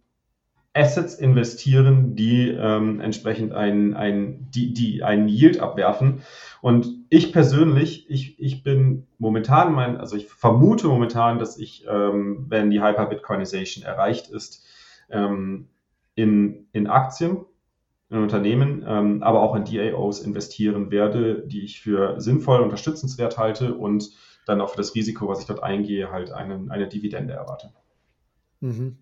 Assets 0.73 1.13
investieren, 1.13 2.15
die 2.15 2.49
ähm, 2.49 2.99
entsprechend 2.99 3.53
ein, 3.53 3.93
ein, 3.93 4.47
die, 4.49 4.73
die 4.73 5.03
einen 5.03 5.27
Yield 5.27 5.59
abwerfen. 5.59 6.23
Und 6.61 6.87
ich 7.09 7.31
persönlich, 7.31 8.09
ich, 8.09 8.39
ich 8.39 8.63
bin 8.63 9.05
momentan 9.19 9.71
mein, 9.73 9.97
also 9.97 10.17
ich 10.17 10.27
vermute 10.27 10.87
momentan, 10.87 11.37
dass 11.37 11.59
ich, 11.59 11.85
ähm, 11.87 12.47
wenn 12.49 12.71
die 12.71 12.81
Hyper-Bitcoinization 12.81 13.85
erreicht 13.85 14.31
ist, 14.31 14.65
ähm, 15.11 15.67
in, 16.15 16.65
in 16.71 16.87
Aktien, 16.87 17.45
in 18.09 18.17
Unternehmen, 18.17 18.83
ähm, 18.87 19.21
aber 19.21 19.43
auch 19.43 19.55
in 19.55 19.65
DAOs 19.65 20.21
investieren 20.21 20.89
werde, 20.89 21.45
die 21.45 21.61
ich 21.61 21.81
für 21.81 22.19
sinnvoll 22.19 22.61
unterstützenswert 22.61 23.37
halte 23.37 23.75
und 23.75 24.09
dann 24.45 24.61
auch 24.61 24.69
für 24.69 24.77
das 24.77 24.95
Risiko, 24.95 25.27
was 25.27 25.41
ich 25.41 25.45
dort 25.45 25.63
eingehe, 25.63 26.11
halt 26.11 26.31
einen, 26.31 26.71
eine 26.71 26.87
Dividende 26.87 27.33
erwarte. 27.33 27.71
Mhm. 28.59 28.97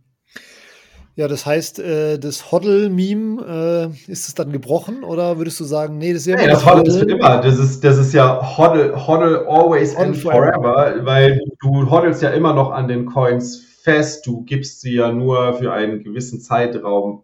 Ja, 1.15 1.27
das 1.27 1.45
heißt, 1.45 1.79
äh, 1.79 2.17
das 2.17 2.51
Hoddle-Meme, 2.51 3.91
äh, 4.07 4.11
ist 4.11 4.29
es 4.29 4.33
dann 4.33 4.51
gebrochen 4.51 5.03
oder 5.03 5.37
würdest 5.37 5.59
du 5.59 5.65
sagen, 5.65 5.97
nee, 5.97 6.13
das 6.13 6.21
ist 6.21 6.27
ja 6.27 6.35
immer. 6.35 6.45
Nee, 6.45 6.51
das 6.51 6.65
Hoddle 6.65 6.87
ist 6.87 7.01
immer. 7.03 7.41
Das 7.41 7.59
ist, 7.59 7.83
das 7.83 7.97
ist 7.97 8.13
ja 8.13 8.57
Hoddle, 8.57 9.07
Hoddle 9.07 9.45
always 9.47 9.91
Hoddle 9.91 10.05
and 10.05 10.17
forever, 10.17 10.53
forever, 10.53 11.05
weil 11.05 11.41
du 11.59 11.89
hoddelst 11.89 12.21
ja 12.21 12.29
immer 12.29 12.53
noch 12.53 12.71
an 12.71 12.87
den 12.87 13.05
Coins 13.05 13.61
fest. 13.83 14.25
Du 14.25 14.43
gibst 14.43 14.81
sie 14.81 14.95
ja 14.95 15.11
nur 15.11 15.53
für 15.55 15.73
einen 15.73 16.01
gewissen 16.01 16.39
Zeitraum 16.39 17.23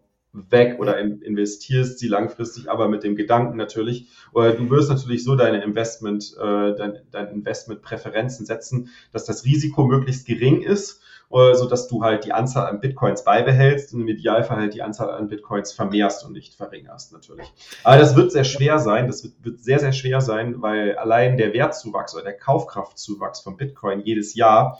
weg 0.50 0.78
oder 0.78 0.98
in, 0.98 1.20
investierst 1.22 1.98
sie 1.98 2.08
langfristig, 2.08 2.70
aber 2.70 2.88
mit 2.88 3.02
dem 3.02 3.16
Gedanken 3.16 3.56
natürlich, 3.56 4.08
oder 4.32 4.52
du 4.52 4.70
wirst 4.70 4.90
natürlich 4.90 5.24
so 5.24 5.36
deine 5.36 5.62
Investment, 5.62 6.34
äh, 6.38 6.74
dein, 6.74 6.98
dein 7.10 7.28
Investment-Präferenzen 7.28 8.46
setzen, 8.46 8.90
dass 9.12 9.24
das 9.24 9.44
Risiko 9.44 9.86
möglichst 9.86 10.26
gering 10.26 10.62
ist 10.62 11.02
äh, 11.30 11.54
sodass 11.54 11.88
du 11.88 12.02
halt 12.02 12.24
die 12.24 12.32
Anzahl 12.32 12.66
an 12.66 12.80
Bitcoins 12.80 13.22
beibehältst 13.22 13.92
und 13.92 14.00
im 14.00 14.08
Idealfall 14.08 14.56
halt 14.56 14.74
die 14.74 14.82
Anzahl 14.82 15.10
an 15.10 15.28
Bitcoins 15.28 15.72
vermehrst 15.72 16.24
und 16.24 16.32
nicht 16.32 16.54
verringerst 16.54 17.12
natürlich. 17.12 17.46
Aber 17.84 17.98
das 17.98 18.16
wird 18.16 18.32
sehr 18.32 18.44
schwer 18.44 18.78
sein, 18.78 19.06
das 19.06 19.24
wird, 19.24 19.34
wird 19.44 19.60
sehr, 19.60 19.78
sehr 19.78 19.92
schwer 19.92 20.22
sein, 20.22 20.62
weil 20.62 20.96
allein 20.96 21.36
der 21.36 21.52
Wertzuwachs 21.52 22.14
oder 22.14 22.24
der 22.24 22.36
Kaufkraftzuwachs 22.36 23.40
von 23.40 23.58
Bitcoin 23.58 24.00
jedes 24.00 24.34
Jahr, 24.34 24.78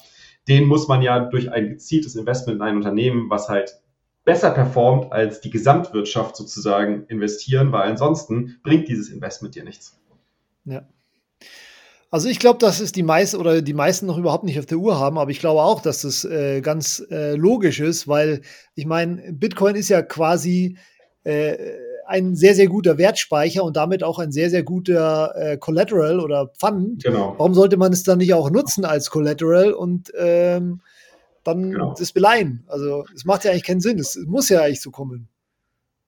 den 0.48 0.64
muss 0.64 0.88
man 0.88 1.02
ja 1.02 1.20
durch 1.20 1.52
ein 1.52 1.68
gezieltes 1.68 2.16
Investment 2.16 2.56
in 2.56 2.62
ein 2.62 2.76
Unternehmen, 2.76 3.28
was 3.28 3.50
halt 3.50 3.78
besser 4.28 4.50
performt 4.50 5.10
als 5.10 5.40
die 5.40 5.48
Gesamtwirtschaft 5.48 6.36
sozusagen 6.36 7.06
investieren, 7.08 7.72
weil 7.72 7.88
ansonsten 7.88 8.58
bringt 8.62 8.86
dieses 8.86 9.08
Investment 9.08 9.54
dir 9.54 9.64
nichts. 9.64 9.98
Ja. 10.66 10.86
Also 12.10 12.28
ich 12.28 12.38
glaube, 12.38 12.58
dass 12.58 12.78
es 12.80 12.92
die 12.92 13.02
meisten 13.02 13.38
oder 13.38 13.62
die 13.62 13.72
meisten 13.72 14.04
noch 14.04 14.18
überhaupt 14.18 14.44
nicht 14.44 14.58
auf 14.58 14.66
der 14.66 14.76
Uhr 14.76 15.00
haben, 15.00 15.16
aber 15.16 15.30
ich 15.30 15.40
glaube 15.40 15.62
auch, 15.62 15.80
dass 15.80 16.02
das 16.02 16.26
äh, 16.26 16.60
ganz 16.60 17.02
äh, 17.10 17.36
logisch 17.36 17.80
ist, 17.80 18.06
weil 18.06 18.42
ich 18.74 18.84
meine, 18.84 19.32
Bitcoin 19.32 19.76
ist 19.76 19.88
ja 19.88 20.02
quasi 20.02 20.76
äh, 21.24 21.56
ein 22.06 22.36
sehr, 22.36 22.54
sehr 22.54 22.66
guter 22.66 22.98
Wertspeicher 22.98 23.64
und 23.64 23.78
damit 23.78 24.04
auch 24.04 24.18
ein 24.18 24.30
sehr, 24.30 24.50
sehr 24.50 24.62
guter 24.62 25.32
äh, 25.36 25.56
Collateral 25.56 26.20
oder 26.20 26.48
Pfand. 26.48 27.02
Genau. 27.02 27.34
Warum 27.38 27.54
sollte 27.54 27.78
man 27.78 27.94
es 27.94 28.02
dann 28.02 28.18
nicht 28.18 28.34
auch 28.34 28.50
nutzen 28.50 28.84
als 28.84 29.08
Collateral 29.08 29.72
und 29.72 30.12
ähm, 30.18 30.82
dann 31.48 31.70
genau. 31.72 31.94
das 31.98 32.12
beleihen? 32.12 32.64
Also 32.68 33.04
es 33.14 33.24
macht 33.24 33.44
ja 33.44 33.50
eigentlich 33.50 33.64
keinen 33.64 33.80
Sinn. 33.80 33.98
Es 33.98 34.16
muss 34.26 34.48
ja 34.48 34.62
eigentlich 34.62 34.80
so 34.80 34.90
kommen. 34.90 35.28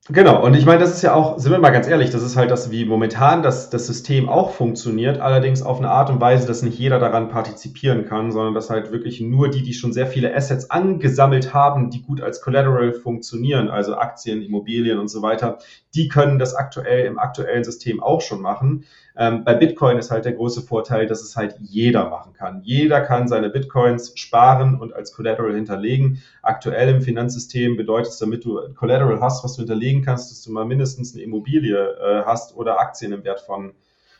Genau, 0.09 0.43
und 0.45 0.55
ich 0.55 0.65
meine, 0.65 0.81
das 0.81 0.95
ist 0.95 1.03
ja 1.03 1.15
auch, 1.15 1.39
sind 1.39 1.53
wir 1.53 1.59
mal 1.59 1.71
ganz 1.71 1.87
ehrlich, 1.87 2.11
das 2.11 2.23
ist 2.23 2.35
halt 2.35 2.51
das, 2.51 2.71
wie 2.71 2.87
momentan 2.87 3.43
das, 3.43 3.69
das 3.71 3.87
System 3.87 4.31
auch 4.31 4.51
funktioniert, 4.51 5.21
allerdings 5.21 5.63
auf 5.63 5.79
eine 5.79 5.91
Art 5.91 6.09
und 6.11 6.21
Weise, 6.21 6.49
dass 6.49 6.63
nicht 6.63 6.79
jeder 6.79 6.99
daran 6.99 7.29
partizipieren 7.29 8.07
kann, 8.07 8.33
sondern 8.33 8.55
dass 8.55 8.71
halt 8.71 8.93
wirklich 8.93 9.21
nur 9.21 9.51
die, 9.51 9.63
die 9.63 9.75
schon 9.75 9.93
sehr 9.93 10.07
viele 10.07 10.35
Assets 10.35 10.71
angesammelt 10.71 11.53
haben, 11.53 11.91
die 11.91 12.03
gut 12.03 12.23
als 12.23 12.41
Collateral 12.41 12.93
funktionieren, 12.93 13.69
also 13.69 13.95
Aktien, 13.95 14.43
Immobilien 14.43 14.99
und 14.99 15.09
so 15.09 15.21
weiter, 15.21 15.59
die 15.95 16.09
können 16.09 16.39
das 16.39 16.55
aktuell 16.55 17.07
im 17.07 17.19
aktuellen 17.19 17.65
System 17.65 18.03
auch 18.03 18.21
schon 18.21 18.41
machen. 18.41 18.85
Ähm, 19.17 19.45
bei 19.45 19.55
Bitcoin 19.55 19.99
ist 19.99 20.11
halt 20.11 20.25
der 20.25 20.35
große 20.35 20.63
Vorteil, 20.63 21.07
dass 21.07 21.23
es 21.23 21.37
halt 21.37 21.57
jeder 21.59 22.09
machen 22.09 22.33
kann. 22.33 22.63
Jeder 22.63 23.01
kann 23.01 23.29
seine 23.29 23.51
Bitcoins 23.51 24.13
sparen 24.15 24.81
und 24.81 24.95
als 24.95 25.13
Collateral 25.13 25.55
hinterlegen. 25.55 26.23
Aktuell 26.43 26.89
im 26.89 27.03
Finanzsystem 27.03 27.77
bedeutet 27.77 28.13
es, 28.13 28.19
damit 28.19 28.45
du 28.45 28.61
Collateral 28.75 29.21
hast, 29.21 29.43
was 29.43 29.55
du 29.55 29.63
hinterlegen 29.63 30.03
kannst, 30.03 30.31
dass 30.31 30.43
du 30.43 30.53
mal 30.53 30.65
mindestens 30.65 31.15
eine 31.15 31.25
Immobilie 31.25 31.77
äh, 31.77 32.23
hast 32.25 32.57
oder 32.57 32.81
Aktien 32.81 33.13
im 33.13 33.25
Wert 33.25 33.41
von 33.41 33.73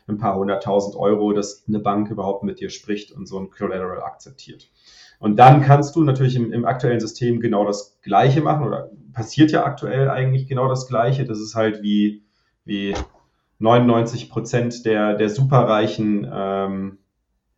ein 0.07 0.17
paar 0.17 0.35
hunderttausend 0.35 0.95
Euro, 0.95 1.31
dass 1.31 1.63
eine 1.67 1.79
Bank 1.79 2.09
überhaupt 2.09 2.43
mit 2.43 2.59
dir 2.59 2.69
spricht 2.69 3.11
und 3.11 3.27
so 3.27 3.39
ein 3.39 3.49
Collateral 3.49 4.03
akzeptiert. 4.03 4.69
Und 5.21 5.35
dann 5.35 5.61
kannst 5.61 5.95
du 5.95 6.03
natürlich 6.03 6.35
im, 6.35 6.51
im, 6.51 6.65
aktuellen 6.65 6.99
System 6.99 7.39
genau 7.39 7.63
das 7.63 7.99
Gleiche 8.01 8.41
machen 8.41 8.65
oder 8.65 8.89
passiert 9.13 9.51
ja 9.51 9.63
aktuell 9.63 10.09
eigentlich 10.09 10.47
genau 10.47 10.67
das 10.67 10.87
Gleiche. 10.87 11.25
Das 11.25 11.39
ist 11.39 11.53
halt 11.53 11.83
wie, 11.83 12.23
wie 12.65 12.95
99 13.59 14.31
Prozent 14.31 14.83
der, 14.83 15.13
der 15.13 15.29
Superreichen 15.29 16.27
ähm, 16.33 16.97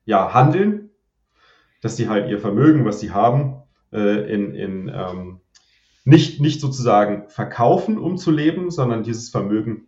ja, 0.03 0.33
handeln, 0.33 0.89
dass 1.79 1.95
die 1.95 2.09
halt 2.09 2.29
ihr 2.29 2.37
Vermögen, 2.37 2.83
was 2.83 2.99
sie 2.99 3.11
haben, 3.11 3.63
äh, 3.93 4.29
in, 4.29 4.53
in 4.53 4.91
ähm, 4.93 5.39
nicht, 6.03 6.41
nicht 6.41 6.59
sozusagen 6.59 7.29
verkaufen, 7.29 7.97
um 7.97 8.17
zu 8.17 8.31
leben, 8.31 8.71
sondern 8.71 9.03
dieses 9.03 9.29
Vermögen 9.29 9.87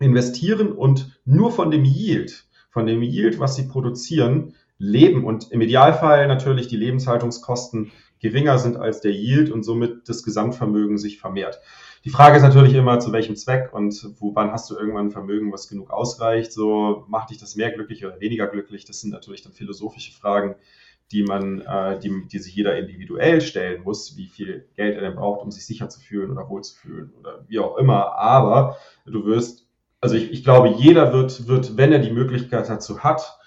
investieren 0.00 0.72
und 0.72 1.20
nur 1.24 1.52
von 1.52 1.70
dem 1.70 1.84
Yield, 1.84 2.48
von 2.70 2.84
dem 2.84 3.00
Yield, 3.00 3.38
was 3.38 3.54
sie 3.54 3.68
produzieren, 3.68 4.54
leben 4.82 5.24
und 5.24 5.52
im 5.52 5.60
Idealfall 5.60 6.26
natürlich 6.26 6.66
die 6.66 6.76
Lebenshaltungskosten 6.76 7.92
geringer 8.18 8.58
sind 8.58 8.76
als 8.76 9.00
der 9.00 9.12
Yield 9.12 9.50
und 9.50 9.62
somit 9.62 10.08
das 10.08 10.24
Gesamtvermögen 10.24 10.98
sich 10.98 11.20
vermehrt. 11.20 11.60
Die 12.04 12.10
Frage 12.10 12.36
ist 12.36 12.42
natürlich 12.42 12.74
immer, 12.74 12.98
zu 12.98 13.12
welchem 13.12 13.36
Zweck 13.36 13.72
und 13.72 13.94
wo, 14.18 14.34
wann 14.34 14.50
hast 14.50 14.68
du 14.70 14.76
irgendwann 14.76 15.06
ein 15.06 15.10
Vermögen, 15.12 15.52
was 15.52 15.68
genug 15.68 15.90
ausreicht? 15.90 16.52
So 16.52 17.04
macht 17.06 17.30
dich 17.30 17.38
das 17.38 17.54
mehr 17.54 17.70
glücklich 17.70 18.04
oder 18.04 18.20
weniger 18.20 18.48
glücklich? 18.48 18.84
Das 18.84 19.00
sind 19.00 19.10
natürlich 19.10 19.42
dann 19.42 19.52
philosophische 19.52 20.12
Fragen, 20.12 20.56
die 21.12 21.22
man, 21.22 21.60
äh, 21.60 22.00
die, 22.00 22.26
die 22.26 22.38
sich 22.40 22.54
jeder 22.54 22.76
individuell 22.76 23.40
stellen 23.40 23.84
muss, 23.84 24.16
wie 24.16 24.26
viel 24.26 24.66
Geld 24.74 24.96
er 24.96 25.02
denn 25.02 25.14
braucht, 25.14 25.42
um 25.42 25.52
sich 25.52 25.64
sicher 25.64 25.88
zu 25.88 26.00
fühlen 26.00 26.32
oder 26.32 26.48
wohl 26.48 26.62
zu 26.62 26.74
fühlen 26.74 27.12
oder 27.20 27.44
wie 27.46 27.60
auch 27.60 27.76
immer. 27.76 28.16
Aber 28.16 28.78
du 29.06 29.24
wirst, 29.26 29.68
also 30.00 30.16
ich, 30.16 30.32
ich 30.32 30.42
glaube, 30.42 30.70
jeder 30.70 31.12
wird, 31.12 31.46
wird, 31.46 31.76
wenn 31.76 31.92
er 31.92 32.00
die 32.00 32.10
Möglichkeit 32.10 32.68
dazu 32.68 33.04
hat, 33.04 33.38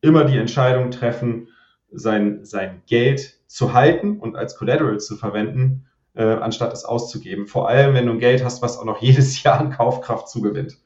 immer 0.00 0.24
die 0.24 0.38
Entscheidung 0.38 0.90
treffen, 0.90 1.48
sein, 1.90 2.44
sein 2.44 2.82
Geld 2.86 3.38
zu 3.46 3.72
halten 3.72 4.18
und 4.18 4.36
als 4.36 4.56
Collateral 4.56 5.00
zu 5.00 5.16
verwenden 5.16 5.88
äh, 6.18 6.24
anstatt 6.24 6.72
es 6.72 6.84
auszugeben. 6.84 7.46
Vor 7.46 7.68
allem, 7.68 7.94
wenn 7.94 8.06
du 8.06 8.12
ein 8.12 8.18
Geld 8.18 8.44
hast, 8.44 8.60
was 8.60 8.76
auch 8.76 8.84
noch 8.84 9.00
jedes 9.02 9.42
Jahr 9.42 9.60
an 9.60 9.70
Kaufkraft 9.70 10.28
zugewinnt. 10.28 10.76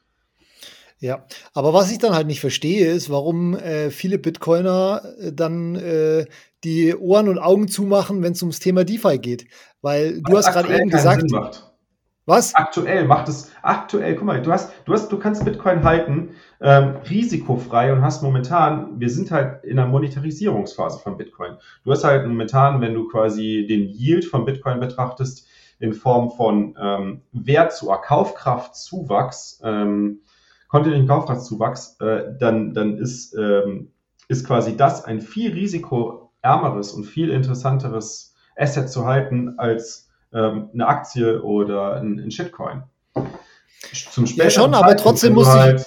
Ja, 0.99 1.25
aber 1.53 1.73
was 1.73 1.91
ich 1.91 1.97
dann 1.97 2.13
halt 2.13 2.27
nicht 2.27 2.39
verstehe, 2.39 2.89
ist, 2.89 3.09
warum 3.09 3.55
äh, 3.55 3.89
viele 3.89 4.17
Bitcoiner 4.17 5.01
äh, 5.19 5.33
dann 5.33 5.75
äh, 5.75 6.25
die 6.63 6.95
Ohren 6.95 7.27
und 7.27 7.39
Augen 7.39 7.67
zumachen, 7.67 8.23
wenn 8.23 8.31
es 8.31 8.41
ums 8.41 8.59
Thema 8.59 8.85
DeFi 8.85 9.17
geht. 9.17 9.45
Weil 9.81 10.21
du 10.21 10.37
hast 10.37 10.53
gerade 10.53 10.73
eben 10.73 10.89
gesagt. 10.89 11.23
Was? 12.25 12.55
Aktuell 12.55 13.05
macht 13.05 13.27
es, 13.27 13.51
aktuell, 13.61 14.15
guck 14.15 14.25
mal, 14.25 14.41
du 14.41 14.51
hast, 14.51 14.71
du 14.85 14.93
hast, 14.93 15.11
du 15.11 15.19
kannst 15.19 15.43
Bitcoin 15.43 15.83
halten, 15.83 16.29
ähm, 16.61 16.95
risikofrei 17.09 17.91
und 17.91 18.01
hast 18.01 18.23
momentan, 18.23 18.97
wir 18.97 19.09
sind 19.09 19.29
halt 19.29 19.63
in 19.65 19.77
einer 19.77 19.89
Monetarisierungsphase 19.89 20.99
von 20.99 21.17
Bitcoin. 21.17 21.57
Du 21.83 21.91
hast 21.91 22.05
halt 22.05 22.25
momentan, 22.25 22.79
wenn 22.79 22.93
du 22.93 23.09
quasi 23.09 23.65
den 23.67 23.89
Yield 23.89 24.23
von 24.23 24.45
Bitcoin 24.45 24.79
betrachtest, 24.79 25.47
in 25.79 25.93
Form 25.93 26.31
von 26.31 26.77
ähm, 26.81 27.21
Wert 27.33 27.73
zu 27.73 27.87
Kaufkraftzuwachs, 27.87 29.59
ähm, 29.65 30.21
kontinuierlichen 30.69 31.09
Kaufkraftzuwachs, 31.09 31.97
äh, 31.99 32.35
dann, 32.39 32.73
dann 32.73 32.97
ist, 32.97 33.35
ähm, 33.37 33.91
ist 34.29 34.47
quasi 34.47 34.77
das 34.77 35.03
ein 35.03 35.19
viel 35.19 35.51
risikoärmeres 35.51 36.93
und 36.93 37.03
viel 37.03 37.31
interessanteres 37.31 38.33
Asset 38.55 38.89
zu 38.89 39.05
halten 39.05 39.55
als 39.57 40.09
ähm, 40.33 40.69
eine 40.73 40.87
Aktie 40.87 41.41
oder 41.41 41.95
ein, 41.95 42.19
ein 42.19 42.31
Shitcoin. 42.31 42.83
Zum 44.11 44.25
ja, 44.25 44.49
schon, 44.49 44.73
aber 44.73 44.95
trotzdem 44.97 45.33
muss 45.33 45.47
halt 45.47 45.81
ich. 45.81 45.85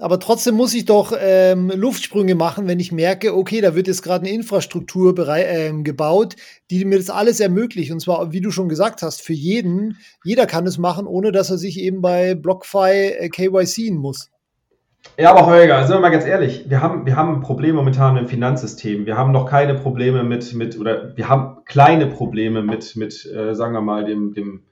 Aber 0.00 0.18
trotzdem 0.18 0.56
muss 0.56 0.74
ich 0.74 0.86
doch 0.86 1.14
ähm, 1.18 1.70
Luftsprünge 1.74 2.34
machen, 2.34 2.66
wenn 2.66 2.80
ich 2.80 2.90
merke, 2.90 3.34
okay, 3.34 3.60
da 3.60 3.74
wird 3.76 3.86
jetzt 3.86 4.02
gerade 4.02 4.26
eine 4.26 4.34
Infrastruktur 4.34 5.14
ähm, 5.28 5.84
gebaut, 5.84 6.34
die 6.70 6.84
mir 6.84 6.98
das 6.98 7.10
alles 7.10 7.38
ermöglicht. 7.38 7.92
Und 7.92 8.00
zwar, 8.00 8.32
wie 8.32 8.40
du 8.40 8.50
schon 8.50 8.68
gesagt 8.68 9.02
hast, 9.02 9.22
für 9.22 9.32
jeden. 9.32 9.96
Jeder 10.24 10.46
kann 10.46 10.66
es 10.66 10.78
machen, 10.78 11.06
ohne 11.06 11.30
dass 11.30 11.50
er 11.50 11.58
sich 11.58 11.78
eben 11.78 12.02
bei 12.02 12.34
BlockFi 12.34 13.14
äh, 13.18 13.28
KYCen 13.28 13.96
muss. 13.96 14.30
Ja, 15.16 15.30
aber 15.30 15.46
Holger, 15.46 15.86
sind 15.86 15.96
wir 15.96 16.00
mal 16.00 16.10
ganz 16.10 16.24
ehrlich, 16.24 16.68
wir 16.68 16.80
haben, 16.80 17.06
wir 17.06 17.14
haben 17.14 17.34
ein 17.34 17.40
Problem 17.40 17.76
momentan 17.76 18.16
im 18.16 18.26
Finanzsystem. 18.26 19.06
Wir 19.06 19.16
haben 19.16 19.30
noch 19.30 19.46
keine 19.48 19.74
Probleme 19.74 20.24
mit, 20.24 20.54
mit 20.54 20.78
oder 20.78 21.16
wir 21.16 21.28
haben 21.28 21.58
kleine 21.64 22.08
Probleme 22.08 22.62
mit, 22.62 22.96
mit 22.96 23.24
äh, 23.26 23.54
sagen 23.54 23.74
wir 23.74 23.80
mal, 23.80 24.04
dem, 24.04 24.34
dem 24.34 24.62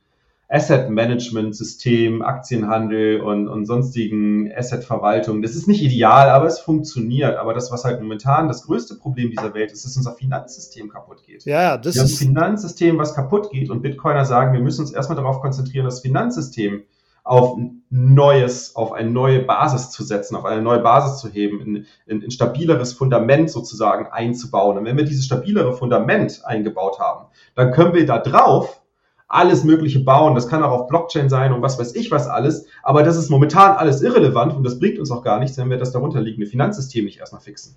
Asset-Management-System, 0.53 2.20
Aktienhandel 2.20 3.20
und, 3.20 3.49
und 3.49 3.64
sonstigen 3.64 4.53
Asset-Verwaltung. 4.55 5.41
Das 5.41 5.55
ist 5.55 5.66
nicht 5.66 5.83
ideal, 5.83 6.28
aber 6.28 6.47
es 6.47 6.59
funktioniert. 6.59 7.37
Aber 7.37 7.55
das, 7.55 7.72
was 7.72 7.85
halt 7.85 8.03
momentan 8.03 8.49
das 8.49 8.64
größte 8.64 8.97
Problem 8.97 9.30
dieser 9.30 9.55
Welt 9.55 9.72
ist, 9.72 9.78
ist, 9.78 9.87
dass 9.87 9.97
unser 9.97 10.12
Finanzsystem 10.12 10.91
kaputt 10.91 11.22
geht. 11.24 11.45
Ja, 11.45 11.78
das 11.78 11.95
wir 11.95 12.03
haben 12.03 12.11
ein 12.11 12.16
Finanzsystem, 12.16 12.99
was 12.99 13.14
kaputt 13.14 13.51
geht 13.51 13.70
und 13.70 13.80
Bitcoiner 13.80 14.26
sagen, 14.26 14.53
wir 14.53 14.61
müssen 14.61 14.83
uns 14.83 14.93
erstmal 14.93 15.16
darauf 15.16 15.41
konzentrieren, 15.41 15.87
das 15.87 16.01
Finanzsystem 16.01 16.83
auf 17.25 17.57
neues, 17.91 18.75
auf 18.75 18.93
eine 18.93 19.11
neue 19.11 19.41
Basis 19.41 19.91
zu 19.91 20.03
setzen, 20.03 20.35
auf 20.35 20.45
eine 20.45 20.62
neue 20.62 20.81
Basis 20.81 21.20
zu 21.20 21.29
heben, 21.29 21.61
in, 21.61 21.87
in, 22.07 22.23
in 22.23 22.31
stabileres 22.31 22.95
Fundament 22.95 23.51
sozusagen 23.51 24.07
einzubauen. 24.07 24.79
Und 24.79 24.85
wenn 24.85 24.97
wir 24.97 25.05
dieses 25.05 25.27
stabilere 25.27 25.73
Fundament 25.75 26.41
eingebaut 26.45 26.99
haben, 26.99 27.27
dann 27.55 27.73
können 27.73 27.95
wir 27.95 28.07
da 28.07 28.18
drauf 28.18 28.83
alles 29.29 29.64
Mögliche 29.64 30.01
bauen. 30.01 30.35
Das 30.35 30.49
kann 30.49 30.62
auch 30.62 30.73
auf 30.73 30.89
Blockchain 30.89 31.29
sein 31.29 31.53
und 31.53 31.62
was 31.62 31.79
weiß 31.79 31.95
ich 31.95 32.11
was 32.11 32.27
alles. 32.27 32.66
Aber 32.83 33.03
das 33.03 33.16
ist 33.16 33.31
momentan 33.31 33.77
alles 33.77 34.03
irrelevant 34.03 34.55
und 34.55 34.64
das 34.64 34.79
bringt 34.79 34.99
uns 34.99 35.11
auch 35.11 35.23
gar 35.23 35.39
nichts, 35.39 35.57
wenn 35.57 35.70
wir 35.70 35.79
das 35.79 35.93
darunterliegende 35.93 36.47
Finanzsystem 36.47 37.05
nicht 37.05 37.18
erstmal 37.18 37.41
fixen. 37.41 37.77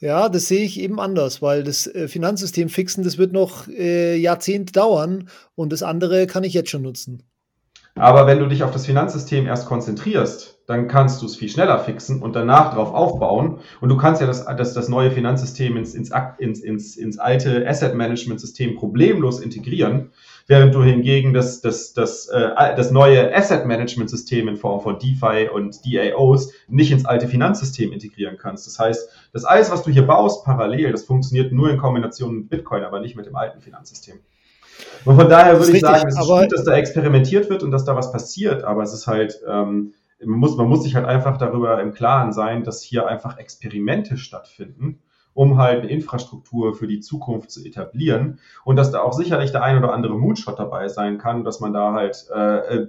Ja, 0.00 0.30
das 0.30 0.48
sehe 0.48 0.64
ich 0.64 0.80
eben 0.80 0.98
anders, 0.98 1.42
weil 1.42 1.62
das 1.62 1.86
äh, 1.86 2.08
Finanzsystem 2.08 2.70
fixen, 2.70 3.04
das 3.04 3.18
wird 3.18 3.32
noch 3.32 3.68
äh, 3.68 4.16
Jahrzehnte 4.16 4.72
dauern 4.72 5.28
und 5.54 5.72
das 5.72 5.82
andere 5.82 6.26
kann 6.26 6.42
ich 6.42 6.54
jetzt 6.54 6.70
schon 6.70 6.82
nutzen. 6.82 7.22
Aber 7.94 8.26
wenn 8.26 8.38
du 8.38 8.46
dich 8.46 8.62
auf 8.62 8.70
das 8.70 8.86
Finanzsystem 8.86 9.46
erst 9.46 9.66
konzentrierst, 9.66 10.60
dann 10.66 10.86
kannst 10.86 11.20
du 11.20 11.26
es 11.26 11.34
viel 11.34 11.48
schneller 11.48 11.80
fixen 11.80 12.22
und 12.22 12.36
danach 12.36 12.72
drauf 12.74 12.94
aufbauen. 12.94 13.58
Und 13.80 13.88
du 13.88 13.96
kannst 13.96 14.20
ja 14.20 14.26
das, 14.28 14.46
das, 14.46 14.72
das 14.72 14.88
neue 14.88 15.10
Finanzsystem 15.10 15.76
ins, 15.76 15.94
ins, 15.94 16.12
ins, 16.38 16.60
ins, 16.60 16.96
ins 16.96 17.18
alte 17.18 17.66
Asset 17.66 17.94
Management 17.94 18.40
System 18.40 18.76
problemlos 18.76 19.40
integrieren. 19.40 20.12
während 20.46 20.74
du 20.74 20.82
hingegen 20.82 21.32
das, 21.32 21.60
das, 21.60 21.92
das, 21.92 22.28
äh, 22.28 22.74
das 22.76 22.90
neue 22.90 23.34
Asset 23.34 23.66
Management 23.66 24.10
System 24.10 24.48
in 24.48 24.56
Form 24.56 24.80
von 24.80 24.98
DeFi 24.98 25.48
und 25.52 25.80
DAOs 25.84 26.52
nicht 26.68 26.92
ins 26.92 27.04
alte 27.04 27.28
Finanzsystem 27.28 27.92
integrieren 27.92 28.36
kannst. 28.36 28.66
Das 28.66 28.78
heißt, 28.78 29.10
das 29.32 29.44
alles, 29.44 29.70
was 29.70 29.82
du 29.82 29.90
hier 29.90 30.06
baust, 30.06 30.44
parallel, 30.44 30.92
das 30.92 31.04
funktioniert 31.04 31.52
nur 31.52 31.70
in 31.70 31.78
Kombination 31.78 32.34
mit 32.34 32.48
Bitcoin, 32.48 32.84
aber 32.84 33.00
nicht 33.00 33.16
mit 33.16 33.26
dem 33.26 33.36
alten 33.36 33.60
Finanzsystem. 33.60 34.20
Und 35.04 35.16
von 35.16 35.28
daher 35.28 35.54
würde 35.54 35.66
ich 35.66 35.82
richtig, 35.82 35.88
sagen, 35.88 36.08
es 36.08 36.18
ist 36.18 36.28
gut, 36.28 36.52
dass 36.52 36.64
da 36.64 36.76
experimentiert 36.76 37.48
wird 37.48 37.62
und 37.62 37.70
dass 37.70 37.84
da 37.84 37.96
was 37.96 38.12
passiert, 38.12 38.64
aber 38.64 38.82
es 38.82 38.92
ist 38.92 39.06
halt, 39.06 39.40
ähm, 39.48 39.94
man, 40.24 40.38
muss, 40.38 40.56
man 40.56 40.68
muss 40.68 40.82
sich 40.82 40.94
halt 40.94 41.06
einfach 41.06 41.38
darüber 41.38 41.80
im 41.80 41.92
Klaren 41.92 42.32
sein, 42.32 42.64
dass 42.64 42.82
hier 42.82 43.06
einfach 43.06 43.38
Experimente 43.38 44.16
stattfinden, 44.16 45.00
um 45.32 45.58
halt 45.58 45.80
eine 45.80 45.90
Infrastruktur 45.90 46.74
für 46.74 46.86
die 46.86 47.00
Zukunft 47.00 47.50
zu 47.50 47.64
etablieren 47.64 48.38
und 48.64 48.76
dass 48.76 48.90
da 48.90 49.00
auch 49.00 49.12
sicherlich 49.12 49.52
der 49.52 49.62
ein 49.62 49.78
oder 49.78 49.92
andere 49.92 50.18
Moonshot 50.18 50.58
dabei 50.58 50.88
sein 50.88 51.18
kann, 51.18 51.44
dass 51.44 51.60
man 51.60 51.72
da 51.72 51.92
halt 51.92 52.26
äh, 52.34 52.58
äh 52.58 52.86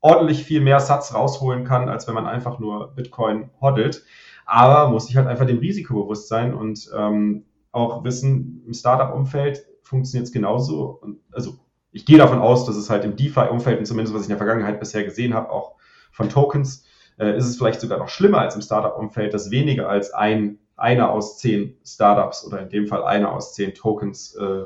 ordentlich 0.00 0.44
viel 0.44 0.60
mehr 0.60 0.80
Satz 0.80 1.14
rausholen 1.14 1.64
kann, 1.64 1.88
als 1.88 2.06
wenn 2.06 2.14
man 2.14 2.26
einfach 2.26 2.58
nur 2.58 2.88
Bitcoin 2.94 3.48
hoddelt. 3.62 4.04
Aber 4.44 4.90
muss 4.90 5.06
sich 5.06 5.16
halt 5.16 5.26
einfach 5.26 5.46
dem 5.46 5.60
Risiko 5.60 5.94
bewusst 5.94 6.28
sein 6.28 6.52
und 6.52 6.90
ähm, 6.94 7.46
auch 7.72 8.04
wissen, 8.04 8.62
im 8.66 8.74
Startup-Umfeld 8.74 9.64
funktioniert 9.84 10.26
es 10.26 10.32
genauso. 10.32 10.98
Und, 11.00 11.20
also 11.32 11.58
ich 11.92 12.04
gehe 12.04 12.18
davon 12.18 12.40
aus, 12.40 12.66
dass 12.66 12.76
es 12.76 12.90
halt 12.90 13.04
im 13.04 13.16
DeFi-Umfeld 13.16 13.78
und 13.78 13.86
zumindest 13.86 14.14
was 14.14 14.22
ich 14.22 14.26
in 14.26 14.36
der 14.36 14.38
Vergangenheit 14.38 14.80
bisher 14.80 15.04
gesehen 15.04 15.32
habe, 15.32 15.50
auch 15.50 15.76
von 16.10 16.28
Tokens, 16.28 16.84
äh, 17.18 17.36
ist 17.36 17.46
es 17.46 17.56
vielleicht 17.56 17.80
sogar 17.80 17.98
noch 17.98 18.08
schlimmer 18.08 18.40
als 18.40 18.56
im 18.56 18.62
Startup-Umfeld, 18.62 19.32
dass 19.32 19.50
weniger 19.50 19.88
als 19.88 20.12
ein, 20.12 20.58
einer 20.76 21.10
aus 21.10 21.38
zehn 21.38 21.76
Startups 21.84 22.44
oder 22.44 22.62
in 22.62 22.68
dem 22.68 22.86
Fall 22.88 23.04
einer 23.04 23.32
aus 23.32 23.54
zehn 23.54 23.74
Tokens 23.74 24.34
äh, 24.34 24.64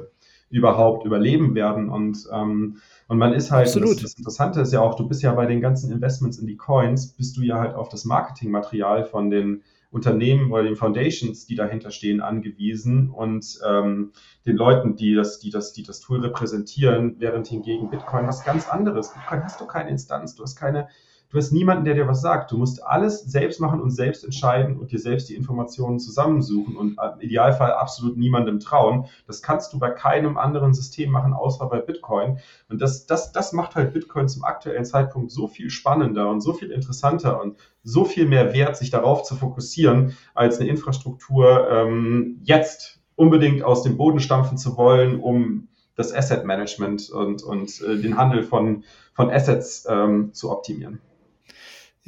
überhaupt 0.50 1.04
überleben 1.04 1.54
werden. 1.54 1.90
Und, 1.90 2.26
ähm, 2.32 2.78
und 3.08 3.18
man 3.18 3.34
ist 3.34 3.50
halt, 3.50 3.66
Absolut. 3.66 3.96
Das, 3.96 4.02
das 4.02 4.14
Interessante 4.14 4.60
ist 4.60 4.72
ja 4.72 4.80
auch, 4.80 4.94
du 4.94 5.06
bist 5.06 5.22
ja 5.22 5.32
bei 5.34 5.46
den 5.46 5.60
ganzen 5.60 5.92
Investments 5.92 6.38
in 6.38 6.46
die 6.46 6.56
Coins, 6.56 7.08
bist 7.08 7.36
du 7.36 7.42
ja 7.42 7.58
halt 7.58 7.74
auf 7.74 7.88
das 7.90 8.04
Marketingmaterial 8.04 9.04
von 9.04 9.30
den 9.30 9.62
Unternehmen 9.90 10.52
oder 10.52 10.64
den 10.64 10.76
Foundations, 10.76 11.46
die 11.46 11.54
dahinter 11.54 11.90
stehen, 11.90 12.20
angewiesen 12.20 13.10
und 13.10 13.58
ähm, 13.66 14.12
den 14.44 14.56
Leuten, 14.56 14.96
die 14.96 15.14
das, 15.14 15.38
die, 15.38 15.50
das, 15.50 15.72
die 15.72 15.82
das 15.82 16.00
Tool 16.00 16.20
repräsentieren, 16.20 17.16
während 17.18 17.46
hingegen 17.46 17.88
Bitcoin 17.88 18.26
was 18.26 18.44
ganz 18.44 18.68
anderes. 18.68 19.12
Bitcoin 19.14 19.44
hast 19.44 19.60
du 19.60 19.66
keine 19.66 19.88
Instanz, 19.88 20.34
du 20.34 20.42
hast 20.42 20.56
keine, 20.56 20.88
Du 21.30 21.36
hast 21.36 21.52
niemanden, 21.52 21.84
der 21.84 21.92
dir 21.92 22.08
was 22.08 22.22
sagt. 22.22 22.52
Du 22.52 22.56
musst 22.56 22.82
alles 22.82 23.20
selbst 23.20 23.60
machen 23.60 23.82
und 23.82 23.90
selbst 23.90 24.24
entscheiden 24.24 24.78
und 24.78 24.92
dir 24.92 24.98
selbst 24.98 25.28
die 25.28 25.34
Informationen 25.34 25.98
zusammensuchen 25.98 26.74
und 26.74 26.96
im 26.98 27.20
Idealfall 27.20 27.72
absolut 27.72 28.16
niemandem 28.16 28.60
trauen. 28.60 29.04
Das 29.26 29.42
kannst 29.42 29.74
du 29.74 29.78
bei 29.78 29.90
keinem 29.90 30.38
anderen 30.38 30.72
System 30.72 31.10
machen, 31.10 31.34
außer 31.34 31.66
bei 31.66 31.80
Bitcoin. 31.80 32.38
Und 32.70 32.80
das, 32.80 33.04
das, 33.04 33.30
das 33.32 33.52
macht 33.52 33.74
halt 33.74 33.92
Bitcoin 33.92 34.26
zum 34.26 34.42
aktuellen 34.42 34.86
Zeitpunkt 34.86 35.30
so 35.30 35.48
viel 35.48 35.68
spannender 35.68 36.30
und 36.30 36.40
so 36.40 36.54
viel 36.54 36.70
interessanter 36.70 37.42
und 37.42 37.58
so 37.82 38.06
viel 38.06 38.26
mehr 38.26 38.54
wert, 38.54 38.78
sich 38.78 38.88
darauf 38.88 39.22
zu 39.22 39.36
fokussieren, 39.36 40.16
als 40.34 40.58
eine 40.58 40.70
Infrastruktur 40.70 41.68
ähm, 41.70 42.40
jetzt 42.42 43.00
unbedingt 43.16 43.62
aus 43.62 43.82
dem 43.82 43.98
Boden 43.98 44.20
stampfen 44.20 44.56
zu 44.56 44.78
wollen, 44.78 45.20
um 45.20 45.68
das 45.94 46.14
Asset 46.14 46.46
Management 46.46 47.10
und, 47.10 47.42
und 47.42 47.82
äh, 47.82 47.98
den 47.98 48.16
Handel 48.16 48.44
von, 48.44 48.84
von 49.12 49.30
Assets 49.30 49.86
ähm, 49.90 50.32
zu 50.32 50.50
optimieren. 50.50 51.00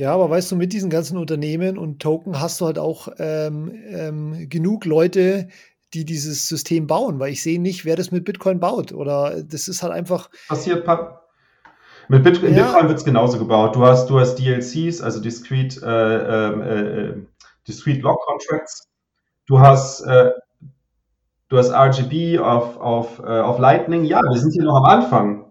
Ja, 0.01 0.15
aber 0.15 0.31
weißt 0.31 0.51
du, 0.51 0.57
mit 0.57 0.73
diesen 0.73 0.89
ganzen 0.89 1.19
Unternehmen 1.19 1.77
und 1.77 2.01
Token 2.01 2.41
hast 2.41 2.59
du 2.59 2.65
halt 2.65 2.79
auch 2.79 3.09
ähm, 3.19 3.71
ähm, 3.87 4.49
genug 4.49 4.87
Leute, 4.87 5.49
die 5.93 6.07
dieses 6.07 6.49
System 6.49 6.87
bauen, 6.87 7.19
weil 7.19 7.33
ich 7.33 7.43
sehe 7.43 7.61
nicht, 7.61 7.85
wer 7.85 7.97
das 7.97 8.11
mit 8.11 8.25
Bitcoin 8.25 8.61
baut. 8.61 8.93
Oder 8.93 9.43
das 9.43 9.69
ist 9.69 9.83
halt 9.83 9.93
einfach. 9.93 10.31
Passiert. 10.49 10.89
Mit 12.09 12.25
Bit 12.25 12.43
ja. 12.43 12.49
Bitcoin 12.49 12.89
wird 12.89 12.97
es 12.97 13.05
genauso 13.05 13.39
gebaut. 13.39 13.77
Du 13.77 13.85
hast, 13.85 14.09
du 14.09 14.19
hast 14.19 14.37
DLCs, 14.37 15.03
also 15.03 15.21
Discrete, 15.21 15.83
äh, 15.85 16.47
ähm, 16.47 16.63
äh, 16.63 17.01
äh, 17.03 17.15
Discrete 17.69 18.01
Log 18.01 18.25
Contracts. 18.25 18.89
Du 19.45 19.61
hast, 19.61 20.01
äh, 20.01 20.31
du 21.51 21.59
hast 21.59 21.73
RGB 21.73 22.39
auf, 22.39 22.79
auf, 22.79 23.19
äh, 23.19 23.41
auf 23.41 23.59
Lightning. 23.59 24.05
Ja, 24.05 24.23
wir 24.23 24.41
sind 24.41 24.53
hier 24.53 24.65
noch 24.65 24.77
am 24.77 24.85
Anfang. 24.85 25.45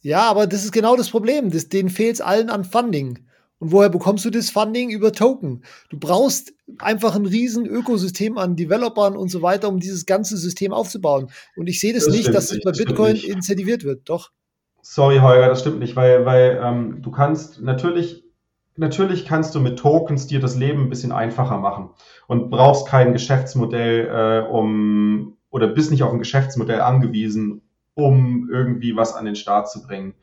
Ja, 0.00 0.28
aber 0.28 0.48
das 0.48 0.64
ist 0.64 0.72
genau 0.72 0.96
das 0.96 1.08
Problem. 1.08 1.52
Das, 1.52 1.68
denen 1.68 1.88
fehlt 1.88 2.14
es 2.14 2.20
allen 2.20 2.50
an 2.50 2.64
Funding. 2.64 3.29
Und 3.60 3.72
woher 3.72 3.90
bekommst 3.90 4.24
du 4.24 4.30
das 4.30 4.50
Funding? 4.50 4.90
Über 4.90 5.12
Token. 5.12 5.62
Du 5.90 5.98
brauchst 5.98 6.54
einfach 6.78 7.14
ein 7.14 7.26
riesen 7.26 7.66
Ökosystem 7.66 8.38
an 8.38 8.56
Developern 8.56 9.16
und 9.16 9.30
so 9.30 9.42
weiter, 9.42 9.68
um 9.68 9.78
dieses 9.78 10.06
ganze 10.06 10.38
System 10.38 10.72
aufzubauen. 10.72 11.30
Und 11.56 11.68
ich 11.68 11.78
sehe 11.78 11.92
das, 11.92 12.06
das 12.06 12.14
nicht, 12.14 12.34
dass 12.34 12.50
es 12.50 12.60
bei 12.62 12.72
Bitcoin 12.72 13.16
incentiviert 13.16 13.84
wird. 13.84 14.08
Doch. 14.08 14.30
Sorry, 14.80 15.18
Holger, 15.18 15.48
das 15.48 15.60
stimmt 15.60 15.78
nicht, 15.78 15.94
weil, 15.94 16.24
weil 16.24 16.58
ähm, 16.62 17.02
du 17.02 17.10
kannst 17.10 17.60
natürlich, 17.60 18.24
natürlich 18.76 19.26
kannst 19.26 19.54
du 19.54 19.60
mit 19.60 19.78
Tokens 19.78 20.26
dir 20.26 20.40
das 20.40 20.56
Leben 20.56 20.84
ein 20.84 20.88
bisschen 20.88 21.12
einfacher 21.12 21.58
machen 21.58 21.90
und 22.28 22.50
brauchst 22.50 22.88
kein 22.88 23.12
Geschäftsmodell, 23.12 24.06
äh, 24.46 24.50
um 24.50 25.36
oder 25.50 25.66
bist 25.66 25.90
nicht 25.90 26.02
auf 26.02 26.12
ein 26.12 26.18
Geschäftsmodell 26.18 26.80
angewiesen, 26.80 27.60
um 27.92 28.48
irgendwie 28.50 28.96
was 28.96 29.14
an 29.14 29.26
den 29.26 29.36
Start 29.36 29.70
zu 29.70 29.82
bringen. 29.82 30.14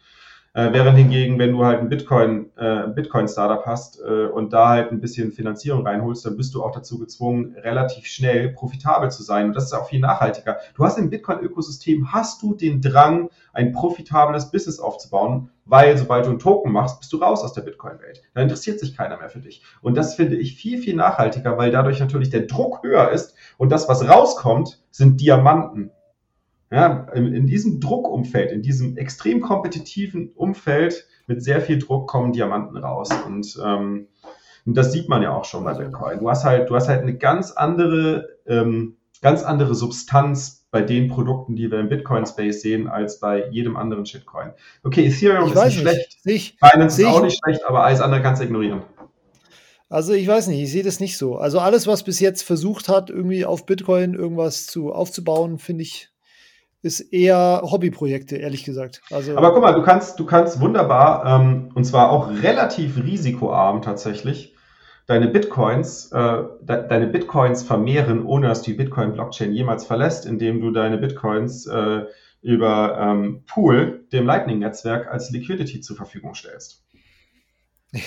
Äh, 0.57 0.73
während 0.73 0.97
hingegen, 0.97 1.37
wenn 1.37 1.51
du 1.51 1.63
halt 1.63 1.81
ein 1.81 1.87
Bitcoin, 1.87 2.49
äh, 2.55 2.87
Bitcoin-Startup 2.87 3.63
hast 3.67 4.01
äh, 4.01 4.25
und 4.25 4.53
da 4.53 4.69
halt 4.69 4.91
ein 4.91 4.99
bisschen 4.99 5.31
Finanzierung 5.31 5.85
reinholst, 5.85 6.25
dann 6.25 6.35
bist 6.35 6.55
du 6.55 6.63
auch 6.63 6.71
dazu 6.71 6.97
gezwungen, 6.97 7.55
relativ 7.61 8.07
schnell 8.07 8.49
profitabel 8.49 9.11
zu 9.11 9.21
sein. 9.21 9.49
Und 9.49 9.55
das 9.55 9.65
ist 9.65 9.73
auch 9.73 9.87
viel 9.87 9.99
nachhaltiger. 9.99 10.57
Du 10.73 10.83
hast 10.83 10.97
im 10.97 11.11
Bitcoin-Ökosystem, 11.11 12.11
hast 12.11 12.41
du 12.41 12.55
den 12.55 12.81
Drang, 12.81 13.29
ein 13.53 13.71
profitables 13.71 14.49
Business 14.49 14.79
aufzubauen, 14.79 15.51
weil 15.65 15.95
sobald 15.95 16.25
du 16.25 16.31
einen 16.31 16.39
Token 16.39 16.71
machst, 16.71 17.01
bist 17.01 17.13
du 17.13 17.17
raus 17.17 17.43
aus 17.43 17.53
der 17.53 17.61
Bitcoin-Welt. 17.61 18.23
Da 18.33 18.41
interessiert 18.41 18.79
sich 18.79 18.97
keiner 18.97 19.17
mehr 19.17 19.29
für 19.29 19.41
dich. 19.41 19.61
Und 19.83 19.95
das 19.95 20.15
finde 20.15 20.37
ich 20.37 20.55
viel, 20.55 20.79
viel 20.79 20.95
nachhaltiger, 20.95 21.59
weil 21.59 21.69
dadurch 21.69 21.99
natürlich 21.99 22.31
der 22.31 22.47
Druck 22.47 22.81
höher 22.81 23.11
ist 23.11 23.35
und 23.57 23.71
das, 23.71 23.87
was 23.87 24.09
rauskommt, 24.09 24.81
sind 24.89 25.21
Diamanten. 25.21 25.91
Ja, 26.69 27.07
in, 27.13 27.33
in 27.33 27.47
diesem 27.47 27.79
Druckumfeld, 27.79 28.51
in 28.51 28.61
diesem 28.61 28.97
extrem 28.97 29.39
kompetitiven 29.39 30.31
Umfeld 30.35 31.07
mit 31.25 31.41
sehr 31.41 31.61
viel 31.61 31.79
Druck 31.79 32.09
kommen 32.09 32.33
Diamanten 32.33 32.77
raus. 32.77 33.09
Und, 33.25 33.57
ähm, 33.63 34.07
und 34.65 34.75
das 34.75 34.91
sieht 34.91 35.07
man 35.07 35.21
ja 35.21 35.33
auch 35.33 35.45
schon 35.45 35.63
bei 35.63 35.73
Bitcoin. 35.73 36.19
Du 36.19 36.29
hast 36.29 36.43
halt, 36.43 36.69
du 36.69 36.75
hast 36.75 36.89
halt 36.89 37.01
eine 37.01 37.17
ganz 37.17 37.51
andere, 37.51 38.27
ähm, 38.45 38.97
ganz 39.21 39.43
andere 39.43 39.75
Substanz 39.75 40.67
bei 40.69 40.81
den 40.81 41.07
Produkten, 41.07 41.55
die 41.55 41.71
wir 41.71 41.79
im 41.79 41.87
Bitcoin-Space 41.87 42.61
sehen, 42.61 42.87
als 42.87 43.19
bei 43.19 43.47
jedem 43.49 43.77
anderen 43.77 44.05
Shitcoin. 44.05 44.51
Okay, 44.83 45.07
Ethereum 45.07 45.47
ich 45.47 45.55
ist 45.55 45.65
nicht 45.65 45.79
schlecht. 45.79 46.17
Ich, 46.25 46.57
Binance 46.59 47.01
ist 47.01 47.07
auch 47.07 47.23
nicht 47.23 47.39
schlecht, 47.41 47.61
aber 47.65 47.85
alles 47.85 48.01
andere 48.01 48.21
kannst 48.21 48.41
du 48.41 48.45
ignorieren. 48.45 48.83
Also 49.89 50.11
ich 50.11 50.27
weiß 50.27 50.47
nicht, 50.47 50.61
ich 50.61 50.69
sehe 50.69 50.83
das 50.83 50.99
nicht 50.99 51.17
so. 51.17 51.37
Also 51.37 51.59
alles, 51.59 51.87
was 51.87 52.03
bis 52.03 52.19
jetzt 52.19 52.41
versucht 52.41 52.89
hat, 52.89 53.09
irgendwie 53.09 53.45
auf 53.45 53.65
Bitcoin 53.65 54.13
irgendwas 54.13 54.67
zu 54.67 54.91
aufzubauen, 54.91 55.59
finde 55.59 55.83
ich 55.83 56.09
ist 56.87 57.01
eher 57.01 57.61
Hobbyprojekte, 57.63 58.37
ehrlich 58.37 58.63
gesagt. 58.63 59.01
Also 59.11 59.37
Aber 59.37 59.53
guck 59.53 59.61
mal, 59.61 59.73
du 59.73 59.83
kannst, 59.83 60.19
du 60.19 60.25
kannst 60.25 60.59
wunderbar, 60.59 61.25
ähm, 61.25 61.69
und 61.75 61.83
zwar 61.85 62.11
auch 62.11 62.29
relativ 62.29 62.97
risikoarm 62.97 63.81
tatsächlich, 63.81 64.55
deine 65.05 65.27
Bitcoins, 65.27 66.11
äh, 66.11 66.43
de 66.61 66.87
deine 66.87 67.07
Bitcoins 67.07 67.63
vermehren, 67.63 68.25
ohne 68.25 68.47
dass 68.47 68.61
du 68.61 68.71
die 68.71 68.77
Bitcoin-Blockchain 68.77 69.53
jemals 69.53 69.85
verlässt, 69.85 70.25
indem 70.25 70.61
du 70.61 70.71
deine 70.71 70.97
Bitcoins 70.97 71.67
äh, 71.67 72.05
über 72.41 72.97
ähm, 72.99 73.43
Pool, 73.45 74.05
dem 74.11 74.25
Lightning-Netzwerk, 74.25 75.07
als 75.11 75.29
Liquidity 75.29 75.81
zur 75.81 75.95
Verfügung 75.95 76.33
stellst. 76.33 76.83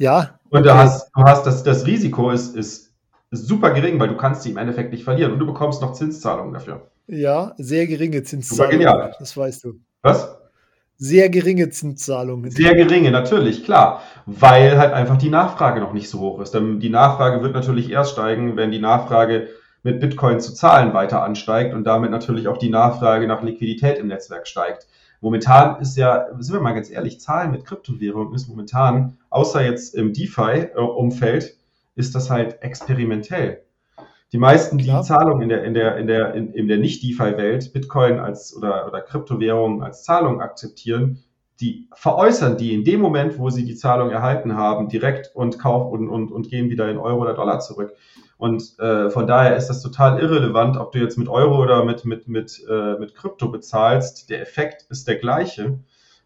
Ja. 0.00 0.40
Und 0.48 0.64
du 0.64 0.74
hast, 0.74 1.10
du 1.14 1.22
hast 1.24 1.44
das, 1.44 1.62
das 1.62 1.86
Risiko 1.86 2.30
ist, 2.30 2.56
ist 2.56 2.90
super 3.30 3.70
gering, 3.70 4.00
weil 4.00 4.08
du 4.08 4.16
kannst 4.16 4.42
sie 4.42 4.50
im 4.50 4.56
Endeffekt 4.56 4.92
nicht 4.92 5.04
verlieren 5.04 5.32
und 5.32 5.38
du 5.38 5.46
bekommst 5.46 5.82
noch 5.82 5.92
Zinszahlungen 5.92 6.54
dafür. 6.54 6.90
Ja, 7.10 7.54
sehr 7.58 7.88
geringe 7.88 8.22
Zinszahlungen. 8.22 8.80
Super 8.80 8.92
genial. 8.92 9.16
Das 9.18 9.36
weißt 9.36 9.64
du. 9.64 9.80
Was? 10.02 10.36
Sehr 10.96 11.28
geringe 11.28 11.68
Zinszahlungen. 11.70 12.50
Sehr 12.52 12.74
geringe, 12.74 13.10
natürlich, 13.10 13.64
klar. 13.64 14.02
Weil 14.26 14.78
halt 14.78 14.92
einfach 14.92 15.16
die 15.16 15.30
Nachfrage 15.30 15.80
noch 15.80 15.92
nicht 15.92 16.08
so 16.08 16.20
hoch 16.20 16.40
ist. 16.40 16.52
Denn 16.52 16.78
die 16.78 16.90
Nachfrage 16.90 17.42
wird 17.42 17.54
natürlich 17.54 17.90
erst 17.90 18.12
steigen, 18.12 18.56
wenn 18.56 18.70
die 18.70 18.78
Nachfrage 18.78 19.48
mit 19.82 19.98
Bitcoin 19.98 20.40
zu 20.40 20.54
zahlen 20.54 20.94
weiter 20.94 21.24
ansteigt 21.24 21.74
und 21.74 21.84
damit 21.84 22.10
natürlich 22.12 22.46
auch 22.46 22.58
die 22.58 22.70
Nachfrage 22.70 23.26
nach 23.26 23.42
Liquidität 23.42 23.98
im 23.98 24.06
Netzwerk 24.06 24.46
steigt. 24.46 24.86
Momentan 25.20 25.80
ist 25.80 25.96
ja, 25.96 26.26
sind 26.38 26.54
wir 26.54 26.60
mal 26.60 26.74
ganz 26.74 26.90
ehrlich, 26.90 27.20
Zahlen 27.20 27.50
mit 27.50 27.64
Kryptowährungen 27.64 28.34
ist 28.34 28.48
momentan, 28.48 29.18
außer 29.30 29.64
jetzt 29.64 29.94
im 29.94 30.12
DeFi-Umfeld, 30.12 31.56
ist 31.96 32.14
das 32.14 32.30
halt 32.30 32.62
experimentell. 32.62 33.62
Die 34.32 34.38
meisten, 34.38 34.78
die 34.78 34.84
Klar. 34.84 35.02
Zahlungen 35.02 35.42
in 35.42 35.48
der, 35.48 35.64
in 35.64 35.74
der, 35.74 35.96
in 35.96 36.06
der, 36.06 36.34
in, 36.34 36.52
in 36.52 36.68
der 36.68 36.78
Nicht-DeFi-Welt, 36.78 37.72
Bitcoin 37.72 38.20
als 38.20 38.56
oder, 38.56 38.86
oder 38.86 39.00
Kryptowährungen 39.00 39.82
als 39.82 40.04
Zahlung 40.04 40.40
akzeptieren, 40.40 41.24
die 41.60 41.88
veräußern 41.92 42.56
die 42.56 42.72
in 42.72 42.84
dem 42.84 43.00
Moment, 43.00 43.38
wo 43.38 43.50
sie 43.50 43.64
die 43.64 43.74
Zahlung 43.74 44.10
erhalten 44.10 44.56
haben, 44.56 44.88
direkt 44.88 45.34
und 45.34 45.58
kaufen 45.58 45.90
und, 45.90 46.08
und, 46.08 46.32
und 46.32 46.48
gehen 46.48 46.70
wieder 46.70 46.88
in 46.88 46.96
Euro 46.96 47.22
oder 47.22 47.34
Dollar 47.34 47.60
zurück. 47.60 47.92
Und 48.38 48.78
äh, 48.78 49.10
von 49.10 49.26
daher 49.26 49.56
ist 49.56 49.66
das 49.66 49.82
total 49.82 50.18
irrelevant, 50.18 50.78
ob 50.78 50.92
du 50.92 50.98
jetzt 50.98 51.18
mit 51.18 51.28
Euro 51.28 51.62
oder 51.62 51.84
mit, 51.84 52.06
mit, 52.06 52.26
mit, 52.28 52.64
äh, 52.70 52.98
mit 52.98 53.14
Krypto 53.14 53.50
bezahlst. 53.50 54.30
Der 54.30 54.40
Effekt 54.40 54.86
ist 54.88 55.06
der 55.08 55.16
gleiche. 55.16 55.80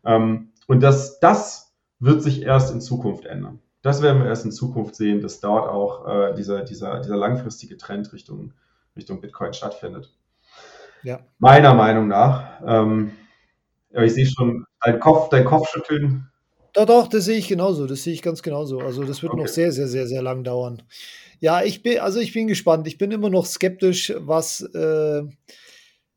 Ähm, 0.05 0.53
und 0.69 0.81
das, 0.81 1.19
das 1.19 1.75
wird 1.99 2.23
sich 2.23 2.43
erst 2.43 2.73
in 2.73 2.81
Zukunft 2.81 3.25
ändern. 3.25 3.59
Das 3.85 4.01
werden 4.01 4.23
wir 4.23 4.31
erst 4.31 4.47
in 4.47 4.51
Zukunft 4.51 4.95
sehen, 4.95 5.21
dass 5.21 5.41
dort 5.41 5.69
auch 5.69 6.09
äh, 6.09 6.35
dieser, 6.35 6.63
dieser, 6.63 7.01
dieser 7.01 7.19
langfristige 7.19 7.77
Trend 7.77 8.11
Richtung, 8.15 8.55
Richtung 8.97 9.21
Bitcoin 9.21 9.53
stattfindet. 9.53 10.11
Ja. 11.03 11.21
Meiner 11.39 11.75
Meinung 11.75 12.09
nach. 12.09 12.63
Ähm, 12.67 13.13
aber 13.93 14.07
ich 14.07 14.15
sehe 14.15 14.25
schon 14.27 14.65
dein 14.83 14.99
Kopf, 14.99 15.29
dein 15.29 15.45
Kopfschütteln. 15.45 16.31
Doch, 16.73 16.87
doch, 16.87 17.09
das 17.09 17.27
sehe 17.27 17.37
ich 17.37 17.47
genauso. 17.47 17.87
Das 17.87 18.03
sehe 18.03 18.15
ich 18.15 18.23
ganz 18.23 18.43
genauso. 18.43 18.79
Also 18.79 19.05
das 19.05 19.23
wird 19.23 19.35
okay. 19.35 19.43
noch 19.43 19.49
sehr, 19.49 19.71
sehr, 19.71 19.87
sehr, 19.87 20.07
sehr 20.07 20.23
lang 20.23 20.45
dauern. 20.45 20.83
Ja, 21.41 21.63
ich 21.63 21.83
bin, 21.83 21.99
also 21.99 22.21
ich 22.21 22.33
bin 22.33 22.49
gespannt. 22.49 22.87
Ich 22.87 22.97
bin 22.97 23.11
immer 23.11 23.29
noch 23.29 23.45
skeptisch, 23.45 24.15
was. 24.17 24.63
Äh, 24.63 25.25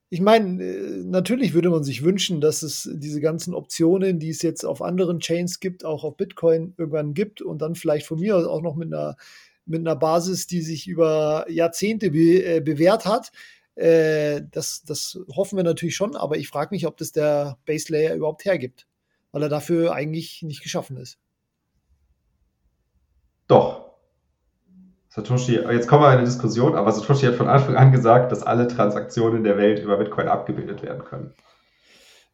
ich 0.10 0.22
meine, 0.22 0.64
äh, 0.64 1.04
natürlich 1.04 1.54
würde 1.54 1.70
man 1.70 1.84
sich 1.84 2.04
wünschen, 2.04 2.40
dass 2.40 2.64
es 2.64 2.90
diese 2.94 3.20
ganzen 3.20 3.54
Optionen, 3.54 4.20
die 4.20 4.30
es 4.30 4.42
jetzt 4.42 4.64
auf 4.64 4.82
anderen 4.82 5.20
Chains 5.20 5.60
gibt, 5.60 5.84
auch 5.84 6.04
auf 6.04 6.16
Bitcoin 6.16 6.74
irgendwann 6.78 7.14
gibt 7.14 7.42
und 7.42 7.62
dann 7.62 7.76
vielleicht 7.76 8.08
von 8.08 8.20
mir 8.20 8.38
aus 8.38 8.46
auch 8.46 8.62
noch 8.62 8.76
mit 8.76 8.94
einer, 8.94 9.18
mit 9.66 9.82
einer 9.82 9.96
Basis, 9.96 10.48
die 10.48 10.62
sich 10.62 10.88
über 10.88 11.46
Jahrzehnte 11.50 12.12
be, 12.12 12.44
äh, 12.44 12.62
bewährt 12.62 13.06
hat. 13.06 13.32
Äh, 13.76 14.44
das, 14.52 14.84
das 14.84 15.20
hoffen 15.36 15.58
wir 15.58 15.64
natürlich 15.64 15.96
schon, 15.96 16.16
aber 16.16 16.38
ich 16.38 16.48
frage 16.48 16.74
mich, 16.74 16.88
ob 16.88 16.98
das 16.98 17.12
der 17.12 17.58
Base 17.66 17.92
Layer 17.92 18.16
überhaupt 18.16 18.46
hergibt, 18.46 18.88
weil 19.32 19.44
er 19.44 19.50
dafür 19.50 19.94
eigentlich 19.94 20.42
nicht 20.42 20.64
geschaffen 20.64 20.96
ist. 20.98 21.20
Doch, 23.48 23.87
Satoshi, 25.18 25.56
jetzt 25.56 25.88
kommen 25.88 26.04
wir 26.04 26.10
in 26.10 26.18
eine 26.20 26.26
Diskussion, 26.26 26.76
aber 26.76 26.92
Satoshi 26.92 27.26
hat 27.26 27.34
von 27.34 27.48
Anfang 27.48 27.76
an 27.76 27.92
gesagt, 27.92 28.32
dass 28.32 28.44
alle 28.44 28.68
Transaktionen 28.68 29.44
der 29.44 29.58
Welt 29.58 29.80
über 29.80 29.98
Bitcoin 29.98 30.28
abgebildet 30.28 30.84
werden 30.84 31.04
können. 31.04 31.34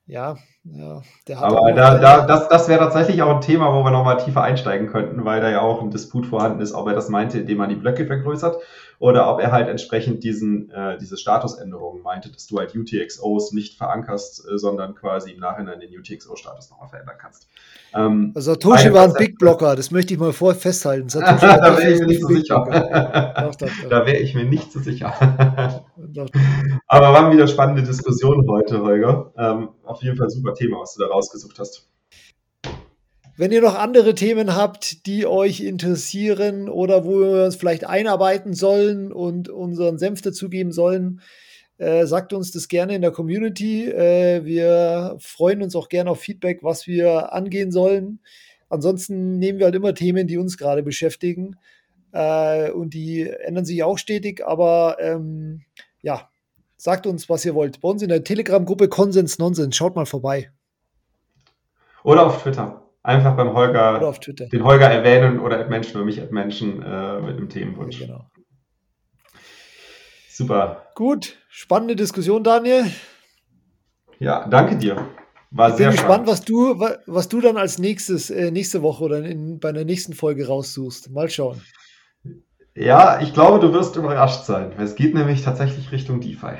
Ja, 0.05 0.35
ja. 0.65 1.01
Aber 1.37 1.71
da, 1.71 1.97
da, 1.97 2.25
das, 2.25 2.49
das 2.49 2.67
wäre 2.67 2.79
tatsächlich 2.79 3.21
auch 3.21 3.35
ein 3.35 3.39
Thema, 3.41 3.73
wo 3.73 3.85
wir 3.85 3.91
nochmal 3.91 4.17
tiefer 4.17 4.41
einsteigen 4.41 4.87
könnten, 4.87 5.23
weil 5.23 5.39
da 5.39 5.49
ja 5.49 5.61
auch 5.61 5.81
ein 5.81 5.91
Disput 5.91 6.25
vorhanden 6.25 6.59
ist, 6.59 6.73
ob 6.73 6.85
er 6.87 6.93
das 6.93 7.07
meinte, 7.07 7.39
indem 7.39 7.59
man 7.59 7.69
die 7.69 7.75
Blöcke 7.75 8.05
vergrößert 8.05 8.57
oder 9.03 9.29
ob 9.29 9.41
er 9.41 9.51
halt 9.51 9.67
entsprechend 9.67 10.23
diesen, 10.23 10.71
äh, 10.71 10.97
diese 10.97 11.17
Statusänderungen 11.17 12.01
meinte, 12.03 12.31
dass 12.31 12.47
du 12.47 12.57
halt 12.57 12.73
UTXOs 12.73 13.51
nicht 13.51 13.77
verankerst, 13.77 14.47
äh, 14.49 14.57
sondern 14.57 14.95
quasi 14.95 15.31
im 15.31 15.41
Nachhinein 15.41 15.81
den 15.81 15.89
UTXO-Status 15.89 16.69
nochmal 16.69 16.87
verändern 16.87 17.17
kannst. 17.19 17.49
Ähm, 17.93 18.31
also 18.33 18.53
Satoshi 18.53 18.93
war 18.93 19.03
ein 19.03 19.13
Big 19.15 19.37
Blocker, 19.37 19.75
das 19.75 19.91
möchte 19.91 20.13
ich 20.13 20.19
mal 20.21 20.31
vor 20.31 20.55
festhalten. 20.55 21.09
da 21.19 21.77
wäre 21.77 21.91
ich 21.91 21.99
mir 21.99 22.07
nicht 22.07 22.21
so 22.21 22.29
sicher. 22.29 22.65
da 23.89 24.05
wäre 24.05 24.19
ich 24.19 24.35
mir 24.35 24.45
nicht 24.45 24.71
so 24.71 24.79
sicher. 24.79 25.13
Aber 26.87 27.13
waren 27.13 27.33
wieder 27.33 27.47
spannende 27.47 27.83
Diskussionen 27.83 28.49
heute, 28.49 28.81
Holger. 28.81 29.33
Ähm, 29.37 29.67
auf 29.83 30.01
jeden 30.01 30.15
Fall 30.15 30.29
super 30.29 30.53
Thema, 30.53 30.79
was 30.79 30.93
du 30.93 31.03
da 31.03 31.09
rausgesucht 31.09 31.59
hast. 31.59 31.89
Wenn 33.35 33.51
ihr 33.51 33.61
noch 33.61 33.73
andere 33.73 34.13
Themen 34.13 34.55
habt, 34.55 35.07
die 35.07 35.25
euch 35.25 35.61
interessieren 35.61 36.69
oder 36.69 37.03
wo 37.03 37.19
wir 37.19 37.45
uns 37.45 37.55
vielleicht 37.55 37.83
einarbeiten 37.83 38.53
sollen 38.53 39.11
und 39.11 39.49
unseren 39.49 39.97
Senf 39.97 40.21
dazugeben 40.21 40.71
sollen, 40.71 41.19
äh, 41.79 42.05
sagt 42.05 42.33
uns 42.33 42.51
das 42.51 42.67
gerne 42.67 42.93
in 42.93 43.01
der 43.01 43.09
Community. 43.09 43.89
Äh, 43.89 44.45
wir 44.45 45.15
freuen 45.19 45.63
uns 45.63 45.75
auch 45.75 45.89
gerne 45.89 46.11
auf 46.11 46.19
Feedback, 46.19 46.59
was 46.61 46.85
wir 46.85 47.33
angehen 47.33 47.71
sollen. 47.71 48.19
Ansonsten 48.69 49.39
nehmen 49.39 49.57
wir 49.57 49.65
halt 49.65 49.75
immer 49.75 49.95
Themen, 49.95 50.27
die 50.27 50.37
uns 50.37 50.55
gerade 50.55 50.83
beschäftigen. 50.83 51.55
Äh, 52.11 52.69
und 52.69 52.93
die 52.93 53.27
ändern 53.27 53.65
sich 53.65 53.81
auch 53.81 53.97
stetig, 53.97 54.45
aber 54.45 54.97
ähm, 54.99 55.63
ja, 56.03 56.29
sagt 56.77 57.07
uns, 57.07 57.29
was 57.29 57.43
ihr 57.45 57.55
wollt. 57.55 57.81
Bei 57.81 57.89
uns 57.89 58.03
in 58.03 58.09
der 58.09 58.23
Telegram-Gruppe 58.23 58.89
Konsens 58.89 59.39
Nonsens. 59.39 59.75
Schaut 59.75 59.95
mal 59.95 60.05
vorbei. 60.05 60.51
Oder 62.03 62.27
auf 62.27 62.43
Twitter 62.43 62.82
einfach 63.03 63.35
beim 63.35 63.53
Holger, 63.53 64.13
den 64.51 64.63
Holger 64.63 64.89
erwähnen 64.89 65.39
oder 65.39 65.67
Menschen 65.67 65.97
oder 65.97 66.05
mich 66.05 66.31
Menschen 66.31 66.81
äh, 66.81 67.19
mit 67.19 67.37
einem 67.37 67.49
Themenwunsch. 67.49 67.99
Genau. 67.99 68.25
Super. 70.29 70.87
Gut, 70.95 71.37
spannende 71.49 71.95
Diskussion, 71.95 72.43
Daniel. 72.43 72.85
Ja, 74.17 74.47
danke 74.47 74.77
dir. 74.77 75.05
War 75.51 75.69
ich 75.69 75.75
sehr 75.75 75.89
bin 75.89 75.97
gespannt, 75.97 76.25
was 76.25 76.41
du, 76.41 76.79
was 77.05 77.29
du 77.29 77.39
dann 77.39 77.57
als 77.57 77.77
nächstes, 77.77 78.31
äh, 78.31 78.49
nächste 78.49 78.81
Woche 78.81 79.03
oder 79.03 79.19
in, 79.19 79.59
bei 79.59 79.71
der 79.71 79.85
nächsten 79.85 80.13
Folge 80.13 80.47
raussuchst. 80.47 81.11
Mal 81.11 81.29
schauen. 81.29 81.61
Ja, 82.73 83.21
ich 83.21 83.33
glaube, 83.33 83.59
du 83.59 83.71
wirst 83.71 83.95
überrascht 83.95 84.45
sein. 84.45 84.71
Es 84.79 84.95
geht 84.95 85.13
nämlich 85.13 85.43
tatsächlich 85.43 85.91
Richtung 85.91 86.21
DeFi. 86.21 86.55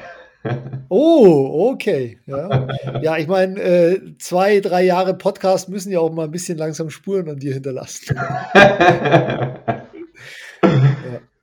Oh, 0.90 1.72
okay. 1.72 2.20
Ja, 2.26 2.68
ja 3.02 3.18
ich 3.18 3.28
meine, 3.28 3.60
äh, 3.62 4.18
zwei, 4.20 4.60
drei 4.60 4.84
Jahre 4.84 5.14
Podcast 5.14 5.70
müssen 5.70 5.92
ja 5.92 6.00
auch 6.00 6.12
mal 6.12 6.26
ein 6.26 6.32
bisschen 6.32 6.58
langsam 6.58 6.90
Spuren 6.90 7.30
an 7.30 7.40
dir 7.40 7.54
hinterlassen. 7.54 8.16
ja. 8.54 9.56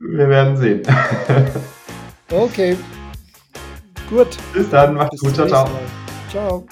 Wir 0.00 0.28
werden 0.28 0.56
sehen. 0.56 0.82
okay. 2.30 2.76
Gut. 4.08 4.36
Bis 4.52 4.68
dann, 4.70 4.94
macht's 4.94 5.20
gut. 5.20 5.34
Ciao, 5.34 5.46
ciao. 5.46 5.68
Ciao. 6.30 6.66